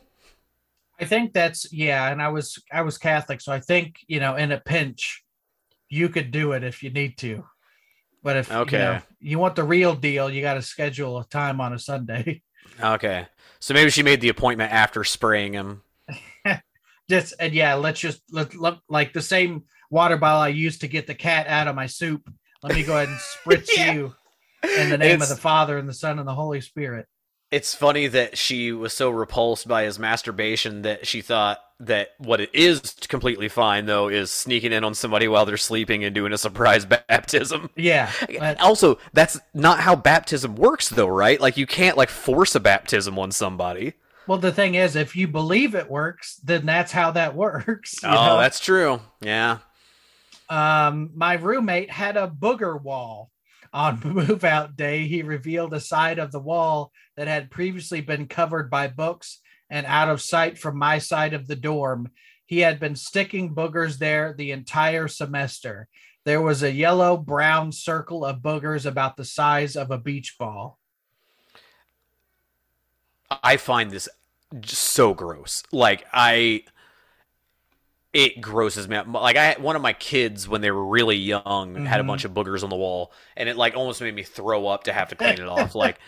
I 0.99 1.05
think 1.05 1.33
that's 1.33 1.73
yeah, 1.73 2.11
and 2.11 2.23
I 2.23 2.29
was 2.29 2.59
I 2.73 2.83
was 2.83 2.99
Catholic, 2.99 3.41
so 3.41 3.53
I 3.53 3.61
think 3.61 3.97
you 4.07 4.21
know 4.21 4.37
in 4.37 4.53
a 4.53 4.61
pinch, 4.61 5.25
you 5.89 6.09
could 6.09 6.31
do 6.31 6.53
it 6.53 6.65
if 6.65 6.83
you 6.83 6.91
need 6.91 7.19
to. 7.19 7.45
But 8.25 8.39
if 8.39 8.51
Okay. 8.51 8.79
you, 8.79 8.83
know, 8.83 9.01
you 9.21 9.39
want 9.39 9.55
the 9.55 9.63
real 9.63 9.95
deal, 9.95 10.29
you 10.31 10.41
got 10.43 10.55
to 10.55 10.63
schedule 10.63 11.19
a 11.21 11.25
time 11.27 11.61
on 11.61 11.73
a 11.73 11.79
Sunday. 11.79 12.43
Okay. 12.83 13.29
So 13.61 13.73
maybe 13.73 13.91
she 13.91 14.03
made 14.03 14.21
the 14.21 14.31
appointment 14.31 14.73
after 14.73 15.05
spraying 15.05 15.53
him. 15.53 15.83
just 17.09 17.35
and 17.39 17.53
yeah, 17.55 17.75
let's 17.75 18.01
just 18.01 18.21
let, 18.33 18.57
let 18.57 18.79
like 18.89 19.13
the 19.13 19.23
same 19.23 19.63
water 19.91 20.17
bottle 20.17 20.41
I 20.41 20.49
used 20.49 20.81
to 20.81 20.89
get 20.89 21.07
the 21.07 21.15
cat 21.15 21.47
out 21.47 21.69
of 21.69 21.77
my 21.77 21.87
soup. 21.87 22.29
Let 22.65 22.75
me 22.75 22.83
go 22.83 22.97
ahead 22.97 23.11
and 23.11 23.19
spritz 23.19 23.69
Yeah. 23.77 23.93
you 23.93 24.15
in 24.77 24.91
the 24.91 24.99
name 24.99 25.17
It's- 25.17 25.31
of 25.31 25.37
the 25.37 25.41
Father 25.41 25.79
and 25.79 25.89
the 25.89 25.93
Son 25.95 26.19
and 26.19 26.27
the 26.27 26.35
Holy 26.35 26.61
Spirit. 26.61 27.07
It's 27.55 27.75
funny 27.75 28.09
that 28.09 28.37
she 28.37 28.73
was 28.73 28.93
so 28.93 29.11
repulsed 29.11 29.69
by 29.69 29.85
his 29.85 29.99
masturbation 29.99 30.83
that 30.83 31.07
she 31.07 31.23
thought 31.23 31.61
that 31.81 32.11
what 32.19 32.41
it 32.41 32.51
is 32.55 32.81
completely 33.09 33.49
fine 33.49 33.87
though 33.87 34.09
is 34.09 34.31
sneaking 34.31 34.73
in 34.73 34.85
on 34.85 34.95
somebody 34.95 35.29
while 35.29 35.45
they're 35.45 35.57
sleeping 35.57 36.05
and 36.05 36.15
doing 36.15 36.33
a 36.33 36.39
surprise 36.39 36.85
baptism. 37.09 37.71
Yeah, 37.77 38.11
but- 38.39 38.61
Also, 38.61 38.99
that's 39.13 39.39
not 39.55 39.81
how 39.81 39.95
baptism 39.97 40.57
works 40.57 40.89
though, 40.89 41.07
right? 41.09 41.41
Like 41.41 41.57
you 41.57 41.67
can't 41.67 41.97
like 41.97 42.09
force 42.11 42.55
a 42.55 42.61
baptism 42.61 43.19
on 43.19 43.31
somebody. 43.33 43.95
well, 44.27 44.39
the 44.39 44.53
thing 44.53 44.75
is, 44.75 44.97
if 44.97 45.15
you 45.15 45.29
believe 45.29 45.75
it 45.75 45.91
works, 45.91 46.37
then 46.45 46.67
that's 46.67 46.93
how 46.93 47.11
that 47.13 47.35
works. 47.45 47.97
Oh, 48.03 48.11
know? 48.11 48.39
that's 48.39 48.59
true. 48.61 49.01
Yeah. 49.21 49.59
Um, 50.49 51.11
my 51.15 51.35
roommate 51.35 51.91
had 51.91 52.17
a 52.17 52.29
booger 52.29 52.81
wall. 52.81 53.31
On 53.75 54.01
move 54.05 54.45
out 54.45 54.77
day, 54.77 55.07
he 55.09 55.23
revealed 55.23 55.75
a 55.75 55.81
side 55.81 56.19
of 56.19 56.33
the 56.33 56.41
wall 56.41 56.93
that 57.17 57.29
had 57.29 57.51
previously 57.51 58.01
been 58.01 58.29
covered 58.29 58.71
by 58.71 58.87
books 58.87 59.41
and 59.69 59.85
out 59.85 60.09
of 60.09 60.23
sight 60.23 60.57
from 60.57 60.79
my 60.79 60.99
side 60.99 61.35
of 61.35 61.49
the 61.49 61.57
dorm. 61.57 62.11
He 62.47 62.61
had 62.61 62.79
been 62.79 62.95
sticking 62.95 63.55
boogers 63.55 63.99
there 63.99 64.33
the 64.33 64.53
entire 64.53 65.09
semester. 65.09 65.89
There 66.25 66.41
was 66.41 66.63
a 66.63 66.73
yellow 66.73 67.17
brown 67.17 67.73
circle 67.73 68.25
of 68.25 68.39
boogers 68.39 68.87
about 68.87 69.17
the 69.17 69.25
size 69.25 69.77
of 69.77 69.91
a 69.91 69.99
beach 69.99 70.37
ball. 70.39 70.79
I 73.43 73.57
find 73.57 73.91
this 73.91 74.09
so 74.65 75.15
gross. 75.15 75.65
Like 75.73 76.07
I 76.13 76.65
it 78.15 78.41
grosses 78.41 78.89
me 78.89 78.97
out. 78.97 79.09
Like 79.11 79.37
I 79.37 79.55
one 79.59 79.77
of 79.77 79.83
my 79.83 79.93
kids 79.93 80.49
when 80.49 80.61
they 80.63 80.71
were 80.71 80.87
really 80.87 81.17
young 81.17 81.85
had 81.85 82.01
a 82.01 82.03
Mhm. 82.03 82.07
bunch 82.07 82.25
of 82.25 82.33
boogers 82.33 82.63
on 82.63 82.71
the 82.71 82.77
wall 82.77 83.13
and 83.37 83.49
it 83.49 83.57
like 83.57 83.77
almost 83.77 84.01
made 84.01 84.15
me 84.15 84.23
throw 84.23 84.67
up 84.69 84.85
to 84.85 84.93
have 84.93 85.09
to 85.11 85.17
clean 85.17 85.33
it 85.35 85.41
off. 85.49 85.75
Like 85.85 85.99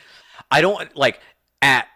I 0.51 0.61
don't 0.61 0.97
like 0.97 1.21
at 1.61 1.89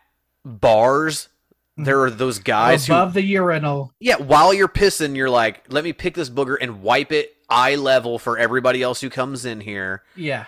bars 0.45 1.29
there 1.77 2.01
are 2.03 2.11
those 2.11 2.41
guys 2.41 2.87
who 2.87 2.93
Above 2.93 3.15
the 3.15 3.23
urinal. 3.23 3.95
yeah, 4.01 4.17
while 4.17 4.53
you're 4.53 4.69
pissing 4.69 5.17
you're 5.17 5.31
like, 5.31 5.65
"Let 5.73 5.83
me 5.85 5.93
pick 5.95 6.15
this 6.15 6.29
booger 6.29 6.57
and 6.61 6.83
wipe 6.83 7.11
it 7.13 7.35
eye 7.49 7.77
level 7.77 8.19
for 8.19 8.37
everybody 8.37 8.83
else 8.83 9.01
who 9.01 9.09
comes 9.09 9.47
in 9.47 9.61
here." 9.63 10.03
Yeah. 10.15 10.45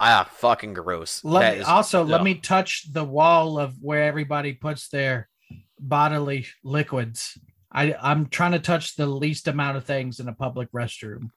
Ah, 0.00 0.28
fucking 0.36 0.72
gross. 0.74 1.22
Let 1.24 1.54
me, 1.56 1.60
is- 1.60 1.66
also 1.68 2.04
let 2.04 2.22
me 2.22 2.36
touch 2.36 2.90
the 2.90 3.04
wall 3.04 3.58
of 3.58 3.74
where 3.82 4.04
everybody 4.04 4.52
puts 4.54 4.88
their 4.88 5.28
bodily 5.78 6.46
liquids. 6.64 7.36
I, 7.72 7.94
I'm 8.02 8.26
trying 8.26 8.52
to 8.52 8.58
touch 8.58 8.96
the 8.96 9.06
least 9.06 9.48
amount 9.48 9.76
of 9.78 9.84
things 9.84 10.20
in 10.20 10.28
a 10.28 10.32
public 10.34 10.70
restroom. 10.72 11.30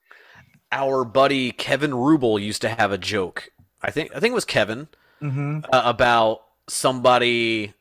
our 0.71 1.05
buddy 1.05 1.51
Kevin 1.51 1.91
Rubel 1.91 2.41
used 2.41 2.61
to 2.61 2.69
have 2.69 2.91
a 2.91 2.97
joke. 2.97 3.49
I 3.81 3.91
think 3.91 4.11
I 4.15 4.19
think 4.19 4.31
it 4.31 4.35
was 4.35 4.45
Kevin 4.45 4.87
Mm-hmm. 5.21 5.59
uh, 5.71 5.81
about 5.85 6.41
somebody 6.67 7.73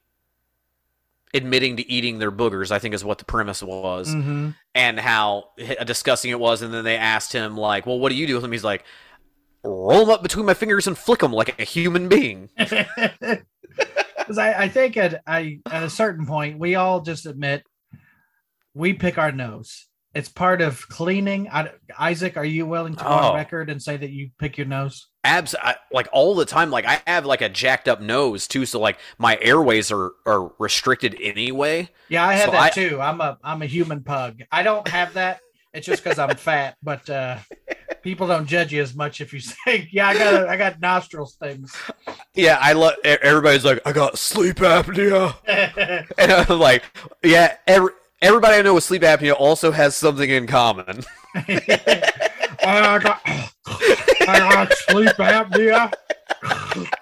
admitting 1.34 1.76
to 1.78 1.90
eating 1.90 2.18
their 2.20 2.30
boogers. 2.30 2.70
I 2.70 2.78
think 2.78 2.94
is 2.94 3.04
what 3.04 3.18
the 3.18 3.24
premise 3.24 3.60
was, 3.62 4.14
Mm-hmm. 4.14 4.50
and 4.74 5.00
how 5.00 5.50
disgusting 5.84 6.30
it 6.30 6.38
was. 6.38 6.62
And 6.62 6.72
then 6.72 6.84
they 6.84 6.96
asked 6.96 7.32
him 7.32 7.56
like, 7.56 7.86
"Well, 7.86 7.98
what 7.98 8.10
do 8.10 8.14
you 8.14 8.26
do 8.28 8.34
with 8.34 8.42
them?" 8.42 8.52
He's 8.52 8.62
like, 8.64 8.84
"Roll 9.64 10.00
them 10.00 10.10
up 10.10 10.22
between 10.22 10.46
my 10.46 10.54
fingers 10.54 10.86
and 10.86 10.96
flick 10.96 11.18
them 11.20 11.32
like 11.32 11.58
a 11.60 11.64
human 11.64 12.08
being." 12.08 12.50
Because 14.16 14.38
I, 14.38 14.62
I 14.64 14.68
think 14.68 14.96
at 14.96 15.22
I 15.26 15.58
at 15.70 15.82
a 15.82 15.90
certain 15.90 16.24
point 16.24 16.58
we 16.58 16.76
all 16.76 17.02
just 17.02 17.26
admit 17.26 17.62
we 18.74 18.92
pick 18.92 19.18
our 19.18 19.32
nose. 19.32 19.86
It's 20.14 20.28
part 20.28 20.60
of 20.62 20.86
cleaning. 20.88 21.48
I, 21.50 21.70
Isaac, 21.98 22.36
are 22.36 22.44
you 22.44 22.66
willing 22.66 22.94
to 22.94 23.02
go 23.02 23.08
Oh. 23.10 23.12
on 23.30 23.34
record 23.34 23.68
and 23.68 23.82
say 23.82 23.96
that 23.96 24.10
you 24.10 24.30
pick 24.38 24.56
your 24.56 24.66
nose? 24.66 25.08
Abs, 25.24 25.56
I, 25.60 25.74
like 25.90 26.06
all 26.12 26.36
the 26.36 26.44
time. 26.44 26.70
Like 26.70 26.84
I 26.84 27.02
have 27.06 27.26
like 27.26 27.40
a 27.42 27.48
jacked 27.48 27.88
up 27.88 28.00
nose 28.00 28.46
too, 28.46 28.64
so 28.66 28.78
like 28.78 28.98
my 29.18 29.36
airways 29.42 29.90
are 29.90 30.12
are 30.26 30.52
restricted 30.60 31.16
anyway. 31.20 31.88
Yeah, 32.08 32.24
I 32.26 32.34
have 32.34 32.44
So 32.46 32.50
that 32.52 32.62
I- 32.62 32.70
too. 32.70 33.00
I'm 33.00 33.20
a 33.20 33.38
I'm 33.42 33.62
a 33.62 33.66
human 33.66 34.04
pug. 34.04 34.40
I 34.52 34.62
don't 34.62 34.86
have 34.86 35.14
that. 35.14 35.40
It's 35.72 35.86
just 35.86 36.04
because 36.04 36.20
I'm 36.20 36.36
fat, 36.36 36.76
but 36.84 37.10
uh, 37.10 37.38
people 38.02 38.28
don't 38.28 38.46
judge 38.46 38.72
you 38.72 38.80
as 38.80 38.94
much 38.94 39.20
if 39.20 39.32
you 39.32 39.40
say, 39.40 39.88
"Yeah, 39.92 40.06
I 40.10 40.14
got 40.16 40.48
I 40.48 40.56
got 40.56 40.80
nostrils 40.80 41.34
things." 41.34 41.74
Yeah, 42.34 42.58
I 42.60 42.74
love. 42.74 42.94
Everybody's 43.02 43.64
like, 43.64 43.80
"I 43.84 43.90
got 43.90 44.16
sleep 44.16 44.56
apnea." 44.58 45.34
And 46.18 46.30
I'm 46.32 46.60
like, 46.60 46.84
yeah, 47.24 47.56
every, 47.66 47.90
everybody 48.20 48.56
I 48.56 48.62
know 48.62 48.74
with 48.74 48.84
sleep 48.84 49.02
apnea 49.02 49.34
also 49.38 49.70
has 49.70 49.96
something 49.96 50.28
in 50.28 50.46
common. 50.46 51.02
I 51.34 52.98
got 53.02 53.20
I 53.26 54.38
got 54.38 54.72
sleep 54.72 55.12
apnea. 55.12 55.92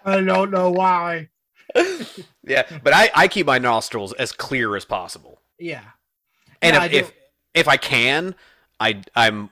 I 0.04 0.20
don't 0.20 0.50
know 0.50 0.70
why. 0.70 1.28
yeah, 2.44 2.64
but 2.82 2.92
I, 2.94 3.10
I 3.14 3.28
keep 3.28 3.46
my 3.46 3.58
nostrils 3.58 4.12
as 4.14 4.32
clear 4.32 4.76
as 4.76 4.84
possible. 4.84 5.40
Yeah, 5.58 5.84
And 6.60 6.74
Yeah, 6.74 6.84
if, 6.86 6.92
if 6.92 7.12
if 7.54 7.68
I 7.68 7.76
can, 7.76 8.34
I 8.80 9.02
I'm 9.14 9.50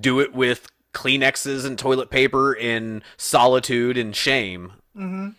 do 0.00 0.20
it 0.20 0.34
with 0.34 0.68
Kleenexes 0.92 1.64
and 1.64 1.78
toilet 1.78 2.10
paper 2.10 2.54
in 2.54 3.02
solitude 3.16 3.96
and 3.98 4.14
shame. 4.14 4.72
hmm 4.94 5.30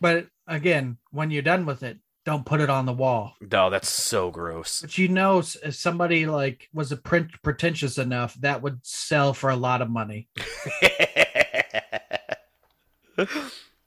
but 0.00 0.26
again, 0.48 0.98
when 1.12 1.30
you're 1.30 1.42
done 1.42 1.64
with 1.64 1.84
it, 1.84 1.98
don't 2.24 2.46
put 2.46 2.60
it 2.60 2.70
on 2.70 2.86
the 2.86 2.92
wall. 2.92 3.34
No, 3.40 3.70
that's 3.70 3.88
so 3.88 4.30
gross. 4.30 4.80
But 4.80 4.96
you 4.98 5.08
know, 5.08 5.38
if 5.38 5.74
somebody 5.74 6.26
like 6.26 6.68
was 6.72 6.92
a 6.92 6.96
print 6.96 7.30
pretentious 7.42 7.98
enough, 7.98 8.34
that 8.40 8.62
would 8.62 8.80
sell 8.82 9.34
for 9.34 9.50
a 9.50 9.56
lot 9.56 9.82
of 9.82 9.90
money. 9.90 10.28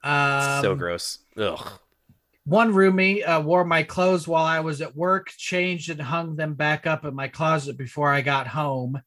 Um, 0.05 0.61
so 0.61 0.75
gross. 0.75 1.17
Ugh. 1.36 1.67
One 2.45 2.71
roomie 2.73 3.27
uh, 3.27 3.41
wore 3.41 3.65
my 3.65 3.81
clothes 3.81 4.27
while 4.27 4.45
I 4.45 4.59
was 4.59 4.79
at 4.79 4.95
work, 4.95 5.31
changed 5.36 5.89
and 5.89 5.99
hung 5.99 6.36
them 6.36 6.53
back 6.53 6.86
up 6.86 7.03
in 7.03 7.15
my 7.15 7.27
closet 7.27 7.75
before 7.75 8.09
I 8.11 8.21
got 8.21 8.45
home. 8.45 9.01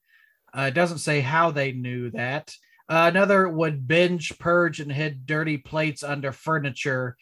Uh, 0.52 0.62
it 0.62 0.74
doesn't 0.74 0.98
say 0.98 1.20
how 1.20 1.52
they 1.52 1.70
knew 1.70 2.10
that. 2.10 2.52
Uh, 2.88 3.06
another 3.12 3.48
would 3.48 3.86
binge, 3.86 4.36
purge, 4.40 4.80
and 4.80 4.90
hid 4.90 5.24
dirty 5.24 5.56
plates 5.56 6.02
under 6.02 6.32
furniture. 6.32 7.16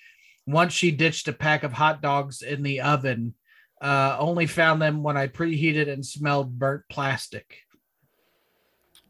Once 0.47 0.73
she 0.73 0.91
ditched 0.91 1.29
a 1.29 1.33
pack 1.33 1.63
of 1.63 1.73
hot 1.73 2.01
dogs 2.01 2.43
in 2.43 2.63
the 2.63 2.81
oven. 2.81 3.35
Uh, 3.81 4.17
only 4.19 4.47
found 4.47 4.81
them 4.81 5.03
when 5.03 5.19
I 5.19 5.27
preheated 5.27 5.93
and 5.93 6.05
smelled 6.05 6.59
burnt 6.59 6.85
plastic. 6.89 7.59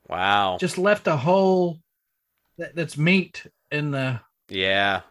Wow. 0.09 0.57
Just 0.59 0.77
left 0.77 1.07
a 1.07 1.17
hole 1.17 1.79
that, 2.59 2.75
that's 2.75 2.99
meat 2.99 3.47
in 3.71 3.93
the. 3.93 4.21
yeah. 4.49 5.03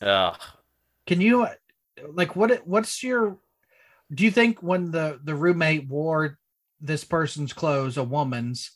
Ugh. 0.00 0.38
Can 1.06 1.20
you 1.20 1.46
like 2.08 2.36
what? 2.36 2.66
What's 2.66 3.02
your? 3.02 3.38
Do 4.12 4.24
you 4.24 4.30
think 4.30 4.62
when 4.62 4.90
the 4.90 5.18
the 5.22 5.34
roommate 5.34 5.88
wore 5.88 6.38
this 6.80 7.04
person's 7.04 7.52
clothes, 7.52 7.96
a 7.96 8.04
woman's, 8.04 8.72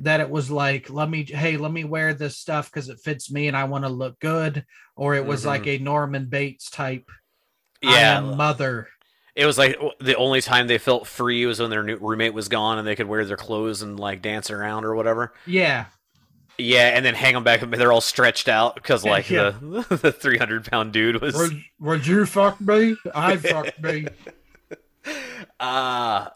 that 0.00 0.20
it 0.20 0.28
was 0.28 0.50
like, 0.50 0.90
let 0.90 1.08
me, 1.08 1.24
hey, 1.24 1.56
let 1.56 1.72
me 1.72 1.84
wear 1.84 2.12
this 2.14 2.36
stuff 2.36 2.70
because 2.70 2.88
it 2.88 3.00
fits 3.00 3.30
me 3.30 3.48
and 3.48 3.56
I 3.56 3.64
want 3.64 3.84
to 3.84 3.90
look 3.90 4.18
good, 4.20 4.64
or 4.94 5.14
it 5.14 5.24
was 5.24 5.42
Mhm. 5.42 5.46
like 5.46 5.66
a 5.66 5.78
Norman 5.78 6.26
Bates 6.26 6.70
type. 6.70 7.08
Yeah. 7.82 8.20
mother. 8.20 8.88
It 9.34 9.44
was 9.46 9.58
like 9.58 9.78
the 10.00 10.16
only 10.16 10.40
time 10.40 10.66
they 10.66 10.78
felt 10.78 11.06
free 11.06 11.44
was 11.46 11.60
when 11.60 11.68
their 11.70 11.82
new 11.82 11.96
roommate 11.96 12.32
was 12.34 12.48
gone 12.48 12.78
and 12.78 12.86
they 12.88 12.96
could 12.96 13.06
wear 13.06 13.24
their 13.26 13.36
clothes 13.36 13.82
and 13.82 14.00
like 14.00 14.22
dance 14.22 14.50
around 14.50 14.84
or 14.86 14.94
whatever. 14.94 15.34
Yeah, 15.46 15.84
Yeah, 16.58 16.88
and 16.96 17.04
then 17.04 17.14
hang 17.14 17.34
them 17.34 17.44
back. 17.44 17.60
They're 17.60 17.92
all 17.92 18.00
stretched 18.00 18.48
out 18.48 18.74
because 18.76 19.04
like 19.04 19.28
Yeah. 19.28 19.50
the 19.60 19.98
the 20.02 20.10
three 20.12 20.38
hundred 20.38 20.64
pound 20.64 20.92
dude 20.94 21.20
was. 21.20 21.34
would, 21.36 21.62
would 21.80 22.06
you 22.06 22.24
fuck 22.24 22.58
me? 22.62 22.96
I 23.14 23.36
fuck 23.36 23.78
me. 23.82 24.06
Uh 25.60 26.28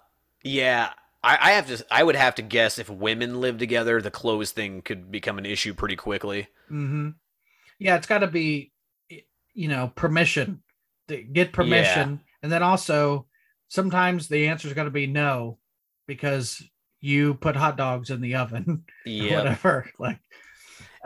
yeah. 0.42 0.90
I, 1.22 1.38
I 1.40 1.50
have 1.52 1.66
to. 1.68 1.84
I 1.90 2.02
would 2.02 2.16
have 2.16 2.34
to 2.36 2.42
guess 2.42 2.78
if 2.78 2.88
women 2.88 3.40
live 3.40 3.58
together, 3.58 4.00
the 4.00 4.10
clothes 4.10 4.52
thing 4.52 4.82
could 4.82 5.10
become 5.10 5.38
an 5.38 5.46
issue 5.46 5.74
pretty 5.74 5.96
quickly. 5.96 6.48
hmm 6.68 7.10
Yeah, 7.78 7.96
it's 7.96 8.06
got 8.06 8.18
to 8.18 8.26
be, 8.26 8.72
you 9.54 9.68
know, 9.68 9.92
permission. 9.94 10.62
To 11.08 11.22
get 11.22 11.52
permission, 11.52 12.20
and 12.42 12.52
then 12.52 12.62
also 12.62 13.26
sometimes 13.68 14.28
the 14.28 14.48
answer 14.48 14.68
is 14.68 14.74
going 14.74 14.86
to 14.86 14.92
be 14.92 15.08
no, 15.08 15.58
because 16.06 16.62
you 17.00 17.34
put 17.34 17.56
hot 17.56 17.76
dogs 17.76 18.10
in 18.10 18.20
the 18.20 18.36
oven, 18.36 18.84
Yeah. 19.04 19.28
whatever. 19.34 19.90
Like, 19.98 20.20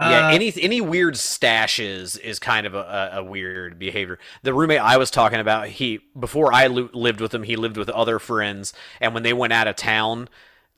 Yeah, 0.01 0.27
uh, 0.27 0.31
any 0.31 0.53
any 0.61 0.81
weird 0.81 1.15
stashes 1.15 2.19
is 2.19 2.41
kind 2.41 2.67
of 2.67 2.75
a, 2.75 3.11
a, 3.15 3.25
weird 3.25 3.79
behavior. 3.79 4.19
The 4.43 4.53
roommate 4.53 4.81
I 4.81 4.97
was 4.97 5.09
talking 5.09 5.39
about, 5.39 5.69
he 5.69 6.01
before 6.19 6.53
I 6.53 6.67
lo- 6.67 6.89
lived 6.93 7.21
with 7.21 7.33
him, 7.33 7.45
he 7.45 7.55
lived 7.55 7.77
with 7.77 7.89
other 7.91 8.19
friends, 8.19 8.73
and 9.01 9.15
when 9.15 9.23
they 9.23 9.33
went 9.33 9.53
out 9.53 9.69
of 9.69 9.77
town, 9.77 10.29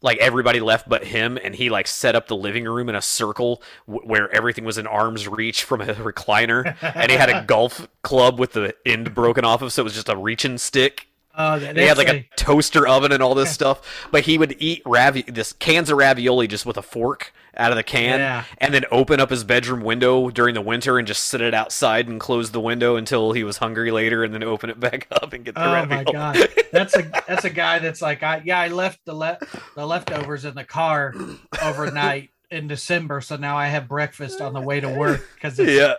like 0.03 0.19
everybody 0.19 0.61
left 0.61 0.87
but 0.87 1.05
him, 1.05 1.39
and 1.43 1.55
he 1.55 1.71
like 1.71 1.87
set 1.87 2.15
up 2.15 2.29
the 2.29 2.37
living 2.37 2.65
room 2.65 2.91
in 2.91 2.95
a 2.95 3.01
circle 3.01 3.63
w- 3.87 4.07
where 4.07 4.31
everything 4.35 4.67
was 4.67 4.77
in 4.77 4.87
arm's 4.87 5.27
reach 5.27 5.65
from 5.65 5.81
a 5.81 5.87
recliner, 5.95 6.77
and 6.83 7.11
he 7.11 7.17
had 7.17 7.31
a 7.31 7.43
golf 7.47 7.89
club 8.03 8.39
with 8.39 8.53
the 8.53 8.75
end 8.85 9.15
broken 9.15 9.47
off 9.47 9.63
of, 9.63 9.73
so 9.73 9.83
it 9.83 9.85
was 9.85 9.95
just 9.95 10.11
a 10.11 10.17
reaching 10.17 10.59
stick. 10.59 11.09
Uh, 11.37 11.59
that- 11.59 11.71
And 11.71 11.79
had 11.79 11.99
like 11.99 12.09
a 12.09 12.27
toaster 12.37 12.87
oven 12.89 13.13
and 13.13 13.23
all 13.23 13.35
this 13.35 13.51
stuff, 13.55 14.09
but 14.11 14.25
he 14.25 14.39
would 14.39 14.57
eat 14.59 14.83
ravi 14.87 15.23
this 15.23 15.53
cans 15.53 15.91
of 15.91 15.99
ravioli 15.99 16.47
just 16.49 16.67
with 16.67 16.77
a 16.77 16.83
fork 16.83 17.33
out 17.59 17.71
of 17.73 17.77
the 17.77 17.83
can, 17.83 18.19
Yeah. 18.19 18.45
and 18.59 18.75
then 18.75 18.85
open 18.91 19.19
up 19.19 19.31
his 19.31 19.43
bedroom 19.43 19.81
window 19.81 20.29
during 20.29 20.55
the 20.55 20.61
winter 20.61 20.99
and 20.99 21.07
just 21.09 21.23
sit 21.25 21.41
it 21.41 21.55
outside 21.55 22.07
and 22.07 22.21
close 22.21 22.51
the 22.51 22.61
window 22.61 22.97
until 22.97 23.33
he 23.33 23.45
was 23.45 23.57
hungry 23.59 23.91
later, 23.91 24.25
and 24.25 24.35
then 24.35 24.43
open 24.43 24.69
it 24.69 24.79
back 24.79 25.07
up 25.11 25.33
and 25.33 25.45
get 25.45 25.55
the 25.55 25.67
Oh 25.67 25.73
ravioli. 25.73 26.05
my 26.05 26.13
god, 26.13 26.49
that's 26.71 26.95
a 26.97 27.03
that's 27.27 27.45
a 27.47 27.51
guy 27.51 27.79
that's 27.79 28.03
like, 28.03 28.23
I 28.23 28.43
yeah, 28.45 28.59
I 28.61 28.69
left 28.69 29.01
the 29.07 29.15
le- 29.15 29.39
the 29.75 29.87
leftovers 29.87 30.45
in 30.45 30.55
the 30.55 30.65
car 30.65 31.15
overnight 31.63 32.29
in 32.51 32.69
December, 32.69 33.21
so 33.23 33.37
now 33.37 33.57
I 33.57 33.69
have 33.69 33.89
breakfast 33.89 34.41
on 34.43 34.53
the 34.53 34.61
way 34.61 34.81
to 34.81 34.89
work 34.91 35.27
because 35.35 35.59
yeah. 35.59 35.95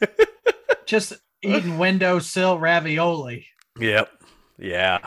just 0.86 1.12
eating 1.42 1.78
windowsill 1.78 2.58
ravioli. 2.58 3.46
Yep. 3.78 4.10
Yeah. 4.58 4.98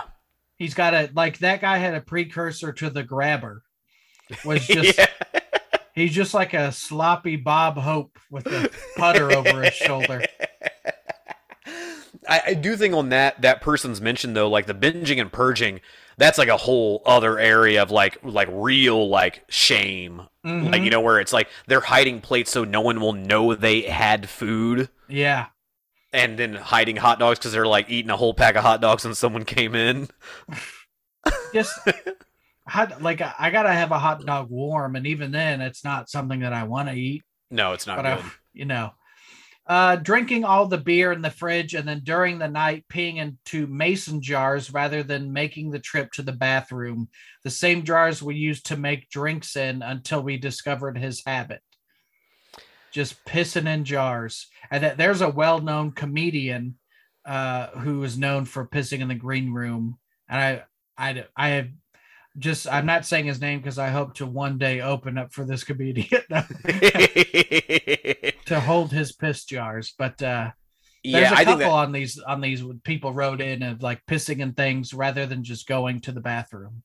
He's 0.57 0.73
got 0.73 0.93
a 0.93 1.09
like 1.15 1.39
that 1.39 1.61
guy 1.61 1.77
had 1.77 1.93
a 1.95 2.01
precursor 2.01 2.73
to 2.73 2.89
the 2.89 3.03
grabber. 3.03 3.63
Was 4.45 4.67
just 4.67 4.97
yeah. 4.97 5.07
he's 5.93 6.13
just 6.13 6.33
like 6.33 6.53
a 6.53 6.71
sloppy 6.71 7.35
Bob 7.35 7.77
Hope 7.77 8.19
with 8.29 8.45
a 8.47 8.69
putter 8.97 9.31
over 9.31 9.63
his 9.63 9.73
shoulder. 9.75 10.25
I, 12.27 12.41
I 12.47 12.53
do 12.53 12.75
think 12.75 12.93
on 12.93 13.09
that 13.09 13.41
that 13.41 13.61
person's 13.61 14.01
mentioned 14.01 14.35
though, 14.35 14.49
like 14.49 14.65
the 14.65 14.73
binging 14.73 15.19
and 15.21 15.31
purging, 15.31 15.79
that's 16.17 16.37
like 16.37 16.49
a 16.49 16.57
whole 16.57 17.01
other 17.05 17.39
area 17.39 17.81
of 17.81 17.89
like 17.91 18.17
like 18.23 18.49
real 18.51 19.09
like 19.09 19.43
shame. 19.49 20.23
Mhm. 20.45 20.71
Like 20.71 20.81
you 20.81 20.89
know 20.89 21.01
where 21.01 21.19
it's 21.19 21.33
like 21.33 21.47
they're 21.67 21.79
hiding 21.79 22.21
plates 22.21 22.51
so 22.51 22.63
no 22.65 22.81
one 22.81 22.99
will 22.99 23.13
know 23.13 23.55
they 23.55 23.81
had 23.81 24.29
food, 24.29 24.89
yeah. 25.07 25.47
And 26.11 26.37
then 26.37 26.55
hiding 26.55 26.95
hot 26.95 27.19
dogs 27.19 27.39
because 27.39 27.51
they're 27.51 27.67
like 27.67 27.89
eating 27.89 28.11
a 28.11 28.17
whole 28.17 28.33
pack 28.33 28.55
of 28.55 28.63
hot 28.63 28.81
dogs 28.81 29.03
when 29.03 29.15
someone 29.15 29.45
came 29.45 29.75
in. 29.75 30.07
Just 31.53 31.79
hot, 32.67 33.01
like 33.01 33.21
I 33.21 33.49
gotta 33.49 33.71
have 33.71 33.91
a 33.91 33.99
hot 33.99 34.25
dog 34.25 34.49
warm, 34.49 34.95
and 34.95 35.05
even 35.07 35.31
then, 35.31 35.61
it's 35.61 35.83
not 35.83 36.09
something 36.09 36.41
that 36.41 36.53
I 36.53 36.63
want 36.63 36.89
to 36.89 36.95
eat. 36.95 37.23
No, 37.51 37.73
it's 37.73 37.87
not 37.87 37.97
but 37.97 38.03
good. 38.03 38.25
I, 38.25 38.31
you 38.53 38.65
know, 38.65 38.91
uh, 39.69 39.95
drinking 39.97 40.43
all 40.43 40.65
the 40.65 40.79
beer 40.79 41.11
in 41.11 41.21
the 41.21 41.29
fridge 41.29 41.75
and 41.75 41.87
then 41.87 42.01
during 42.03 42.39
the 42.39 42.47
night 42.47 42.85
peeing 42.91 43.17
into 43.17 43.67
mason 43.67 44.19
jars 44.19 44.73
rather 44.73 45.03
than 45.03 45.31
making 45.31 45.69
the 45.69 45.79
trip 45.79 46.11
to 46.11 46.23
the 46.23 46.31
bathroom, 46.31 47.07
the 47.43 47.51
same 47.51 47.83
jars 47.83 48.23
we 48.23 48.35
used 48.35 48.65
to 48.65 48.77
make 48.77 49.11
drinks 49.11 49.55
in 49.55 49.83
until 49.83 50.23
we 50.23 50.37
discovered 50.37 50.97
his 50.97 51.21
habit. 51.23 51.61
Just 52.91 53.23
pissing 53.25 53.67
in 53.67 53.85
jars, 53.85 54.47
and 54.71 54.83
that 54.83 54.97
there's 54.97 55.21
a 55.21 55.29
well-known 55.29 55.91
comedian 55.91 56.75
uh, 57.25 57.67
who 57.67 58.03
is 58.03 58.17
known 58.17 58.45
for 58.45 58.67
pissing 58.67 58.99
in 58.99 59.07
the 59.07 59.15
green 59.15 59.51
room, 59.51 59.97
and 60.27 60.39
I, 60.39 60.63
I, 60.97 61.25
I 61.35 61.49
have 61.49 61.69
just 62.37 62.67
I'm 62.67 62.85
not 62.85 63.05
saying 63.05 63.25
his 63.25 63.41
name 63.41 63.59
because 63.59 63.77
I 63.77 63.89
hope 63.89 64.15
to 64.15 64.25
one 64.25 64.57
day 64.57 64.81
open 64.81 65.17
up 65.17 65.33
for 65.33 65.43
this 65.43 65.63
comedian. 65.63 66.07
to 68.45 68.59
hold 68.59 68.91
his 68.91 69.11
piss 69.11 69.45
jars. 69.45 69.93
But 69.97 70.21
uh 70.21 70.51
there's 71.03 71.31
yeah, 71.31 71.31
a 71.31 71.35
I 71.35 71.43
couple 71.45 71.59
think 71.59 71.59
that 71.61 71.69
on 71.71 71.91
these 71.91 72.19
on 72.19 72.41
these 72.41 72.63
people 72.83 73.13
wrote 73.13 73.41
in 73.41 73.63
of 73.63 73.81
like 73.81 74.05
pissing 74.05 74.43
and 74.43 74.55
things 74.55 74.93
rather 74.93 75.25
than 75.25 75.43
just 75.43 75.67
going 75.67 76.01
to 76.01 76.11
the 76.11 76.21
bathroom. 76.21 76.83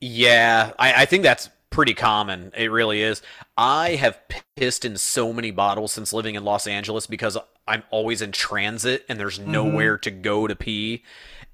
Yeah, 0.00 0.72
I, 0.78 1.02
I 1.02 1.04
think 1.06 1.22
that's 1.22 1.48
pretty 1.74 1.94
common. 1.94 2.52
It 2.56 2.70
really 2.70 3.02
is. 3.02 3.20
I 3.58 3.96
have 3.96 4.20
pissed 4.56 4.84
in 4.84 4.96
so 4.96 5.32
many 5.32 5.50
bottles 5.50 5.92
since 5.92 6.12
living 6.12 6.36
in 6.36 6.44
Los 6.44 6.66
Angeles 6.68 7.08
because 7.08 7.36
I'm 7.66 7.82
always 7.90 8.22
in 8.22 8.30
transit 8.30 9.04
and 9.08 9.18
there's 9.18 9.38
nowhere 9.40 9.98
to 9.98 10.10
go 10.10 10.46
to 10.46 10.54
pee. 10.54 11.02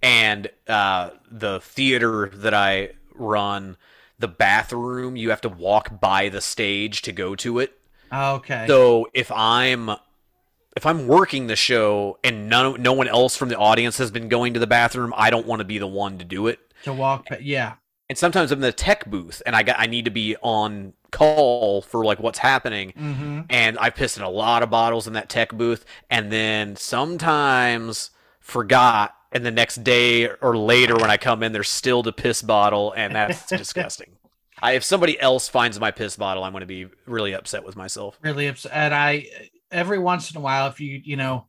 And 0.03 0.51
uh, 0.69 1.11
the 1.31 1.61
theater 1.61 2.31
that 2.35 2.53
I 2.53 2.91
run, 3.15 3.79
the 4.19 4.29
bathroom, 4.29 5.17
you 5.17 5.31
have 5.31 5.41
to 5.43 5.49
walk 5.49 6.01
by 6.01 6.29
the 6.29 6.43
stage 6.43 7.03
to 7.03 7.13
go 7.13 7.35
to 7.37 7.59
it. 7.59 7.79
Okay. 8.13 8.67
So 8.67 9.09
if 9.15 9.33
I'm 9.33 9.91
if 10.77 10.87
I'm 10.87 11.07
working 11.07 11.47
the 11.47 11.57
show 11.57 12.19
and 12.23 12.49
none 12.49 12.83
no 12.83 12.93
one 12.93 13.09
else 13.09 13.37
from 13.37 13.49
the 13.49 13.57
audience 13.57 13.99
has 13.99 14.11
been 14.11 14.29
going 14.29 14.55
to 14.55 14.61
the 14.61 14.67
bathroom, 14.67 15.15
I 15.17 15.31
don't 15.31 15.47
want 15.47 15.61
to 15.61 15.65
be 15.65 15.79
the 15.79 15.87
one 15.87 16.19
to 16.19 16.25
do 16.25 16.47
it 16.47 16.59
to 16.85 16.93
walk 16.93 17.27
yeah. 17.41 17.75
And 18.11 18.19
sometimes 18.19 18.51
I'm 18.53 18.59
in 18.59 18.63
the 18.63 18.73
tech 18.73 19.07
booth 19.07 19.41
and 19.47 19.57
I 19.57 19.63
got 19.63 19.77
I 19.79 19.87
need 19.87 20.05
to 20.05 20.11
be 20.11 20.37
on 20.43 20.93
call 21.13 21.81
for 21.81 22.05
like 22.05 22.19
what's 22.21 22.39
happening 22.41 22.93
Mm-hmm. 22.93 23.41
and 23.49 23.79
I've 23.79 23.95
pissed 23.95 24.17
in 24.19 24.23
a 24.23 24.29
lot 24.29 24.63
of 24.63 24.69
bottles 24.71 25.07
in 25.07 25.15
that 25.15 25.29
tech 25.31 25.53
booth 25.53 25.85
and 26.11 26.31
then 26.31 26.77
sometimes 26.77 28.11
forgot 28.41 29.15
and 29.33 29.47
the 29.47 29.51
next 29.51 29.85
day 29.85 30.29
or 30.29 30.57
later 30.57 30.97
when 30.97 31.11
I 31.11 31.17
come 31.17 31.43
in 31.43 31.53
there's 31.53 31.69
still 31.69 32.03
the 32.03 32.13
piss 32.13 32.43
bottle 32.43 32.93
and 32.97 33.15
that's 33.15 33.47
disgusting. 33.49 34.17
I, 34.63 34.73
if 34.73 34.85
somebody 34.85 35.19
else 35.19 35.49
finds 35.49 35.81
my 35.81 35.91
piss 35.91 36.17
bottle, 36.17 36.45
I'm 36.45 36.53
going 36.53 36.61
to 36.61 36.67
be 36.67 36.87
really 37.07 37.33
upset 37.33 37.65
with 37.65 37.77
myself. 37.77 38.19
Really 38.23 38.47
upset. 38.47 38.73
And 38.75 38.93
I 38.93 39.27
every 39.71 39.99
once 39.99 40.31
in 40.31 40.37
a 40.37 40.41
while, 40.41 40.67
if 40.67 40.81
you 40.81 41.01
you 41.03 41.17
know 41.17 41.47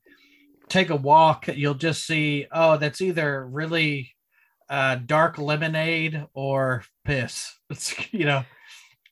take 0.69 0.91
a 0.91 0.95
walk, 0.95 1.47
you'll 1.47 1.73
just 1.73 2.05
see 2.05 2.47
oh 2.51 2.77
that's 2.77 3.01
either 3.01 3.45
really 3.45 4.15
uh 4.71 4.95
dark 4.95 5.37
lemonade 5.39 6.27
or 6.33 6.85
piss. 7.05 7.57
It's 7.71 7.95
you 8.13 8.25
know 8.25 8.45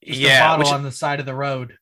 just 0.04 0.26
a 0.26 0.32
yeah, 0.32 0.40
bottle 0.40 0.66
which 0.66 0.74
on 0.74 0.84
the 0.84 0.92
side 0.92 1.20
of 1.22 1.28
the 1.28 1.36
road. 1.36 1.78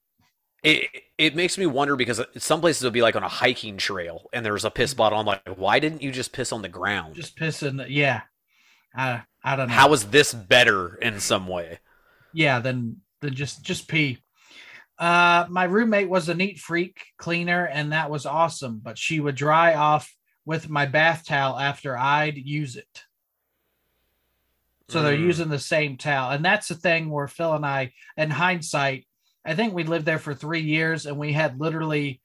it 0.64 0.90
it 1.18 1.36
makes 1.36 1.58
me 1.58 1.66
wonder 1.66 1.96
because 1.96 2.22
some 2.38 2.62
places 2.62 2.84
will 2.84 2.92
be 2.92 3.02
like 3.02 3.16
on 3.16 3.24
a 3.24 3.28
hiking 3.30 3.78
trail 3.78 4.30
and 4.34 4.46
there's 4.46 4.66
a 4.66 4.72
piss 4.72 4.94
bottle. 4.94 5.20
I'm 5.20 5.26
like, 5.26 5.42
why 5.56 5.80
didn't 5.80 6.02
you 6.04 6.12
just 6.12 6.34
piss 6.34 6.52
on 6.52 6.62
the 6.62 6.70
ground? 6.70 7.16
Just 7.16 7.36
piss 7.36 7.64
in 7.64 7.78
the 7.78 7.92
yeah. 7.92 8.24
I 8.96 9.24
I 9.44 9.56
don't 9.56 9.70
know. 9.70 9.74
How 9.76 9.94
is 9.94 10.06
this 10.10 10.34
better 10.34 10.96
in 10.98 11.20
some 11.20 11.48
way? 11.48 11.80
yeah 12.34 12.60
then 12.60 12.98
then 13.22 13.34
just 13.34 13.64
just 13.64 13.88
pee 13.88 14.18
uh 15.00 15.46
my 15.50 15.64
roommate 15.66 16.10
was 16.10 16.30
a 16.30 16.36
neat 16.36 16.60
freak 16.60 17.00
cleaner 17.18 17.66
and 17.66 17.92
that 17.92 18.10
was 18.10 18.26
awesome 18.26 18.80
but 18.84 18.98
she 18.98 19.20
would 19.20 19.36
dry 19.36 19.76
off 19.76 20.14
with 20.46 20.70
my 20.70 20.86
bath 20.86 21.26
towel 21.26 21.58
after 21.58 21.98
i'd 21.98 22.38
use 22.38 22.76
it 22.76 23.04
so 24.90 25.02
they're 25.02 25.18
Mm. 25.18 25.22
using 25.24 25.50
the 25.50 25.60
same 25.60 25.98
towel 25.98 26.32
and 26.32 26.44
that's 26.46 26.68
the 26.68 26.76
thing 26.76 27.10
where 27.10 27.28
phil 27.28 27.54
and 27.54 27.66
i 27.66 27.92
in 28.16 28.30
hindsight 28.30 29.06
i 29.46 29.54
think 29.56 29.74
we 29.74 29.84
lived 29.84 30.06
there 30.06 30.20
for 30.20 30.34
three 30.34 30.62
years 30.62 31.06
and 31.06 31.18
we 31.18 31.34
had 31.34 31.60
literally 31.60 32.22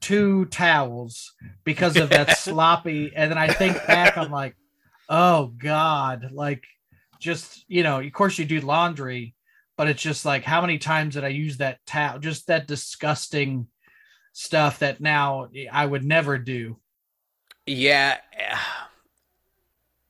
two 0.00 0.44
towels 0.46 1.32
because 1.64 1.96
of 1.96 2.10
that 2.10 2.36
sloppy. 2.38 3.12
And 3.16 3.30
then 3.30 3.38
I 3.38 3.48
think 3.48 3.76
back, 3.86 4.18
I'm 4.18 4.30
like, 4.30 4.54
oh 5.08 5.46
God, 5.56 6.30
like 6.32 6.64
just, 7.18 7.64
you 7.66 7.82
know, 7.82 8.00
of 8.00 8.12
course 8.12 8.38
you 8.38 8.44
do 8.44 8.60
laundry, 8.60 9.34
but 9.78 9.88
it's 9.88 10.02
just 10.02 10.26
like, 10.26 10.44
how 10.44 10.60
many 10.60 10.76
times 10.76 11.14
did 11.14 11.24
I 11.24 11.28
use 11.28 11.56
that 11.58 11.78
towel? 11.86 12.18
Just 12.18 12.46
that 12.48 12.66
disgusting 12.66 13.68
stuff 14.34 14.80
that 14.80 15.00
now 15.00 15.48
I 15.72 15.86
would 15.86 16.04
never 16.04 16.36
do. 16.36 16.78
Yeah. 17.66 18.18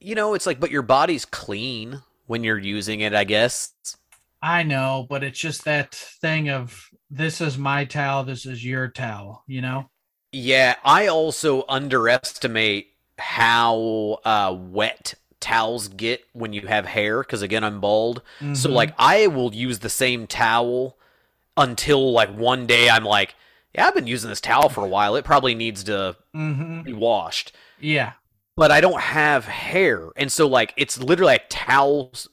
You 0.01 0.15
know, 0.15 0.35
it's 0.35 0.47
like, 0.47 0.61
but 0.61 0.71
your 0.71 0.83
body's 0.83 1.25
clean 1.25 2.03
when 2.27 2.43
you're 2.45 2.59
using 2.59 3.01
it, 3.01 3.15
I 3.15 3.25
guess. 3.25 3.73
I 4.43 4.63
know, 4.63 5.07
but 5.09 5.23
it's 5.23 5.39
just 5.39 5.65
that 5.65 5.95
thing 5.95 6.49
of 6.49 6.89
this 7.11 7.41
is 7.41 7.59
my 7.59 7.85
towel, 7.85 8.25
this 8.25 8.47
is 8.47 8.65
your 8.65 8.89
towel, 8.89 9.45
you 9.47 9.61
know? 9.61 9.91
Yeah, 10.33 10.77
I 10.85 11.09
also 11.09 11.65
underestimate 11.69 12.89
how 13.19 14.21
uh, 14.25 14.57
wet 14.59 15.15
towels 15.41 15.89
get 15.89 16.25
when 16.33 16.53
you 16.53 16.67
have 16.67 16.87
hair 16.87 17.23
because 17.23 17.43
again 17.43 17.65
I'm 17.65 17.81
bald. 17.81 18.23
Mm-hmm. 18.41 18.55
So 18.55 18.71
like 18.71 18.95
I 18.99 19.27
will 19.27 19.55
use 19.55 19.81
the 19.81 19.91
same 19.91 20.27
towel 20.27 20.97
until 21.57 22.13
like 22.13 22.31
one 22.35 22.67
day 22.67 22.89
I'm 22.89 23.05
like, 23.05 23.35
yeah, 23.75 23.87
I've 23.87 23.95
been 23.95 24.07
using 24.07 24.31
this 24.31 24.41
towel 24.41 24.69
for 24.69 24.85
a 24.85 24.89
while. 24.89 25.17
It 25.17 25.25
probably 25.25 25.55
needs 25.55 25.85
to 25.85 26.17
mm-hmm. 26.35 26.83
be 26.83 26.93
washed. 26.93 27.53
Yeah. 27.81 28.13
But 28.57 28.71
I 28.71 28.81
don't 28.81 29.01
have 29.01 29.47
hair. 29.47 30.11
And 30.17 30.31
so 30.31 30.47
like 30.47 30.75
it's 30.77 30.99
literally 30.99 31.33
like 31.33 31.47
towels 31.49 32.29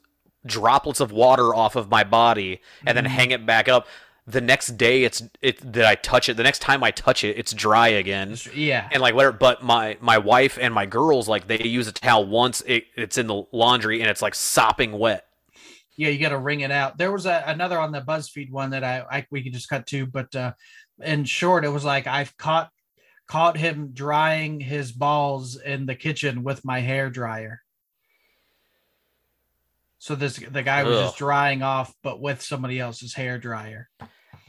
droplets 0.45 0.99
of 0.99 1.11
water 1.11 1.53
off 1.53 1.75
of 1.75 1.89
my 1.89 2.03
body 2.03 2.61
and 2.79 2.89
mm-hmm. 2.89 2.95
then 2.95 3.05
hang 3.05 3.31
it 3.31 3.45
back 3.45 3.67
up. 3.67 3.87
The 4.25 4.41
next 4.41 4.77
day 4.77 5.03
it's 5.03 5.23
it 5.41 5.73
that 5.73 5.85
I 5.85 5.95
touch 5.95 6.27
it 6.27 6.35
the 6.35 6.43
next 6.43 6.59
time 6.59 6.83
I 6.83 6.91
touch 6.91 7.23
it 7.23 7.37
it's 7.37 7.53
dry 7.53 7.87
again. 7.87 8.35
Yeah. 8.53 8.89
And 8.91 9.01
like 9.01 9.15
whatever 9.15 9.37
but 9.37 9.63
my 9.63 9.97
my 10.01 10.17
wife 10.17 10.57
and 10.59 10.73
my 10.73 10.85
girls 10.85 11.29
like 11.29 11.47
they 11.47 11.63
use 11.63 11.87
a 11.87 11.93
towel 11.93 12.25
once 12.25 12.61
it, 12.67 12.85
it's 12.95 13.17
in 13.17 13.27
the 13.27 13.43
laundry 13.53 14.01
and 14.01 14.09
it's 14.09 14.21
like 14.21 14.35
sopping 14.35 14.99
wet. 14.99 15.25
Yeah 15.95 16.09
you 16.09 16.19
got 16.19 16.29
to 16.29 16.39
wring 16.39 16.59
it 16.59 16.71
out. 16.71 16.97
There 16.97 17.11
was 17.11 17.25
a, 17.25 17.43
another 17.47 17.79
on 17.79 17.91
the 17.91 18.01
BuzzFeed 18.01 18.51
one 18.51 18.71
that 18.71 18.83
I, 18.83 19.05
I 19.09 19.25
we 19.31 19.43
could 19.43 19.53
just 19.53 19.69
cut 19.69 19.87
to 19.87 20.05
but 20.05 20.35
uh 20.35 20.53
in 21.01 21.23
short 21.23 21.63
it 21.63 21.69
was 21.69 21.85
like 21.85 22.05
I've 22.05 22.35
caught 22.35 22.69
caught 23.27 23.57
him 23.57 23.91
drying 23.93 24.59
his 24.59 24.91
balls 24.91 25.57
in 25.57 25.85
the 25.85 25.95
kitchen 25.95 26.43
with 26.43 26.63
my 26.63 26.79
hair 26.79 27.09
dryer 27.09 27.61
so 29.99 30.15
this 30.15 30.37
the 30.37 30.63
guy 30.63 30.83
was 30.83 30.95
Ugh. 30.95 31.03
just 31.05 31.17
drying 31.17 31.63
off, 31.63 31.93
but 32.03 32.21
with 32.21 32.41
somebody 32.41 32.79
else's 32.79 33.13
hair 33.13 33.37
dryer. 33.37 33.89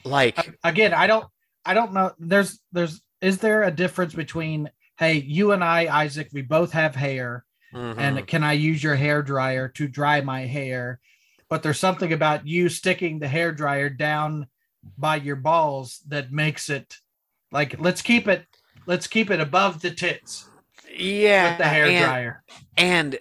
Like 0.04 0.56
again, 0.62 0.94
I 0.94 1.06
don't 1.06 1.26
I 1.64 1.74
don't 1.74 1.92
know. 1.92 2.12
There's 2.18 2.60
there's 2.72 3.00
is 3.20 3.38
there 3.38 3.62
a 3.62 3.70
difference 3.70 4.14
between 4.14 4.70
hey, 4.98 5.14
you 5.14 5.52
and 5.52 5.64
I, 5.64 6.02
Isaac, 6.02 6.28
we 6.32 6.42
both 6.42 6.72
have 6.72 6.94
hair, 6.94 7.44
mm-hmm. 7.72 7.98
and 7.98 8.26
can 8.26 8.42
I 8.42 8.52
use 8.52 8.82
your 8.82 8.96
hair 8.96 9.22
dryer 9.22 9.68
to 9.70 9.88
dry 9.88 10.20
my 10.20 10.42
hair? 10.42 11.00
But 11.48 11.62
there's 11.62 11.80
something 11.80 12.12
about 12.12 12.46
you 12.46 12.68
sticking 12.68 13.18
the 13.18 13.28
hair 13.28 13.52
dryer 13.52 13.88
down 13.88 14.48
by 14.96 15.16
your 15.16 15.36
balls 15.36 16.02
that 16.08 16.30
makes 16.30 16.68
it 16.68 16.94
like 17.50 17.80
let's 17.80 18.02
keep 18.02 18.28
it 18.28 18.46
let's 18.88 19.06
keep 19.06 19.30
it 19.30 19.38
above 19.38 19.82
the 19.82 19.92
tits. 19.92 20.48
Yeah, 20.92 21.50
with 21.50 21.58
the 21.58 21.64
hair 21.64 21.86
and, 21.86 22.04
dryer. 22.04 22.42
And 22.76 23.18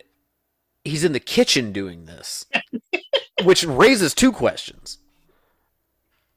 he's 0.84 1.04
in 1.04 1.12
the 1.12 1.20
kitchen 1.20 1.72
doing 1.72 2.06
this, 2.06 2.48
which 3.44 3.64
raises 3.64 4.16
two 4.16 4.32
questions. 4.32 4.98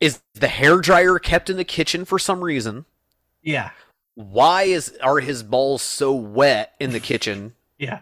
Is 0.01 0.21
the 0.35 0.49
hair 0.49 0.79
dryer 0.79 1.19
kept 1.19 1.49
in 1.49 1.57
the 1.57 1.65
kitchen 1.65 2.05
for 2.05 2.19
some 2.19 2.43
reason? 2.43 2.85
Yeah. 3.43 3.71
Why 4.15 4.65
is 4.65 4.99
are 5.03 5.21
his 5.21 5.43
balls 5.43 5.81
so 5.81 6.13
wet 6.13 6.75
in 6.81 6.91
the 6.91 7.01
kitchen? 7.01 7.55
yeah. 7.79 8.01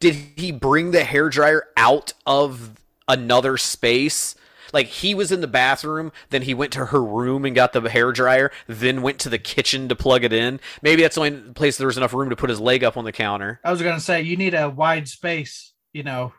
Did 0.00 0.14
he 0.36 0.50
bring 0.50 0.90
the 0.90 1.04
hair 1.04 1.28
dryer 1.28 1.66
out 1.76 2.14
of 2.26 2.80
another 3.06 3.56
space? 3.56 4.34
Like 4.72 4.86
he 4.86 5.14
was 5.14 5.32
in 5.32 5.40
the 5.40 5.46
bathroom, 5.46 6.12
then 6.30 6.42
he 6.42 6.54
went 6.54 6.72
to 6.72 6.86
her 6.86 7.02
room 7.02 7.44
and 7.44 7.54
got 7.54 7.72
the 7.72 7.88
hair 7.88 8.12
dryer, 8.12 8.50
then 8.66 9.02
went 9.02 9.18
to 9.20 9.28
the 9.28 9.38
kitchen 9.38 9.88
to 9.88 9.96
plug 9.96 10.24
it 10.24 10.32
in. 10.32 10.60
Maybe 10.82 11.02
that's 11.02 11.16
the 11.16 11.22
only 11.22 11.52
place 11.52 11.76
there 11.76 11.86
was 11.86 11.96
enough 11.96 12.14
room 12.14 12.30
to 12.30 12.36
put 12.36 12.50
his 12.50 12.60
leg 12.60 12.84
up 12.84 12.96
on 12.96 13.04
the 13.04 13.12
counter. 13.12 13.60
I 13.64 13.70
was 13.70 13.82
gonna 13.82 14.00
say 14.00 14.22
you 14.22 14.36
need 14.36 14.54
a 14.54 14.70
wide 14.70 15.08
space 15.08 15.72
you 15.92 16.02
know. 16.02 16.32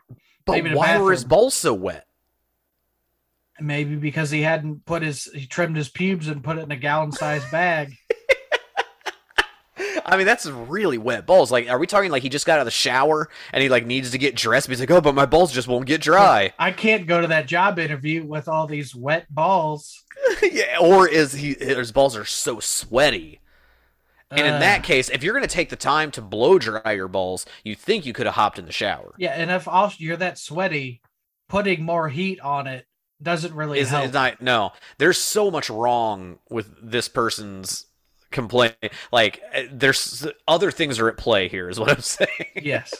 But 0.44 0.72
why 0.72 0.98
were 0.98 1.12
his 1.12 1.24
balls 1.24 1.54
so 1.54 1.72
wet? 1.72 2.06
Maybe 3.60 3.94
because 3.96 4.30
he 4.30 4.42
hadn't 4.42 4.84
put 4.84 5.02
his 5.02 5.24
he 5.32 5.46
trimmed 5.46 5.76
his 5.76 5.88
pubes 5.88 6.28
and 6.28 6.42
put 6.42 6.58
it 6.58 6.62
in 6.62 6.72
a 6.72 6.76
gallon 6.76 7.12
sized 7.12 7.50
bag. 7.50 7.94
I 10.06 10.16
mean, 10.16 10.26
that's 10.26 10.46
really 10.46 10.98
wet 10.98 11.26
balls. 11.26 11.50
Like, 11.50 11.68
are 11.68 11.78
we 11.78 11.86
talking 11.86 12.10
like 12.10 12.22
he 12.22 12.28
just 12.28 12.46
got 12.46 12.54
out 12.54 12.60
of 12.60 12.64
the 12.66 12.70
shower 12.70 13.28
and 13.52 13.62
he 13.62 13.68
like 13.68 13.86
needs 13.86 14.10
to 14.10 14.18
get 14.18 14.36
dressed? 14.36 14.68
But 14.68 14.72
he's 14.72 14.80
like, 14.80 14.90
oh, 14.90 15.00
but 15.00 15.14
my 15.14 15.26
balls 15.26 15.52
just 15.52 15.68
won't 15.68 15.86
get 15.86 16.00
dry. 16.00 16.52
I 16.58 16.70
can't 16.70 17.06
go 17.06 17.20
to 17.20 17.26
that 17.28 17.46
job 17.46 17.78
interview 17.78 18.24
with 18.24 18.48
all 18.48 18.66
these 18.66 18.94
wet 18.94 19.26
balls. 19.32 20.04
yeah, 20.42 20.78
or 20.80 21.08
is 21.08 21.32
he 21.32 21.54
his 21.54 21.92
balls 21.92 22.16
are 22.16 22.24
so 22.24 22.60
sweaty 22.60 23.40
and 24.36 24.46
in 24.46 24.60
that 24.60 24.82
case, 24.82 25.08
if 25.08 25.22
you're 25.22 25.34
going 25.34 25.46
to 25.46 25.54
take 25.54 25.68
the 25.68 25.76
time 25.76 26.10
to 26.12 26.22
blow 26.22 26.58
dry 26.58 26.92
your 26.92 27.08
balls, 27.08 27.46
you 27.62 27.74
think 27.74 28.06
you 28.06 28.12
could 28.12 28.26
have 28.26 28.34
hopped 28.34 28.58
in 28.58 28.66
the 28.66 28.72
shower. 28.72 29.14
Yeah, 29.18 29.30
and 29.30 29.50
if 29.50 29.68
also 29.68 29.96
you're 29.98 30.16
that 30.16 30.38
sweaty, 30.38 31.02
putting 31.48 31.82
more 31.82 32.08
heat 32.08 32.40
on 32.40 32.66
it 32.66 32.86
doesn't 33.22 33.54
really 33.54 33.78
is 33.78 33.90
help. 33.90 34.12
Not, 34.12 34.42
no, 34.42 34.72
there's 34.98 35.18
so 35.18 35.50
much 35.50 35.70
wrong 35.70 36.38
with 36.50 36.74
this 36.82 37.08
person's 37.08 37.86
complaint. 38.34 38.76
Like, 39.10 39.40
eh, 39.52 39.68
there's 39.72 40.26
other 40.46 40.70
things 40.70 40.98
are 40.98 41.08
at 41.08 41.16
play 41.16 41.48
here, 41.48 41.70
is 41.70 41.80
what 41.80 41.90
I'm 41.90 42.00
saying. 42.00 42.28
yes, 42.62 42.92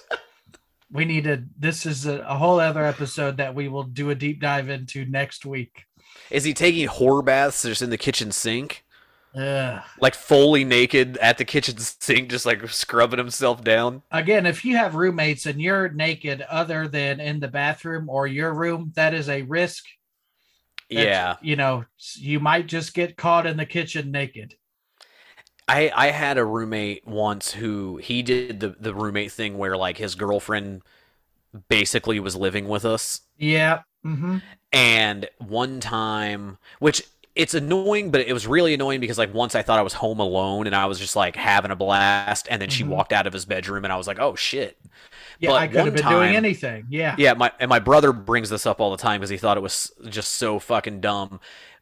we 0.91 1.05
need 1.05 1.25
to. 1.25 1.45
This 1.59 1.85
is 1.85 2.07
a, 2.07 2.21
a 2.21 2.37
whole 2.37 2.61
other 2.61 2.85
episode 2.85 3.37
that 3.37 3.55
we 3.55 3.69
will 3.69 3.83
do 3.85 4.09
a 4.11 4.15
deep 4.15 4.41
dive 4.41 4.71
into 4.71 5.05
next 5.05 5.45
week. 5.45 5.85
Is 6.31 6.45
he 6.45 6.55
taking 6.55 6.89
whore 6.89 7.23
baths 7.23 7.63
just 7.63 7.83
in 7.83 7.91
the 7.91 7.99
kitchen 7.99 8.33
sink? 8.33 8.85
Ugh. 9.35 9.83
Like 10.01 10.15
fully 10.15 10.65
naked 10.65 11.17
at 11.19 11.39
the 11.39 11.45
kitchen 11.45 11.77
sink, 11.79 12.31
just 12.31 12.47
like 12.47 12.67
scrubbing 12.69 13.19
himself 13.19 13.65
down. 13.65 14.03
Again, 14.11 14.47
if 14.47 14.65
you 14.65 14.77
have 14.77 14.95
roommates 14.95 15.47
and 15.47 15.61
you're 15.61 15.89
naked 15.89 16.43
other 16.43 16.87
than 16.87 17.21
in 17.21 17.41
the 17.41 17.49
bathroom 17.49 18.09
or 18.09 18.27
your 18.27 18.55
room, 18.55 18.93
that 18.95 19.13
is 19.13 19.29
a 19.29 19.43
risk. 19.43 19.85
Yeah. 20.89 21.37
You 21.43 21.57
know, 21.57 21.85
you 22.15 22.39
might 22.39 22.67
just 22.67 22.95
get 22.95 23.17
caught 23.17 23.47
in 23.47 23.57
the 23.57 23.67
kitchen 23.67 24.13
naked. 24.13 24.55
I 25.69 25.91
I 25.95 26.07
had 26.09 26.39
a 26.39 26.45
roommate 26.45 27.07
once 27.07 27.53
who 27.53 27.97
he 27.99 28.23
did 28.23 28.61
the 28.61 28.77
the 28.79 28.95
roommate 28.95 29.33
thing 29.33 29.59
where 29.59 29.77
like 29.77 29.99
his 29.99 30.15
girlfriend 30.15 30.83
basically 31.69 32.21
was 32.21 32.37
living 32.37 32.69
with 32.69 32.85
us. 32.85 33.23
Yeah. 33.39 33.83
Mm-hmm. 34.05 34.39
And 34.73 35.29
one 35.39 35.81
time, 35.81 36.59
which 36.81 37.03
it's 37.35 37.55
annoying, 37.55 38.11
but 38.11 38.21
it 38.21 38.33
was 38.33 38.47
really 38.47 38.75
annoying 38.75 39.01
because 39.01 39.19
like 39.19 39.35
once 39.35 39.55
I 39.55 39.63
thought 39.63 39.79
I 39.79 39.83
was 39.83 39.95
home 39.95 40.21
alone 40.21 40.67
and 40.67 40.77
I 40.77 40.87
was 40.87 40.99
just 40.99 41.17
like 41.17 41.37
having 41.37 41.71
a 41.71 41.77
blast, 41.77 42.47
and 42.51 42.61
then 42.63 42.69
she 42.69 42.83
mm-hmm. 42.83 42.93
walked 42.93 43.13
out 43.13 43.27
of 43.27 43.33
his 43.33 43.45
bedroom 43.45 43.85
and 43.85 43.93
I 43.93 43.97
was 43.97 44.07
like, 44.07 44.21
oh 44.21 44.35
shit. 44.35 44.79
Yeah, 45.41 45.51
but 45.51 45.57
I 45.57 45.67
could 45.67 45.85
have 45.85 45.95
been 45.95 46.03
time, 46.03 46.13
doing 46.13 46.37
anything. 46.37 46.87
Yeah, 46.91 47.17
yeah. 47.19 47.35
My 47.35 47.51
and 47.59 47.69
my 47.69 47.81
brother 47.81 48.13
brings 48.13 48.51
this 48.51 48.67
up 48.67 48.81
all 48.81 48.91
the 48.91 48.97
time 48.97 49.21
because 49.21 49.31
he 49.31 49.37
thought 49.37 49.57
it 49.57 49.63
was 49.63 49.93
just 50.09 50.33
so 50.33 50.59
fucking 50.59 51.01
dumb. 51.01 51.41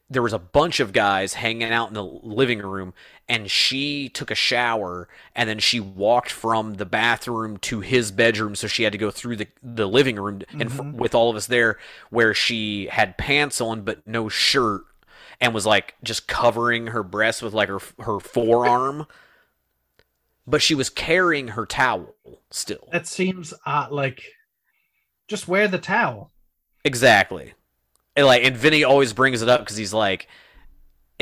There 0.08 0.22
was 0.22 0.32
a 0.32 0.38
bunch 0.38 0.80
of 0.80 0.92
guys 0.92 1.34
hanging 1.34 1.70
out 1.70 1.88
in 1.88 1.94
the 1.94 2.04
living 2.04 2.60
room, 2.60 2.94
and 3.32 3.50
she 3.50 4.10
took 4.10 4.30
a 4.30 4.34
shower, 4.34 5.08
and 5.34 5.48
then 5.48 5.58
she 5.58 5.80
walked 5.80 6.30
from 6.30 6.74
the 6.74 6.84
bathroom 6.84 7.56
to 7.56 7.80
his 7.80 8.12
bedroom, 8.12 8.54
so 8.54 8.66
she 8.66 8.82
had 8.82 8.92
to 8.92 8.98
go 8.98 9.10
through 9.10 9.36
the 9.36 9.48
the 9.62 9.88
living 9.88 10.16
room 10.16 10.42
and 10.50 10.68
mm-hmm. 10.68 10.88
f- 10.90 10.94
with 10.94 11.14
all 11.14 11.30
of 11.30 11.36
us 11.36 11.46
there, 11.46 11.78
where 12.10 12.34
she 12.34 12.88
had 12.88 13.16
pants 13.16 13.58
on 13.58 13.84
but 13.84 14.06
no 14.06 14.28
shirt 14.28 14.82
and 15.40 15.54
was 15.54 15.64
like 15.64 15.94
just 16.04 16.28
covering 16.28 16.88
her 16.88 17.02
breast 17.02 17.42
with 17.42 17.54
like 17.54 17.70
her 17.70 17.80
her 18.00 18.20
forearm. 18.20 19.06
but 20.46 20.60
she 20.60 20.74
was 20.74 20.90
carrying 20.90 21.48
her 21.48 21.64
towel 21.64 22.14
still. 22.50 22.86
That 22.92 23.06
seems 23.06 23.54
uh, 23.64 23.86
like 23.90 24.24
just 25.26 25.48
wear 25.48 25.68
the 25.68 25.78
towel. 25.78 26.32
Exactly. 26.84 27.54
And 28.14 28.26
like 28.26 28.44
and 28.44 28.58
Vinny 28.58 28.84
always 28.84 29.14
brings 29.14 29.40
it 29.40 29.48
up 29.48 29.60
because 29.60 29.78
he's 29.78 29.94
like 29.94 30.28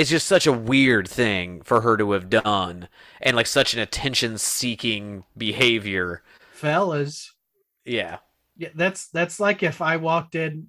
it's 0.01 0.09
just 0.09 0.27
such 0.27 0.47
a 0.47 0.53
weird 0.53 1.07
thing 1.07 1.61
for 1.61 1.83
her 1.83 1.99
to 1.99 2.13
have 2.13 2.31
done 2.31 2.89
and 3.21 3.37
like 3.37 3.47
such 3.47 3.75
an 3.75 3.81
attention 3.81 4.39
seeking 4.39 5.25
behavior. 5.37 6.23
Fellas. 6.55 7.35
Yeah. 7.85 8.17
Yeah, 8.57 8.71
that's 8.75 9.09
that's 9.09 9.39
like 9.39 9.63
if 9.63 9.83
I 9.83 9.99
walked 9.99 10.35
in 10.35 10.69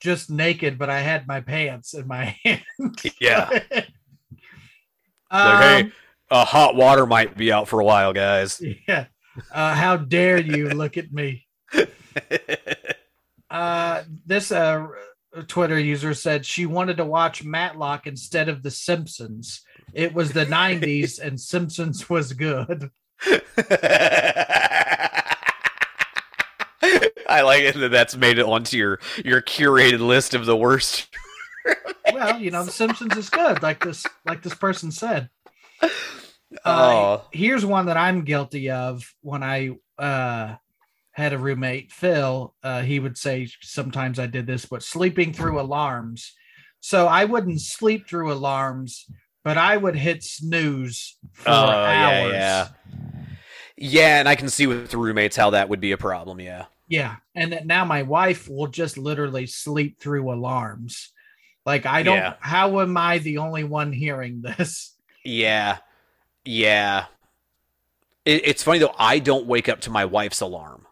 just 0.00 0.30
naked, 0.30 0.78
but 0.78 0.90
I 0.90 0.98
had 0.98 1.28
my 1.28 1.40
pants 1.42 1.94
in 1.94 2.08
my 2.08 2.36
hand. 2.44 2.64
yeah. 3.20 3.48
um, 3.60 3.60
like, 5.30 5.84
hey, 5.86 5.92
uh, 6.32 6.44
hot 6.44 6.74
water 6.74 7.06
might 7.06 7.36
be 7.36 7.52
out 7.52 7.68
for 7.68 7.78
a 7.78 7.84
while, 7.84 8.12
guys. 8.12 8.60
Yeah. 8.88 9.06
Uh, 9.52 9.74
how 9.76 9.96
dare 9.96 10.38
you 10.38 10.70
look 10.70 10.96
at 10.98 11.12
me? 11.12 11.46
uh, 13.48 14.02
this 14.26 14.50
uh, 14.50 14.88
Twitter 15.46 15.78
user 15.78 16.12
said 16.14 16.44
she 16.44 16.66
wanted 16.66 16.96
to 16.96 17.04
watch 17.04 17.44
Matlock 17.44 18.06
instead 18.06 18.48
of 18.48 18.62
The 18.62 18.70
Simpsons. 18.70 19.62
it 19.94 20.12
was 20.14 20.32
the 20.32 20.46
90s 20.46 21.18
and 21.20 21.40
Simpsons 21.52 22.08
was 22.10 22.32
good. 22.32 22.90
I 27.28 27.42
like 27.42 27.62
it 27.62 27.76
that 27.78 27.90
that's 27.90 28.16
made 28.16 28.38
it 28.38 28.44
onto 28.46 28.76
your 28.76 28.98
your 29.24 29.40
curated 29.42 30.00
list 30.00 30.34
of 30.34 30.46
the 30.46 30.56
worst. 30.56 31.08
well, 32.12 32.40
you 32.40 32.50
know, 32.50 32.64
The 32.64 32.72
Simpsons 32.72 33.16
is 33.16 33.30
good, 33.30 33.62
like 33.62 33.84
this 33.84 34.04
like 34.24 34.42
this 34.42 34.54
person 34.54 34.90
said. 34.90 35.28
Uh, 35.82 35.86
Oh. 36.64 37.22
here's 37.30 37.64
one 37.64 37.86
that 37.86 37.96
I'm 37.96 38.24
guilty 38.24 38.70
of 38.70 39.14
when 39.20 39.42
I 39.44 39.76
uh 39.98 40.56
had 41.20 41.32
a 41.32 41.38
roommate, 41.38 41.92
Phil. 41.92 42.54
Uh, 42.62 42.82
he 42.82 42.98
would 42.98 43.16
say 43.16 43.48
sometimes 43.62 44.18
I 44.18 44.26
did 44.26 44.46
this, 44.46 44.64
but 44.64 44.82
sleeping 44.82 45.32
through 45.32 45.60
alarms. 45.60 46.34
So 46.80 47.06
I 47.06 47.24
wouldn't 47.26 47.60
sleep 47.60 48.08
through 48.08 48.32
alarms, 48.32 49.06
but 49.44 49.56
I 49.58 49.76
would 49.76 49.96
hit 49.96 50.22
snooze 50.24 51.16
for 51.32 51.50
Oh, 51.50 51.66
yeah, 51.66 52.20
hours. 52.22 52.32
yeah. 52.32 52.68
Yeah, 53.76 54.18
and 54.20 54.28
I 54.28 54.34
can 54.34 54.48
see 54.50 54.66
with 54.66 54.90
the 54.90 54.98
roommates 54.98 55.36
how 55.36 55.50
that 55.50 55.68
would 55.68 55.80
be 55.80 55.92
a 55.92 55.96
problem. 55.96 56.40
Yeah. 56.40 56.66
Yeah, 56.88 57.16
and 57.34 57.52
that 57.52 57.66
now 57.66 57.84
my 57.84 58.02
wife 58.02 58.48
will 58.48 58.66
just 58.66 58.98
literally 58.98 59.46
sleep 59.46 60.00
through 60.00 60.32
alarms. 60.32 61.12
Like 61.64 61.86
I 61.86 62.02
don't. 62.02 62.16
Yeah. 62.16 62.34
How 62.40 62.80
am 62.80 62.96
I 62.96 63.18
the 63.18 63.38
only 63.38 63.64
one 63.64 63.92
hearing 63.92 64.42
this? 64.42 64.96
Yeah. 65.24 65.78
Yeah. 66.44 67.06
It, 68.24 68.42
it's 68.48 68.62
funny 68.62 68.78
though. 68.80 68.94
I 68.98 69.18
don't 69.18 69.46
wake 69.46 69.68
up 69.68 69.80
to 69.82 69.90
my 69.90 70.04
wife's 70.04 70.40
alarm. 70.40 70.86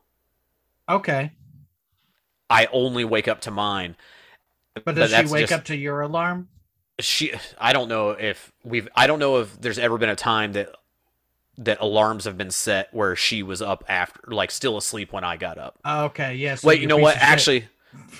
Okay, 0.89 1.33
I 2.51 2.67
only 2.73 3.05
wake 3.05 3.29
up 3.29 3.41
to 3.43 3.51
mine. 3.51 3.97
but 4.85 4.95
does 4.95 5.11
she 5.11 5.27
wake 5.33 5.43
just- 5.49 5.53
up 5.53 5.65
to 5.67 5.77
your 5.77 6.01
alarm? 6.01 6.49
She. 7.01 7.33
I 7.59 7.73
don't 7.73 7.89
know 7.89 8.11
if 8.11 8.51
we've. 8.65 8.89
I 8.97 9.07
don't 9.07 9.21
know 9.21 9.39
if 9.39 9.61
there's 9.61 9.79
ever 9.79 9.99
been 9.99 10.09
a 10.09 10.17
time 10.17 10.53
that 10.55 10.71
that 11.59 11.79
alarms 11.81 12.25
have 12.25 12.37
been 12.37 12.51
set 12.51 12.93
where 12.93 13.15
she 13.17 13.43
was 13.43 13.61
up 13.63 13.85
after, 13.89 14.21
like, 14.29 14.51
still 14.51 14.77
asleep 14.77 15.13
when 15.13 15.23
I 15.25 15.37
got 15.37 15.59
up. 15.59 15.77
Oh, 15.85 16.05
Okay, 16.07 16.35
yes. 16.37 16.63
Wait, 16.65 16.81
you 16.81 16.87
know 16.87 16.97
what? 16.97 17.17
Actually, 17.17 17.67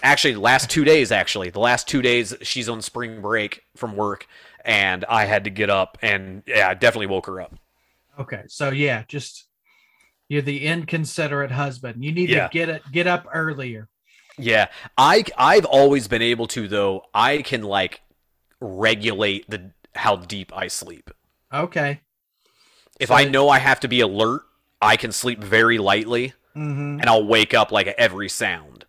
actually, 0.03 0.35
last 0.37 0.69
two 0.71 0.85
days, 0.85 1.11
actually, 1.13 1.51
the 1.51 1.59
last 1.61 1.87
two 1.89 2.03
days, 2.03 2.35
she's 2.43 2.69
on 2.69 2.83
spring 2.83 3.21
break 3.21 3.63
from 3.77 3.95
work, 3.97 4.27
and 4.65 5.05
I 5.07 5.25
had 5.25 5.45
to 5.45 5.51
get 5.51 5.71
up, 5.71 5.99
and 6.03 6.43
yeah, 6.47 6.69
I 6.69 6.75
definitely 6.75 7.07
woke 7.07 7.27
her 7.27 7.41
up. 7.41 7.55
Okay, 8.19 8.43
so 8.49 8.71
yeah, 8.71 9.03
just 9.09 9.48
you're 10.29 10.43
the 10.43 10.67
inconsiderate 10.67 11.51
husband. 11.51 12.05
You 12.05 12.13
need 12.13 12.29
Yeah. 12.31 12.49
to 12.49 12.53
get 12.53 12.69
it, 12.69 12.83
get 12.93 13.07
up 13.07 13.27
earlier. 13.33 13.89
Yeah, 14.37 14.69
I 14.97 15.25
I've 15.37 15.65
always 15.65 16.07
been 16.07 16.23
able 16.23 16.47
to 16.49 16.69
though. 16.69 17.05
I 17.13 17.43
can 17.43 17.63
like 17.63 18.03
regulate 18.61 19.49
the 19.51 19.71
how 19.95 20.17
deep 20.17 20.53
I 20.57 20.69
sleep. 20.69 21.11
Okay. 21.53 22.01
If 23.01 23.09
So- 23.09 23.15
I 23.15 23.25
know 23.25 23.49
I 23.49 23.59
have 23.59 23.81
to 23.81 23.89
be 23.89 24.01
alert, 24.01 24.43
I 24.81 24.97
can 24.97 25.13
sleep 25.13 25.43
very 25.43 25.79
lightly, 25.79 26.35
hmm 26.55 26.99
and 27.01 27.07
I'll 27.07 27.25
wake 27.27 27.55
up 27.55 27.73
like 27.73 27.89
every 27.89 28.29
sound. 28.29 28.85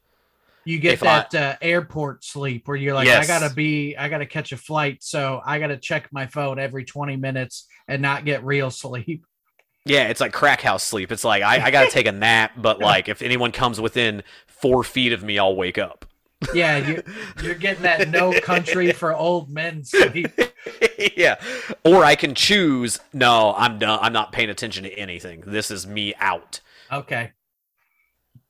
You 0.65 0.77
get 0.79 0.93
If 0.93 1.03
I- 1.03 1.05
that 1.31 1.35
uh, 1.35 1.55
airport 1.61 2.23
sleep 2.23 2.67
where 2.67 2.77
you're 2.77 2.93
like, 2.93 3.07
Yes. 3.07 3.27
I 3.29 3.39
gotta 3.39 3.53
be, 3.53 3.95
I 3.97 4.07
gotta 4.09 4.25
catch 4.27 4.51
a 4.51 4.57
flight, 4.57 5.01
so 5.01 5.41
I 5.45 5.57
gotta 5.57 5.77
check 5.77 6.09
my 6.11 6.27
phone 6.27 6.59
every 6.59 6.83
20 6.85 7.15
minutes 7.15 7.67
and 7.87 8.01
not 8.01 8.25
get 8.25 8.43
real 8.43 8.69
sleep. 8.83 9.25
Yeah, 9.89 10.07
it's 10.07 10.21
like 10.21 10.33
crack 10.33 10.61
house 10.61 10.83
sleep. 10.83 11.11
It's 11.11 11.23
like 11.23 11.41
I, 11.41 11.65
I 11.65 11.71
got 11.71 11.85
to 11.85 11.89
take 11.89 12.05
a 12.05 12.11
nap, 12.11 12.51
but 12.57 12.79
like 12.91 13.09
if 13.09 13.21
anyone 13.21 13.51
comes 13.51 13.81
within 13.81 14.23
four 14.47 14.83
feet 14.83 15.13
of 15.13 15.23
me, 15.23 15.39
I'll 15.39 15.55
wake 15.55 15.77
up. 15.77 16.05
Yeah, 16.53 16.77
you, 16.77 17.03
you're 17.43 17.55
getting 17.55 17.83
that 17.83 18.09
no 18.09 18.39
country 18.39 18.91
for 18.93 19.13
old 19.13 19.49
men 19.49 19.83
sleep. 19.83 20.31
yeah. 21.17 21.35
Or 21.83 22.05
I 22.05 22.15
can 22.15 22.33
choose, 22.33 22.99
no, 23.11 23.53
I'm 23.57 23.77
done. 23.79 23.99
I'm 24.01 24.13
not 24.13 24.31
paying 24.31 24.49
attention 24.49 24.83
to 24.85 24.93
anything. 24.93 25.41
This 25.45 25.69
is 25.69 25.85
me 25.85 26.13
out. 26.15 26.61
Okay. 26.91 27.31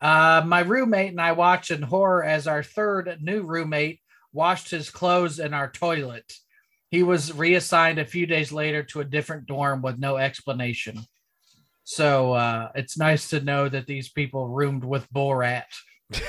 Uh, 0.01 0.43
my 0.45 0.59
roommate 0.59 1.11
and 1.11 1.19
I 1.19 1.31
watching 1.31 1.81
horror 1.81 2.23
as 2.23 2.47
our 2.47 2.63
third 2.63 3.17
new 3.21 3.41
roommate 3.41 4.01
washed 4.31 4.69
his 4.69 4.91
clothes 4.91 5.39
in 5.39 5.53
our 5.53 5.69
toilet. 5.69 6.31
He 6.91 7.03
was 7.03 7.33
reassigned 7.33 7.99
a 7.99 8.05
few 8.05 8.25
days 8.25 8.51
later 8.51 8.83
to 8.83 9.01
a 9.01 9.05
different 9.05 9.47
dorm 9.47 9.81
with 9.81 9.97
no 9.97 10.17
explanation. 10.17 11.05
So 11.91 12.33
uh, 12.33 12.69
it's 12.75 12.99
nice 12.99 13.29
to 13.31 13.39
know 13.41 13.67
that 13.67 13.87
these 13.87 14.09
people 14.09 14.47
roomed 14.47 14.83
with 14.83 15.11
Borat. 15.11 15.63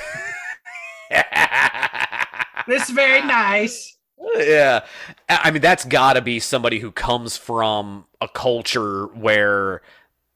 This 2.66 2.84
is 2.84 2.90
very 2.90 3.20
nice. 3.22 3.96
yeah. 4.36 4.84
I 5.28 5.50
mean, 5.50 5.60
that's 5.60 5.84
got 5.84 6.12
to 6.14 6.22
be 6.22 6.38
somebody 6.38 6.78
who 6.78 6.90
comes 6.92 7.36
from 7.36 8.06
a 8.20 8.28
culture 8.28 9.06
where 9.06 9.82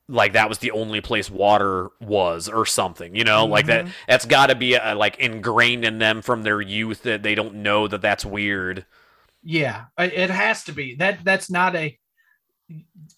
like 0.08 0.32
that 0.34 0.48
was 0.48 0.58
the 0.58 0.72
only 0.72 1.00
place 1.00 1.30
water 1.30 1.88
was 2.00 2.46
or 2.48 2.66
something 2.66 3.14
you 3.14 3.24
know 3.24 3.46
like 3.46 3.64
that 3.66 3.86
Mhm. 3.86 3.92
that's 4.06 4.26
got 4.26 4.48
to 4.48 4.54
be 4.54 4.76
uh, 4.76 4.94
like 4.94 5.16
ingrained 5.18 5.82
in 5.84 5.98
them 5.98 6.20
from 6.20 6.42
their 6.42 6.60
youth 6.60 7.02
that 7.04 7.22
they 7.22 7.34
don't 7.34 7.54
know 7.54 7.88
that 7.88 8.02
that's 8.02 8.22
weird 8.24 8.84
Yeah, 9.42 9.84
it 9.96 10.28
has 10.28 10.64
to 10.64 10.72
be. 10.72 10.94
That 10.96 11.24
that's 11.24 11.50
not 11.50 11.74
a 11.74 11.98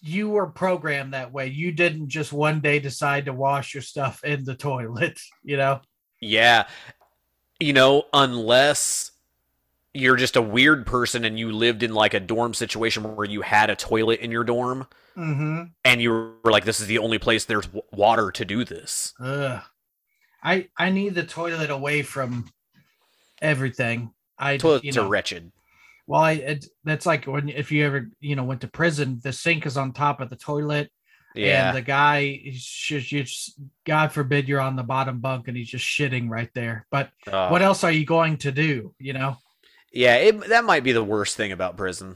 you 0.01 0.29
were 0.29 0.47
programmed 0.47 1.13
that 1.13 1.31
way. 1.31 1.47
You 1.47 1.71
didn't 1.71 2.09
just 2.09 2.33
one 2.33 2.59
day 2.59 2.79
decide 2.79 3.25
to 3.25 3.33
wash 3.33 3.73
your 3.73 3.83
stuff 3.83 4.23
in 4.23 4.43
the 4.43 4.55
toilet, 4.55 5.19
you 5.43 5.57
know? 5.57 5.81
Yeah. 6.19 6.67
You 7.59 7.73
know, 7.73 8.03
unless 8.13 9.11
you're 9.93 10.15
just 10.15 10.35
a 10.35 10.41
weird 10.41 10.85
person 10.85 11.25
and 11.25 11.39
you 11.39 11.51
lived 11.51 11.81
in 11.81 11.93
like 11.93 12.13
a 12.13 12.19
dorm 12.19 12.53
situation 12.53 13.15
where 13.15 13.25
you 13.25 13.41
had 13.41 13.69
a 13.69 13.75
toilet 13.75 14.19
in 14.19 14.31
your 14.31 14.43
dorm 14.43 14.87
Mm-hmm. 15.17 15.63
and 15.83 15.99
you 15.99 16.11
were 16.11 16.51
like, 16.51 16.63
this 16.63 16.79
is 16.79 16.85
the 16.85 16.99
only 16.99 17.17
place 17.17 17.45
there's 17.45 17.65
w- 17.65 17.81
water 17.91 18.29
to 18.29 18.45
do 18.45 18.63
this. 18.63 19.15
Ugh. 19.19 19.63
I 20.43 20.67
I 20.77 20.91
need 20.91 21.15
the 21.15 21.23
toilet 21.23 21.71
away 21.71 22.03
from 22.03 22.45
everything. 23.41 24.13
I 24.37 24.57
Toilets 24.57 24.85
you 24.85 24.91
know, 24.91 25.05
are 25.05 25.09
wretched. 25.09 25.51
Well, 26.07 26.21
I 26.21 26.31
it, 26.31 26.65
that's 26.83 27.05
like 27.05 27.25
when 27.25 27.49
if 27.49 27.71
you 27.71 27.85
ever 27.85 28.09
you 28.19 28.35
know 28.35 28.43
went 28.45 28.61
to 28.61 28.67
prison, 28.67 29.19
the 29.23 29.33
sink 29.33 29.65
is 29.65 29.77
on 29.77 29.91
top 29.93 30.21
of 30.21 30.29
the 30.29 30.35
toilet, 30.37 30.89
Yeah. 31.35 31.67
and 31.69 31.77
the 31.77 31.81
guy 31.81 32.41
just, 32.45 32.89
you 32.91 33.01
just 33.01 33.59
God 33.85 34.11
forbid 34.11 34.47
you're 34.47 34.61
on 34.61 34.75
the 34.75 34.83
bottom 34.83 35.19
bunk 35.19 35.47
and 35.47 35.57
he's 35.57 35.69
just 35.69 35.85
shitting 35.85 36.29
right 36.29 36.49
there. 36.55 36.85
But 36.89 37.11
Uh, 37.31 37.49
what 37.49 37.61
else 37.61 37.83
are 37.83 37.91
you 37.91 38.05
going 38.05 38.37
to 38.37 38.51
do? 38.51 38.93
You 38.99 39.13
know? 39.13 39.37
yeah, 39.91 40.15
it, 40.15 40.49
that 40.49 40.63
might 40.65 40.83
be 40.83 40.91
the 40.93 41.03
worst 41.03 41.35
thing 41.37 41.51
about 41.51 41.77
prison. 41.77 42.15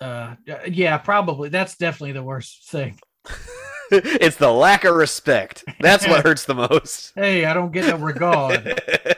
Uh, 0.00 0.36
yeah, 0.68 0.96
probably. 0.98 1.48
That's 1.48 1.76
definitely 1.76 2.12
the 2.12 2.22
worst 2.22 2.70
thing. 2.70 2.98
it's 3.90 4.36
the 4.36 4.52
lack 4.52 4.84
of 4.84 4.94
respect. 4.94 5.64
That's 5.80 6.06
what 6.06 6.22
hurts 6.22 6.44
the 6.44 6.54
most. 6.54 7.12
Hey, 7.14 7.46
I 7.46 7.54
don't 7.54 7.72
get 7.72 7.86
no 7.86 7.96
regard. 7.96 8.80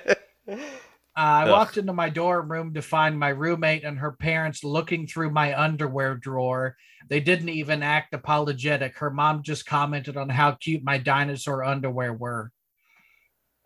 I 1.21 1.43
Ugh. 1.43 1.51
walked 1.51 1.77
into 1.77 1.93
my 1.93 2.09
dorm 2.09 2.51
room 2.51 2.73
to 2.73 2.81
find 2.81 3.19
my 3.19 3.29
roommate 3.29 3.85
and 3.85 3.99
her 3.99 4.13
parents 4.13 4.65
looking 4.65 5.07
through 5.07 5.31
my 5.31 5.59
underwear 5.59 6.15
drawer. 6.15 6.77
They 7.09 7.21
didn't 7.21 7.51
even 7.51 7.83
act 7.83 8.15
apologetic. 8.15 8.97
Her 8.97 9.11
mom 9.11 9.43
just 9.43 9.67
commented 9.67 10.17
on 10.17 10.31
how 10.31 10.53
cute 10.53 10.83
my 10.83 10.97
dinosaur 10.97 11.63
underwear 11.63 12.15
were. 12.15 12.53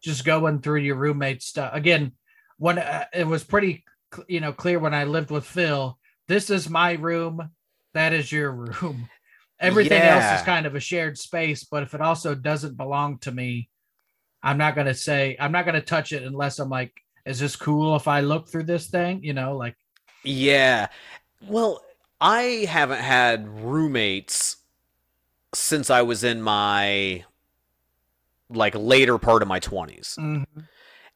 Just 0.02 0.24
going 0.24 0.62
through 0.62 0.80
your 0.80 0.96
roommate's 0.96 1.46
stuff 1.46 1.70
again. 1.72 2.12
When 2.59 2.78
uh, 2.78 3.05
it 3.14 3.26
was 3.26 3.44
pretty, 3.44 3.84
you 4.26 4.40
know, 4.40 4.52
clear 4.52 4.80
when 4.80 4.94
I 4.94 5.05
lived 5.05 5.30
with 5.30 5.44
Phil. 5.44 5.96
This 6.26 6.50
is 6.50 6.68
my 6.68 6.94
room. 6.94 7.50
That 7.92 8.12
is 8.12 8.32
your 8.32 8.50
room. 8.50 9.09
Everything 9.61 10.02
else 10.02 10.40
is 10.40 10.44
kind 10.44 10.66
of 10.66 10.74
a 10.74 10.80
shared 10.80 11.18
space. 11.18 11.62
But 11.62 11.84
if 11.84 11.94
it 11.94 12.00
also 12.00 12.34
doesn't 12.34 12.76
belong 12.76 13.18
to 13.18 13.30
me, 13.30 13.68
I'm 14.42 14.59
not 14.59 14.74
gonna 14.74 14.94
say 14.94 15.36
I'm 15.38 15.52
not 15.52 15.66
gonna 15.66 15.80
touch 15.80 16.12
it 16.12 16.24
unless 16.24 16.59
I'm 16.59 16.68
like, 16.68 16.92
is 17.26 17.38
this 17.38 17.56
cool 17.56 17.96
if 17.96 18.08
I 18.08 18.20
look 18.20 18.48
through 18.48 18.64
this 18.64 18.88
thing? 18.88 19.22
You 19.22 19.32
know, 19.32 19.56
like 19.56 19.76
Yeah. 20.22 20.88
Well, 21.46 21.82
I 22.20 22.66
haven't 22.68 23.00
had 23.00 23.48
roommates 23.48 24.56
since 25.54 25.90
I 25.90 26.02
was 26.02 26.24
in 26.24 26.42
my 26.42 27.24
like 28.50 28.74
later 28.74 29.18
part 29.18 29.42
of 29.42 29.48
my 29.48 29.60
20s. 29.60 30.18
Mm-hmm. 30.18 30.60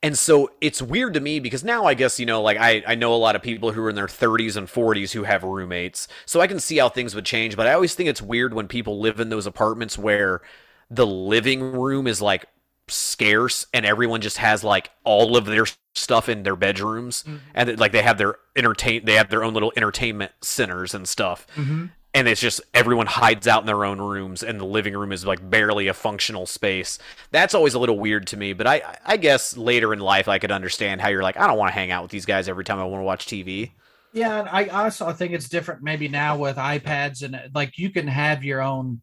And 0.03 0.17
so 0.17 0.51
it's 0.61 0.81
weird 0.81 1.15
to 1.15 1.21
me 1.21 1.41
because 1.41 1.65
now 1.65 1.85
I 1.85 1.95
guess, 1.95 2.21
you 2.21 2.27
know, 2.27 2.41
like 2.41 2.57
I, 2.57 2.85
I 2.87 2.95
know 2.95 3.13
a 3.15 3.17
lot 3.17 3.35
of 3.35 3.43
people 3.43 3.73
who 3.73 3.83
are 3.83 3.91
in 3.91 3.97
their 3.97 4.07
30s 4.07 4.57
and 4.57 4.69
40s 4.69 5.13
who 5.13 5.25
have 5.25 5.43
roommates. 5.43 6.07
So 6.25 6.41
I 6.41 6.47
can 6.47 6.61
see 6.61 6.77
how 6.77 6.89
things 6.89 7.17
would 7.17 7.25
change, 7.25 7.57
but 7.57 7.67
I 7.67 7.73
always 7.73 7.95
think 7.95 8.09
it's 8.09 8.23
weird 8.23 8.55
when 8.55 8.69
people 8.69 9.01
live 9.01 9.19
in 9.19 9.29
those 9.29 9.47
apartments 9.47 9.99
where 9.99 10.41
the 10.89 11.07
living 11.07 11.73
room 11.73 12.07
is 12.07 12.23
like 12.23 12.47
scarce 12.91 13.67
and 13.75 13.85
everyone 13.87 14.21
just 14.21 14.39
has 14.39 14.63
like 14.65 14.91
all 15.05 15.37
of 15.37 15.47
their 15.47 15.67
stuff 15.95 16.29
in 16.29 16.43
their 16.43 16.57
bedrooms 16.57 17.25
Mhm. 17.27 17.41
and 17.55 17.79
like 17.81 17.93
they 17.93 18.03
have 18.03 18.19
their 18.19 18.37
entertain 18.57 19.05
they 19.05 19.15
have 19.15 19.31
their 19.31 19.43
own 19.45 19.55
little 19.55 19.73
entertainment 19.77 20.33
centers 20.43 20.95
and 20.95 21.09
stuff 21.09 21.47
Mm-hmm. 21.57 21.87
and 22.15 22.29
it's 22.29 22.41
just 22.41 22.61
everyone 22.75 23.07
hides 23.07 23.47
out 23.49 23.63
in 23.63 23.67
their 23.67 23.85
own 23.85 24.01
rooms 24.01 24.43
and 24.43 24.61
the 24.61 24.65
living 24.65 24.95
room 24.97 25.13
is 25.13 25.27
like 25.27 25.49
barely 25.51 25.89
a 25.89 25.95
functional 25.95 26.47
space 26.47 26.99
that's 27.31 27.55
always 27.55 27.75
a 27.75 27.79
little 27.79 27.99
weird 27.99 28.27
to 28.29 28.37
me 28.37 28.53
but 28.53 28.67
i 28.67 28.81
i 29.05 29.17
guess 29.17 29.57
later 29.57 29.93
in 29.93 29.99
life 29.99 30.29
i 30.29 30.39
could 30.39 30.53
understand 30.53 31.01
how 31.01 31.09
you're 31.09 31.23
like 31.23 31.37
i 31.37 31.47
don't 31.47 31.59
want 31.59 31.69
to 31.69 31.75
hang 31.75 31.91
out 31.91 32.03
with 32.03 32.11
these 32.13 32.27
guys 32.27 32.49
every 32.49 32.65
time 32.65 32.79
i 32.79 32.85
want 32.85 33.01
to 33.01 33.05
watch 33.05 33.27
tv 33.27 33.71
Yeah, 34.13 34.41
and 34.41 34.49
I 34.49 34.67
also 34.69 35.13
think 35.13 35.33
it's 35.35 35.49
different 35.51 35.83
maybe 35.83 36.09
now 36.09 36.39
with 36.39 36.57
iPads 36.57 37.23
and 37.23 37.39
like 37.55 37.77
you 37.77 37.91
can 37.91 38.07
have 38.09 38.43
your 38.43 38.63
own 38.63 39.01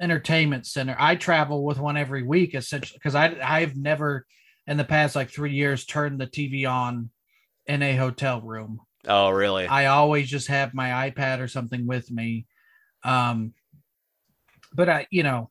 entertainment 0.00 0.66
center. 0.66 0.96
I 0.98 1.16
travel 1.16 1.64
with 1.64 1.78
one 1.78 1.96
every 1.96 2.22
week 2.22 2.54
essentially 2.54 2.98
because 2.98 3.14
I 3.14 3.36
I've 3.42 3.76
never 3.76 4.26
in 4.66 4.76
the 4.76 4.84
past 4.84 5.16
like 5.16 5.30
three 5.30 5.52
years 5.52 5.84
turned 5.84 6.20
the 6.20 6.26
TV 6.26 6.70
on 6.70 7.10
in 7.66 7.82
a 7.82 7.96
hotel 7.96 8.40
room. 8.40 8.80
Oh, 9.06 9.30
really? 9.30 9.66
I 9.66 9.86
always 9.86 10.28
just 10.28 10.48
have 10.48 10.74
my 10.74 11.10
iPad 11.10 11.40
or 11.40 11.48
something 11.48 11.86
with 11.86 12.10
me. 12.10 12.46
Um, 13.02 13.54
but 14.72 14.88
I, 14.88 15.06
you 15.10 15.22
know, 15.22 15.50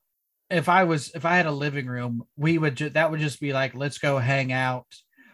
if 0.49 0.69
I 0.69 0.83
was 0.85 1.11
if 1.15 1.25
I 1.25 1.35
had 1.35 1.45
a 1.45 1.51
living 1.51 1.87
room, 1.87 2.23
we 2.37 2.57
would 2.57 2.75
ju- 2.75 2.89
that 2.91 3.11
would 3.11 3.19
just 3.19 3.39
be 3.39 3.53
like 3.53 3.75
let's 3.75 3.97
go 3.97 4.17
hang 4.17 4.51
out. 4.51 4.85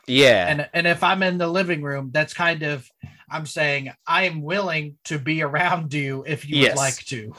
yeah. 0.08 0.48
And 0.48 0.70
and 0.74 0.88
if 0.88 1.04
I'm 1.04 1.24
in 1.24 1.38
the 1.38 1.48
living 1.48 1.82
room, 1.82 2.10
that's 2.14 2.34
kind 2.34 2.64
of 2.64 2.90
I'm 3.30 3.46
saying 3.46 3.92
I 4.08 4.24
am 4.24 4.42
willing 4.42 4.98
to 5.06 5.20
be 5.20 5.42
around 5.42 5.94
you 5.94 6.24
if 6.28 6.48
you 6.48 6.58
Yes. 6.58 6.72
would 6.72 6.78
like 6.78 7.06
to. 7.06 7.34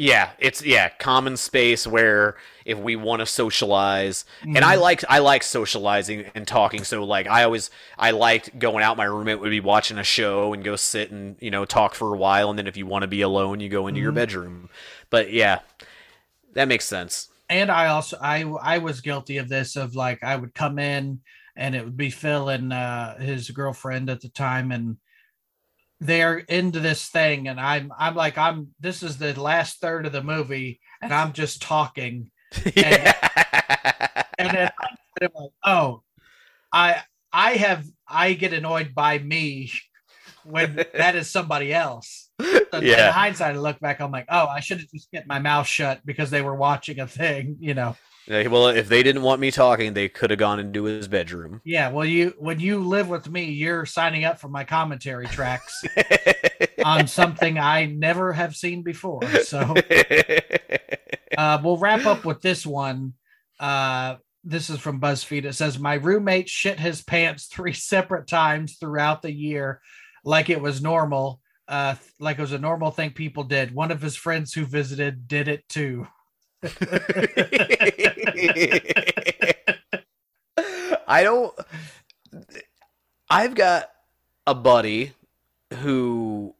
Yeah, 0.00 0.30
it's 0.38 0.64
yeah, 0.64 0.90
common 0.90 1.36
space 1.36 1.84
where 1.84 2.36
if 2.64 2.78
we 2.78 2.94
want 2.94 3.18
to 3.18 3.26
socialize, 3.26 4.24
and 4.54 4.64
I 4.64 4.76
Mhm. 4.76 4.76
like 4.76 5.02
I 5.08 5.18
like 5.18 5.42
socializing 5.42 6.26
and 6.36 6.46
talking. 6.46 6.84
So 6.84 7.02
like 7.02 7.26
I 7.26 7.42
always 7.42 7.68
I 7.98 8.12
liked 8.12 8.56
going 8.60 8.84
out. 8.84 8.96
My 8.96 9.06
roommate 9.06 9.40
would 9.40 9.50
be 9.50 9.58
watching 9.58 9.98
a 9.98 10.04
show 10.04 10.52
and 10.52 10.62
go 10.62 10.76
sit 10.76 11.10
and 11.10 11.34
you 11.40 11.50
know 11.50 11.64
talk 11.64 11.96
for 11.96 12.14
a 12.14 12.18
while, 12.18 12.48
and 12.48 12.56
then 12.56 12.68
if 12.68 12.76
you 12.76 12.86
want 12.86 13.02
to 13.02 13.08
be 13.08 13.22
alone, 13.22 13.58
you 13.58 13.68
go 13.68 13.88
into 13.88 14.00
your 14.00 14.12
Mhm. 14.12 14.12
bedroom. 14.12 14.70
But 15.10 15.32
yeah, 15.32 15.60
that 16.54 16.68
makes 16.68 16.86
sense. 16.86 17.28
and 17.48 17.70
I 17.70 17.86
also 17.88 18.18
I 18.20 18.42
I 18.62 18.78
was 18.78 19.00
guilty 19.00 19.38
of 19.38 19.48
this 19.48 19.76
of 19.76 19.94
like 19.94 20.22
I 20.22 20.36
would 20.36 20.54
come 20.54 20.78
in 20.78 21.20
and 21.56 21.74
it 21.74 21.84
would 21.84 21.96
be 21.96 22.10
Phil 22.10 22.48
and 22.48 22.72
uh 22.72 23.16
his 23.16 23.50
girlfriend 23.50 24.10
at 24.10 24.20
the 24.20 24.28
time 24.28 24.70
and 24.72 24.96
they're 26.00 26.38
into 26.38 26.80
this 26.80 27.06
thing 27.08 27.48
and 27.48 27.60
I'm 27.60 27.92
I'm 27.98 28.14
like 28.14 28.38
I'm 28.38 28.68
this 28.78 29.02
is 29.02 29.18
the 29.18 29.38
last 29.38 29.80
third 29.80 30.06
of 30.06 30.12
the 30.12 30.22
movie 30.22 30.80
and 31.02 31.12
I'm 31.12 31.32
just 31.32 31.60
talking 31.60 32.30
yeah. 32.76 33.14
and 34.38 34.50
then 34.56 34.70
I'm 35.20 35.30
like 35.34 35.50
oh 35.64 36.02
I 36.72 37.02
I 37.32 37.52
have 37.52 37.84
I 38.06 38.34
get 38.34 38.52
annoyed 38.52 38.94
by 38.94 39.18
me 39.18 39.72
when 40.44 40.76
that 40.94 41.14
is 41.14 41.30
somebody 41.30 41.72
else. 41.72 42.27
So 42.40 42.80
Yeah. 42.80 43.08
In 43.08 43.12
hindsight, 43.12 43.54
I 43.54 43.58
look 43.58 43.80
back, 43.80 44.00
I'm 44.00 44.12
like, 44.12 44.26
oh, 44.28 44.46
I 44.46 44.60
should 44.60 44.78
have 44.78 44.90
just 44.90 45.10
kept 45.10 45.26
my 45.26 45.38
mouth 45.38 45.66
shut 45.66 46.00
because 46.04 46.30
they 46.30 46.42
were 46.42 46.54
watching 46.54 47.00
a 47.00 47.06
thing, 47.06 47.56
you 47.60 47.74
know. 47.74 47.96
Yeah, 48.26 48.46
well, 48.48 48.68
if 48.68 48.88
they 48.88 49.02
didn't 49.02 49.22
want 49.22 49.40
me 49.40 49.50
talking, 49.50 49.94
they 49.94 50.10
could 50.10 50.28
have 50.28 50.38
gone 50.38 50.60
into 50.60 50.84
his 50.84 51.08
bedroom. 51.08 51.62
Yeah, 51.64 51.90
well, 51.90 52.04
you 52.04 52.34
when 52.38 52.60
you 52.60 52.80
live 52.80 53.08
with 53.08 53.30
me, 53.30 53.44
you're 53.44 53.86
signing 53.86 54.24
up 54.24 54.38
for 54.38 54.48
my 54.48 54.64
commentary 54.64 55.26
tracks 55.28 55.82
on 56.84 57.06
something 57.06 57.58
I 57.58 57.86
never 57.86 58.34
have 58.34 58.54
seen 58.54 58.82
before. 58.82 59.22
So 59.44 59.74
uh, 61.38 61.58
we'll 61.64 61.78
wrap 61.78 62.04
up 62.04 62.26
with 62.26 62.42
this 62.42 62.66
one. 62.66 63.14
Uh, 63.58 64.16
this 64.44 64.68
is 64.68 64.78
from 64.78 65.00
BuzzFeed. 65.00 65.46
It 65.46 65.54
says 65.54 65.78
my 65.78 65.94
roommate 65.94 66.50
shit 66.50 66.78
his 66.78 67.02
pants 67.02 67.46
three 67.46 67.72
separate 67.72 68.26
times 68.26 68.76
throughout 68.76 69.22
the 69.22 69.32
year, 69.32 69.80
like 70.22 70.50
it 70.50 70.60
was 70.60 70.82
normal. 70.82 71.40
Uh, 71.68 71.94
like 72.18 72.38
it 72.38 72.42
was 72.42 72.52
a 72.52 72.58
normal 72.58 72.90
thing 72.90 73.10
people 73.10 73.44
did. 73.44 73.74
One 73.74 73.90
of 73.90 74.00
his 74.00 74.16
friends 74.16 74.54
who 74.54 74.64
visited 74.64 75.28
did 75.28 75.48
it 75.48 75.68
too. 75.68 76.08
I 81.06 81.22
don't. 81.22 81.54
I've 83.30 83.54
got 83.54 83.90
a 84.46 84.54
buddy 84.54 85.12
who. 85.80 86.54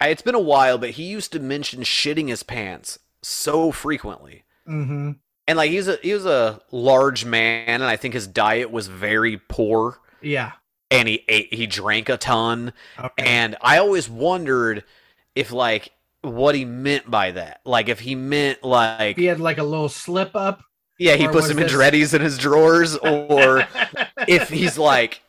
I- 0.00 0.08
It's 0.08 0.22
been 0.22 0.34
a 0.34 0.40
while, 0.40 0.78
but 0.78 0.90
he 0.90 1.04
used 1.04 1.32
to 1.32 1.40
mention 1.40 1.82
shitting 1.82 2.28
his 2.28 2.42
pants 2.42 2.98
so 3.22 3.70
frequently. 3.70 4.44
Mm-hmm. 4.68 5.12
And 5.48 5.56
like 5.56 5.70
he's 5.70 5.88
a 5.88 5.96
he 6.02 6.12
was 6.14 6.26
a 6.26 6.60
large 6.70 7.24
man, 7.24 7.66
and 7.68 7.84
I 7.84 7.96
think 7.96 8.14
his 8.14 8.26
diet 8.26 8.70
was 8.70 8.86
very 8.88 9.36
poor. 9.38 9.98
Yeah. 10.20 10.52
And 10.92 11.08
he 11.08 11.24
ate, 11.28 11.52
he 11.54 11.66
drank 11.66 12.08
a 12.08 12.16
ton, 12.16 12.72
Okay. 12.98 13.24
and 13.24 13.56
I 13.60 13.78
always 13.78 14.08
wondered 14.08 14.84
if 15.34 15.50
like 15.52 15.92
what 16.22 16.54
he 16.54 16.64
meant 16.64 17.10
by 17.10 17.32
that. 17.32 17.60
Like 17.64 17.88
if 17.88 17.98
he 18.00 18.14
meant 18.14 18.62
like 18.62 19.16
he 19.16 19.24
had 19.24 19.40
like 19.40 19.58
a 19.58 19.64
little 19.64 19.88
slip 19.88 20.36
up. 20.36 20.62
yeah, 20.98 21.16
he 21.16 21.26
or 21.26 21.32
puts 21.32 21.48
some 21.48 21.56
this- 21.56 21.72
Andretti's 21.72 22.14
in 22.14 22.20
his 22.22 22.38
drawers, 22.38 22.96
or 23.02 23.66
if 24.28 24.48
he's 24.50 24.78
like, 24.78 25.20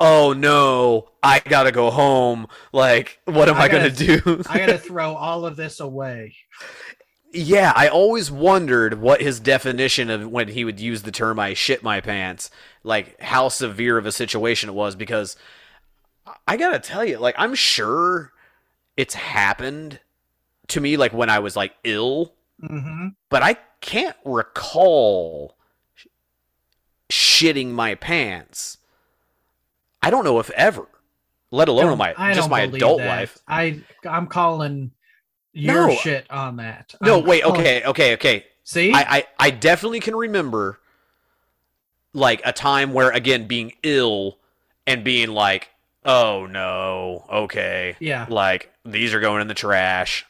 "Oh 0.00 0.32
no, 0.32 1.10
I 1.22 1.40
gotta 1.40 1.72
go 1.72 1.90
home." 1.90 2.46
Like, 2.72 3.20
what 3.26 3.48
am 3.48 3.56
I 3.56 3.62
I, 3.64 3.68
gonna 3.68 3.90
gotta- 3.90 4.20
do? 4.20 4.42
I 4.48 4.58
gotta 4.58 4.78
throw 4.88 5.14
all 5.14 5.44
of 5.44 5.56
this 5.56 5.80
away. 5.80 6.34
Yeah, 7.32 7.72
I 7.76 7.88
always 7.88 8.30
wondered 8.30 9.00
what 9.00 9.20
his 9.20 9.40
definition 9.40 10.10
of 10.10 10.28
when 10.30 10.48
he 10.48 10.64
would 10.64 10.80
use 10.80 11.02
the 11.02 11.10
term 11.12 11.38
"I 11.38 11.54
shit 11.54 11.82
my 11.82 12.00
pants," 12.00 12.50
like 12.82 13.20
how 13.20 13.48
severe 13.48 13.98
of 13.98 14.06
a 14.06 14.12
situation 14.12 14.68
it 14.70 14.74
was. 14.74 14.96
Because 14.96 15.36
I 16.46 16.56
gotta 16.56 16.78
tell 16.78 17.04
you, 17.04 17.18
like, 17.18 17.34
I'm 17.38 17.54
sure 17.54 18.32
it's 18.96 19.14
happened 19.14 20.00
to 20.68 20.80
me, 20.80 20.96
like 20.96 21.12
when 21.12 21.30
I 21.30 21.38
was 21.38 21.56
like 21.56 21.74
ill, 21.84 22.34
Mm-hmm. 22.62 23.08
but 23.30 23.42
I 23.42 23.54
can't 23.80 24.16
recall 24.24 25.56
sh- 25.94 26.06
shitting 27.10 27.68
my 27.70 27.94
pants. 27.94 28.78
I 30.02 30.10
don't 30.10 30.24
know 30.24 30.40
if 30.40 30.50
ever, 30.50 30.86
let 31.52 31.68
alone 31.68 31.92
in 31.92 31.98
my 31.98 32.14
I 32.18 32.34
just 32.34 32.50
my 32.50 32.62
adult 32.62 32.98
that. 32.98 33.06
life. 33.06 33.38
I 33.46 33.80
I'm 34.08 34.26
calling 34.26 34.90
your 35.58 35.88
No. 35.88 35.94
shit 35.96 36.30
on 36.30 36.56
that. 36.56 36.94
No, 37.00 37.18
I'm 37.20 37.26
wait, 37.26 37.42
calling- 37.42 37.60
okay, 37.60 37.82
okay, 37.84 38.14
okay. 38.14 38.46
See, 38.64 38.92
I, 38.92 39.00
I 39.18 39.26
I 39.38 39.50
definitely 39.50 40.00
can 40.00 40.14
remember 40.14 40.78
like 42.12 42.40
a 42.44 42.52
time 42.52 42.92
where 42.92 43.10
again 43.10 43.46
being 43.46 43.72
ill 43.82 44.38
and 44.86 45.02
being 45.04 45.30
like, 45.30 45.70
oh 46.04 46.46
no, 46.46 47.24
okay, 47.30 47.96
yeah, 48.00 48.26
like 48.28 48.70
these 48.84 49.14
are 49.14 49.20
going 49.20 49.40
in 49.42 49.48
the 49.48 49.54
trash. 49.54 50.24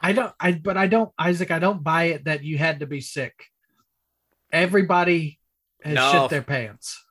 I 0.00 0.12
don't. 0.12 0.32
I 0.38 0.52
but 0.52 0.76
I 0.76 0.86
don't, 0.86 1.10
Isaac. 1.18 1.50
I 1.50 1.58
don't 1.58 1.82
buy 1.82 2.04
it 2.04 2.24
that 2.24 2.44
you 2.44 2.58
had 2.58 2.80
to 2.80 2.86
be 2.86 3.00
sick. 3.00 3.50
Everybody 4.52 5.38
has 5.82 5.94
No. 5.94 6.12
shit 6.12 6.30
their 6.30 6.42
pants. 6.42 7.02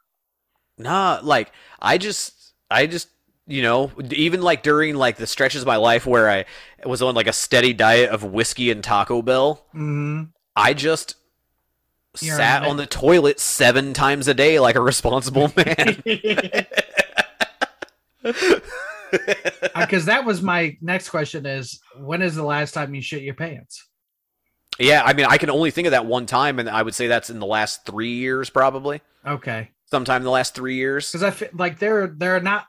Nah, 0.77 1.19
like 1.23 1.51
I 1.81 1.97
just 1.97 2.53
I 2.69 2.85
just 2.87 3.09
you 3.47 3.61
know, 3.61 3.91
even 4.11 4.41
like 4.41 4.63
during 4.63 4.95
like 4.95 5.17
the 5.17 5.27
stretches 5.27 5.61
of 5.61 5.67
my 5.67 5.75
life 5.77 6.05
where 6.05 6.29
I 6.29 6.45
was 6.85 7.01
on 7.01 7.15
like 7.15 7.27
a 7.27 7.33
steady 7.33 7.73
diet 7.73 8.09
of 8.09 8.23
whiskey 8.23 8.71
and 8.71 8.83
Taco 8.83 9.21
Bell, 9.21 9.65
hmm 9.71 10.23
I 10.55 10.73
just 10.73 11.15
You're 12.21 12.35
sat 12.37 12.63
on 12.63 12.77
the 12.77 12.85
toilet 12.85 13.39
seven 13.39 13.93
times 13.93 14.27
a 14.27 14.33
day 14.33 14.59
like 14.59 14.75
a 14.75 14.81
responsible 14.81 15.51
man. 15.57 16.01
Because 19.75 20.05
that 20.05 20.25
was 20.25 20.41
my 20.41 20.77
next 20.81 21.09
question: 21.09 21.45
is 21.45 21.79
when 21.99 22.21
is 22.21 22.35
the 22.35 22.43
last 22.43 22.73
time 22.73 22.93
you 22.95 23.01
shit 23.01 23.21
your 23.21 23.35
pants? 23.35 23.87
yeah, 24.79 25.03
I 25.05 25.13
mean, 25.13 25.25
I 25.25 25.37
can 25.37 25.49
only 25.49 25.71
think 25.71 25.87
of 25.87 25.91
that 25.91 26.05
one 26.05 26.25
time, 26.25 26.59
and 26.59 26.69
I 26.69 26.81
would 26.81 26.95
say 26.95 27.07
that's 27.07 27.29
in 27.29 27.39
the 27.39 27.45
last 27.45 27.85
three 27.85 28.13
years, 28.13 28.49
probably. 28.49 29.01
Okay, 29.25 29.69
Sometime 29.85 30.17
in 30.17 30.23
the 30.25 30.31
last 30.31 30.55
three 30.55 30.75
years. 30.75 31.11
because 31.11 31.23
I 31.23 31.31
feel 31.31 31.49
like 31.53 31.79
there 31.79 32.07
there 32.07 32.35
are 32.35 32.41
not 32.41 32.65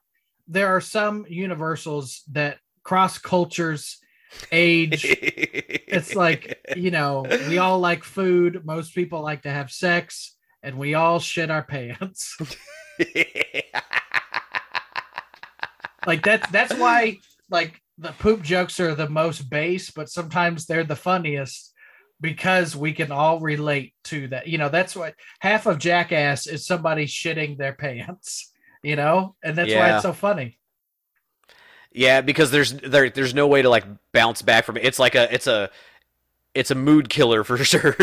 there 0.49 0.69
are 0.69 0.81
some 0.81 1.27
universals 1.29 2.23
that 2.33 2.59
cross 2.83 3.19
cultures, 3.19 3.99
age. 4.53 5.05
it's 5.09 6.15
like 6.15 6.61
you 6.77 6.91
know 6.91 7.27
we 7.49 7.59
all 7.59 7.79
like 7.79 8.05
food. 8.05 8.65
Most 8.65 8.95
people 8.95 9.23
like 9.23 9.43
to 9.43 9.51
have 9.51 9.71
sex, 9.71 10.37
and 10.63 10.79
we 10.79 10.95
all 10.95 11.19
shit 11.19 11.51
our 11.51 11.63
pants. 11.63 12.37
like 16.07 16.23
that's 16.23 16.51
that's 16.51 16.75
why 16.75 17.19
like 17.51 17.81
the 17.99 18.13
poop 18.13 18.43
jokes 18.43 18.79
are 18.81 18.95
the 18.95 19.09
most 19.09 19.49
base, 19.51 19.91
but 19.91 20.09
sometimes 20.09 20.67
they're 20.67 20.85
the 20.85 20.97
funniest 20.97 21.73
because 22.21 22.75
we 22.77 22.93
can 22.93 23.13
all 23.13 23.41
relate 23.41 23.95
to 24.05 24.29
that. 24.29 24.47
You 24.47 24.59
know, 24.59 24.69
that's 24.69 24.97
what 24.97 25.15
half 25.41 25.67
of 25.67 25.79
Jackass 25.79 26.47
is 26.47 26.67
somebody 26.67 27.07
shitting 27.07 27.57
their 27.57 27.75
pants. 27.75 28.53
You 28.87 28.95
know, 28.95 29.35
and 29.43 29.59
that's 29.59 29.75
why 29.75 29.95
it's 29.95 30.03
so 30.03 30.13
funny. 30.13 30.59
yeah, 31.91 32.21
because 32.21 32.53
there's 32.53 32.73
there 32.73 33.11
there's 33.11 33.35
no 33.35 33.49
way 33.49 33.63
to 33.63 33.69
like 33.69 33.85
bounce 34.13 34.43
back 34.43 34.65
from 34.65 34.77
it. 34.77 34.85
It's 34.85 35.01
like 35.01 35.17
a 35.17 35.33
it's 35.35 35.49
a 35.49 35.71
it's 36.55 36.71
a 36.71 36.77
mood 36.77 37.09
killer 37.09 37.43
for 37.43 37.57
sure. 37.65 37.97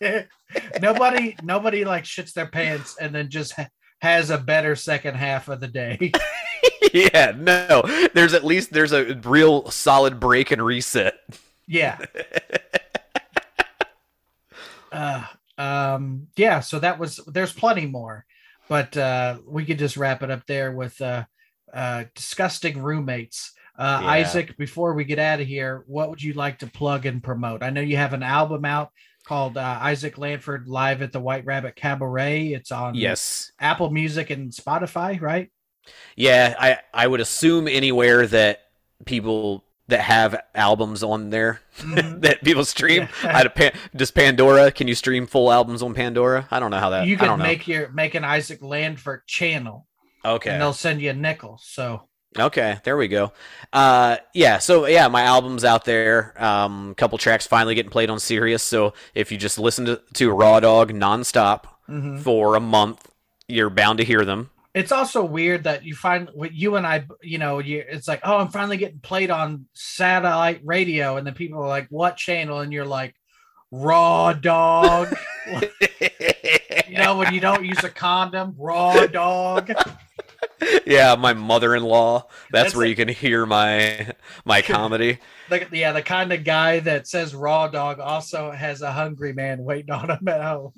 nobody 0.80 1.34
nobody 1.42 1.84
like 1.84 2.04
shits 2.04 2.32
their 2.32 2.46
pants 2.46 2.96
and 3.00 3.12
then 3.12 3.28
just 3.28 3.54
ha- 3.54 3.66
has 4.00 4.30
a 4.30 4.38
better 4.38 4.76
second 4.76 5.16
half 5.16 5.48
of 5.48 5.58
the 5.58 5.66
day. 5.66 6.12
yeah, 6.94 7.32
no. 7.36 7.82
There's 8.14 8.34
at 8.34 8.44
least 8.44 8.72
there's 8.72 8.92
a 8.92 9.14
real 9.24 9.68
solid 9.70 10.20
break 10.20 10.52
and 10.52 10.64
reset. 10.64 11.14
yeah. 11.66 11.98
Uh, 14.92 15.24
um, 15.58 16.28
yeah. 16.36 16.60
So 16.60 16.78
that 16.78 16.98
was. 16.98 17.18
There's 17.26 17.52
plenty 17.52 17.86
more, 17.86 18.24
but 18.68 18.96
uh, 18.96 19.38
we 19.46 19.64
could 19.64 19.78
just 19.78 19.96
wrap 19.96 20.22
it 20.22 20.30
up 20.30 20.46
there 20.46 20.72
with 20.72 21.00
uh, 21.00 21.24
uh, 21.72 22.04
disgusting 22.14 22.82
roommates. 22.82 23.52
Uh, 23.78 24.00
Yeah. 24.02 24.08
Isaac, 24.08 24.56
before 24.56 24.94
we 24.94 25.04
get 25.04 25.18
out 25.18 25.40
of 25.40 25.46
here, 25.46 25.84
what 25.86 26.08
would 26.10 26.22
you 26.22 26.32
like 26.34 26.58
to 26.60 26.66
plug 26.66 27.06
and 27.06 27.22
promote? 27.22 27.62
I 27.62 27.70
know 27.70 27.80
you 27.80 27.96
have 27.96 28.12
an 28.12 28.22
album 28.22 28.64
out 28.64 28.90
called 29.26 29.56
uh, 29.56 29.78
Isaac 29.80 30.16
Lanford 30.16 30.68
Live 30.68 31.02
at 31.02 31.12
the 31.12 31.20
White 31.20 31.44
Rabbit 31.46 31.74
Cabaret. 31.76 32.48
It's 32.48 32.70
on 32.70 32.94
Yes. 32.94 33.50
Apple 33.58 33.90
Music 33.90 34.30
and 34.30 34.52
Spotify, 34.52 35.20
right? 35.20 35.50
Yeah, 36.16 36.54
I 36.58 36.78
I 36.92 37.06
would 37.06 37.20
assume 37.20 37.68
anywhere 37.68 38.26
that 38.28 38.60
people 39.04 39.64
that 39.88 40.00
have 40.00 40.40
albums 40.54 41.02
on 41.02 41.30
there 41.30 41.60
Mhm. 41.78 42.20
that 42.22 42.42
people 42.42 42.64
stream. 42.64 43.08
Yeah. 43.22 43.28
I 43.28 43.32
had 43.38 43.46
a 43.46 43.50
pan, 43.50 43.72
does 43.94 44.10
Pandora? 44.10 44.70
Can 44.70 44.88
you 44.88 44.94
stream 44.94 45.26
full 45.26 45.52
albums 45.52 45.82
on 45.82 45.94
Pandora? 45.94 46.48
I 46.50 46.60
don't 46.60 46.70
know 46.70 46.78
how 46.78 46.90
that. 46.90 47.06
you 47.06 47.16
I 47.16 47.18
can 47.26 47.38
make 47.38 47.68
your 47.68 47.88
make 47.90 48.14
an 48.14 48.24
Isaac 48.24 48.60
Lanford 48.60 49.26
channel, 49.26 49.86
okay. 50.24 50.50
and 50.50 50.60
they'll 50.62 50.72
send 50.72 51.02
you 51.02 51.10
a 51.10 51.14
nickel. 51.14 51.60
So 51.62 52.08
Okay, 52.38 52.78
there 52.82 52.96
we 52.96 53.06
go. 53.06 53.32
Uh, 53.72 54.16
yeah, 54.32 54.58
so 54.58 54.86
yeah, 54.86 55.06
my 55.06 55.22
album's 55.22 55.64
out 55.64 55.84
there. 55.84 56.34
Um, 56.42 56.90
a 56.90 56.94
couple 56.94 57.16
tracks 57.16 57.46
finally 57.46 57.76
getting 57.76 57.92
played 57.92 58.10
on 58.10 58.18
Sirius. 58.18 58.62
So 58.62 58.92
if 59.14 59.30
you 59.30 59.38
just 59.38 59.58
listen 59.58 59.84
to, 59.84 60.00
to 60.14 60.30
Raw 60.32 60.58
Dog 60.58 60.92
nonstop 60.92 61.64
mhm. 61.88 62.20
for 62.20 62.56
a 62.56 62.60
month, 62.60 63.08
you're 63.46 63.70
bound 63.70 63.98
to 63.98 64.04
hear 64.04 64.24
them. 64.24 64.50
It's 64.74 64.90
also 64.90 65.24
weird 65.24 65.64
that 65.64 65.84
you 65.84 65.94
find 65.94 66.28
what 66.34 66.52
you 66.52 66.74
and 66.76 66.86
I, 66.86 67.06
you 67.22 67.38
know, 67.38 67.60
you 67.60 67.84
it's 67.88 68.08
like, 68.08 68.20
oh, 68.24 68.38
I'm 68.38 68.48
finally 68.48 68.76
getting 68.76 68.98
played 68.98 69.30
on 69.30 69.66
satellite 69.72 70.60
radio, 70.64 71.16
and 71.16 71.26
then 71.26 71.34
people 71.34 71.62
are 71.62 71.68
like, 71.68 71.86
what 71.90 72.16
channel? 72.16 72.60
And 72.60 72.72
you're 72.72 72.84
like, 72.84 73.14
Raw 73.70 74.32
Dog. 74.32 75.14
you 76.88 76.98
know, 76.98 77.16
when 77.18 77.32
you 77.32 77.40
don't 77.40 77.64
use 77.64 77.82
a 77.84 77.88
condom, 77.88 78.54
Raw 78.58 79.06
Dog. 79.06 79.72
yeah, 80.86 81.14
my 81.14 81.34
mother-in-law. 81.34 82.26
That's, 82.50 82.64
That's 82.64 82.76
where 82.76 82.86
it. 82.86 82.90
you 82.90 82.96
can 82.96 83.08
hear 83.08 83.46
my 83.46 84.12
my 84.44 84.60
comedy. 84.62 85.18
The, 85.50 85.68
yeah, 85.70 85.92
the 85.92 86.02
kind 86.02 86.32
of 86.32 86.42
guy 86.42 86.80
that 86.80 87.06
says 87.06 87.32
Raw 87.32 87.68
Dog 87.68 88.00
also 88.00 88.50
has 88.50 88.82
a 88.82 88.90
hungry 88.90 89.32
man 89.32 89.62
waiting 89.62 89.92
on 89.92 90.10
him 90.10 90.26
at 90.26 90.42
home. 90.42 90.72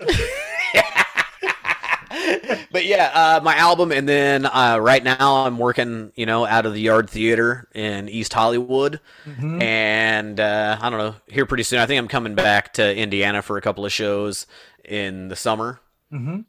but 2.72 2.84
yeah, 2.84 3.10
uh, 3.14 3.40
my 3.42 3.56
album, 3.56 3.92
and 3.92 4.08
then 4.08 4.46
uh, 4.46 4.78
right 4.80 5.02
now 5.02 5.44
I'm 5.46 5.58
working, 5.58 6.12
you 6.14 6.26
know, 6.26 6.44
out 6.46 6.66
of 6.66 6.74
the 6.74 6.80
Yard 6.80 7.08
Theater 7.10 7.68
in 7.74 8.08
East 8.08 8.32
Hollywood, 8.32 9.00
Mhm. 9.26 9.62
and 9.62 10.38
uh, 10.40 10.78
I 10.80 10.90
don't 10.90 10.98
know, 10.98 11.14
here 11.28 11.46
pretty 11.46 11.62
soon. 11.62 11.78
I 11.80 11.86
think 11.86 11.98
I'm 11.98 12.08
coming 12.08 12.34
back 12.34 12.72
to 12.74 12.96
Indiana 12.96 13.42
for 13.42 13.56
a 13.56 13.60
couple 13.62 13.84
of 13.86 13.92
shows 13.92 14.46
in 14.84 15.28
the 15.28 15.36
summer. 15.36 15.80
hmm 16.10 16.40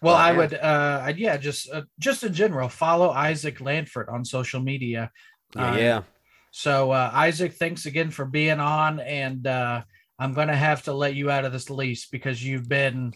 Well, 0.00 0.14
Oh, 0.14 0.18
I 0.18 0.32
would, 0.32 0.54
uh, 0.54 1.00
I'd- 1.04 1.20
yeah, 1.22 1.36
just 1.36 1.70
uh, 1.70 1.82
just 1.98 2.24
in 2.24 2.34
general, 2.34 2.68
follow 2.68 3.10
Isaac 3.10 3.58
Lanford 3.60 4.08
on 4.12 4.24
social 4.24 4.60
media. 4.60 5.10
Yeah, 5.56 5.72
Uh, 5.72 5.76
yeah. 5.76 6.02
So, 6.50 6.92
uh, 6.92 7.10
Isaac, 7.12 7.54
thanks 7.54 7.86
again 7.86 8.10
for 8.10 8.24
being 8.24 8.60
on, 8.60 9.00
and 9.00 9.46
uh, 9.46 9.82
I'm 10.18 10.34
gonna 10.34 10.56
have 10.56 10.82
to 10.84 10.92
let 10.92 11.14
you 11.14 11.30
out 11.30 11.44
of 11.44 11.52
this 11.52 11.68
lease 11.70 12.06
because 12.06 12.44
you've 12.44 12.68
been 12.68 13.12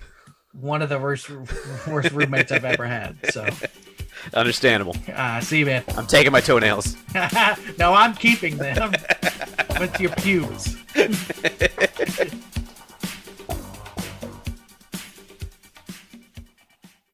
one 0.53 0.83
of 0.83 0.89
the 0.89 0.99
worst 0.99 1.31
worst 1.87 2.13
roommates 2.13 2.53
I've 2.53 2.65
ever 2.65 2.87
had. 2.87 3.17
So, 3.31 3.47
understandable. 4.35 4.97
uh, 5.15 5.41
see 5.41 5.61
you, 5.61 5.67
man. 5.67 5.85
I'm 5.97 6.07
taking 6.07 6.33
my 6.33 6.41
toenails. 6.41 6.97
no, 7.79 7.95
I'm 7.95 8.15
keeping 8.15 8.57
them 8.57 8.93
with 9.79 10.01
your 10.01 10.11
pubes. 10.17 10.77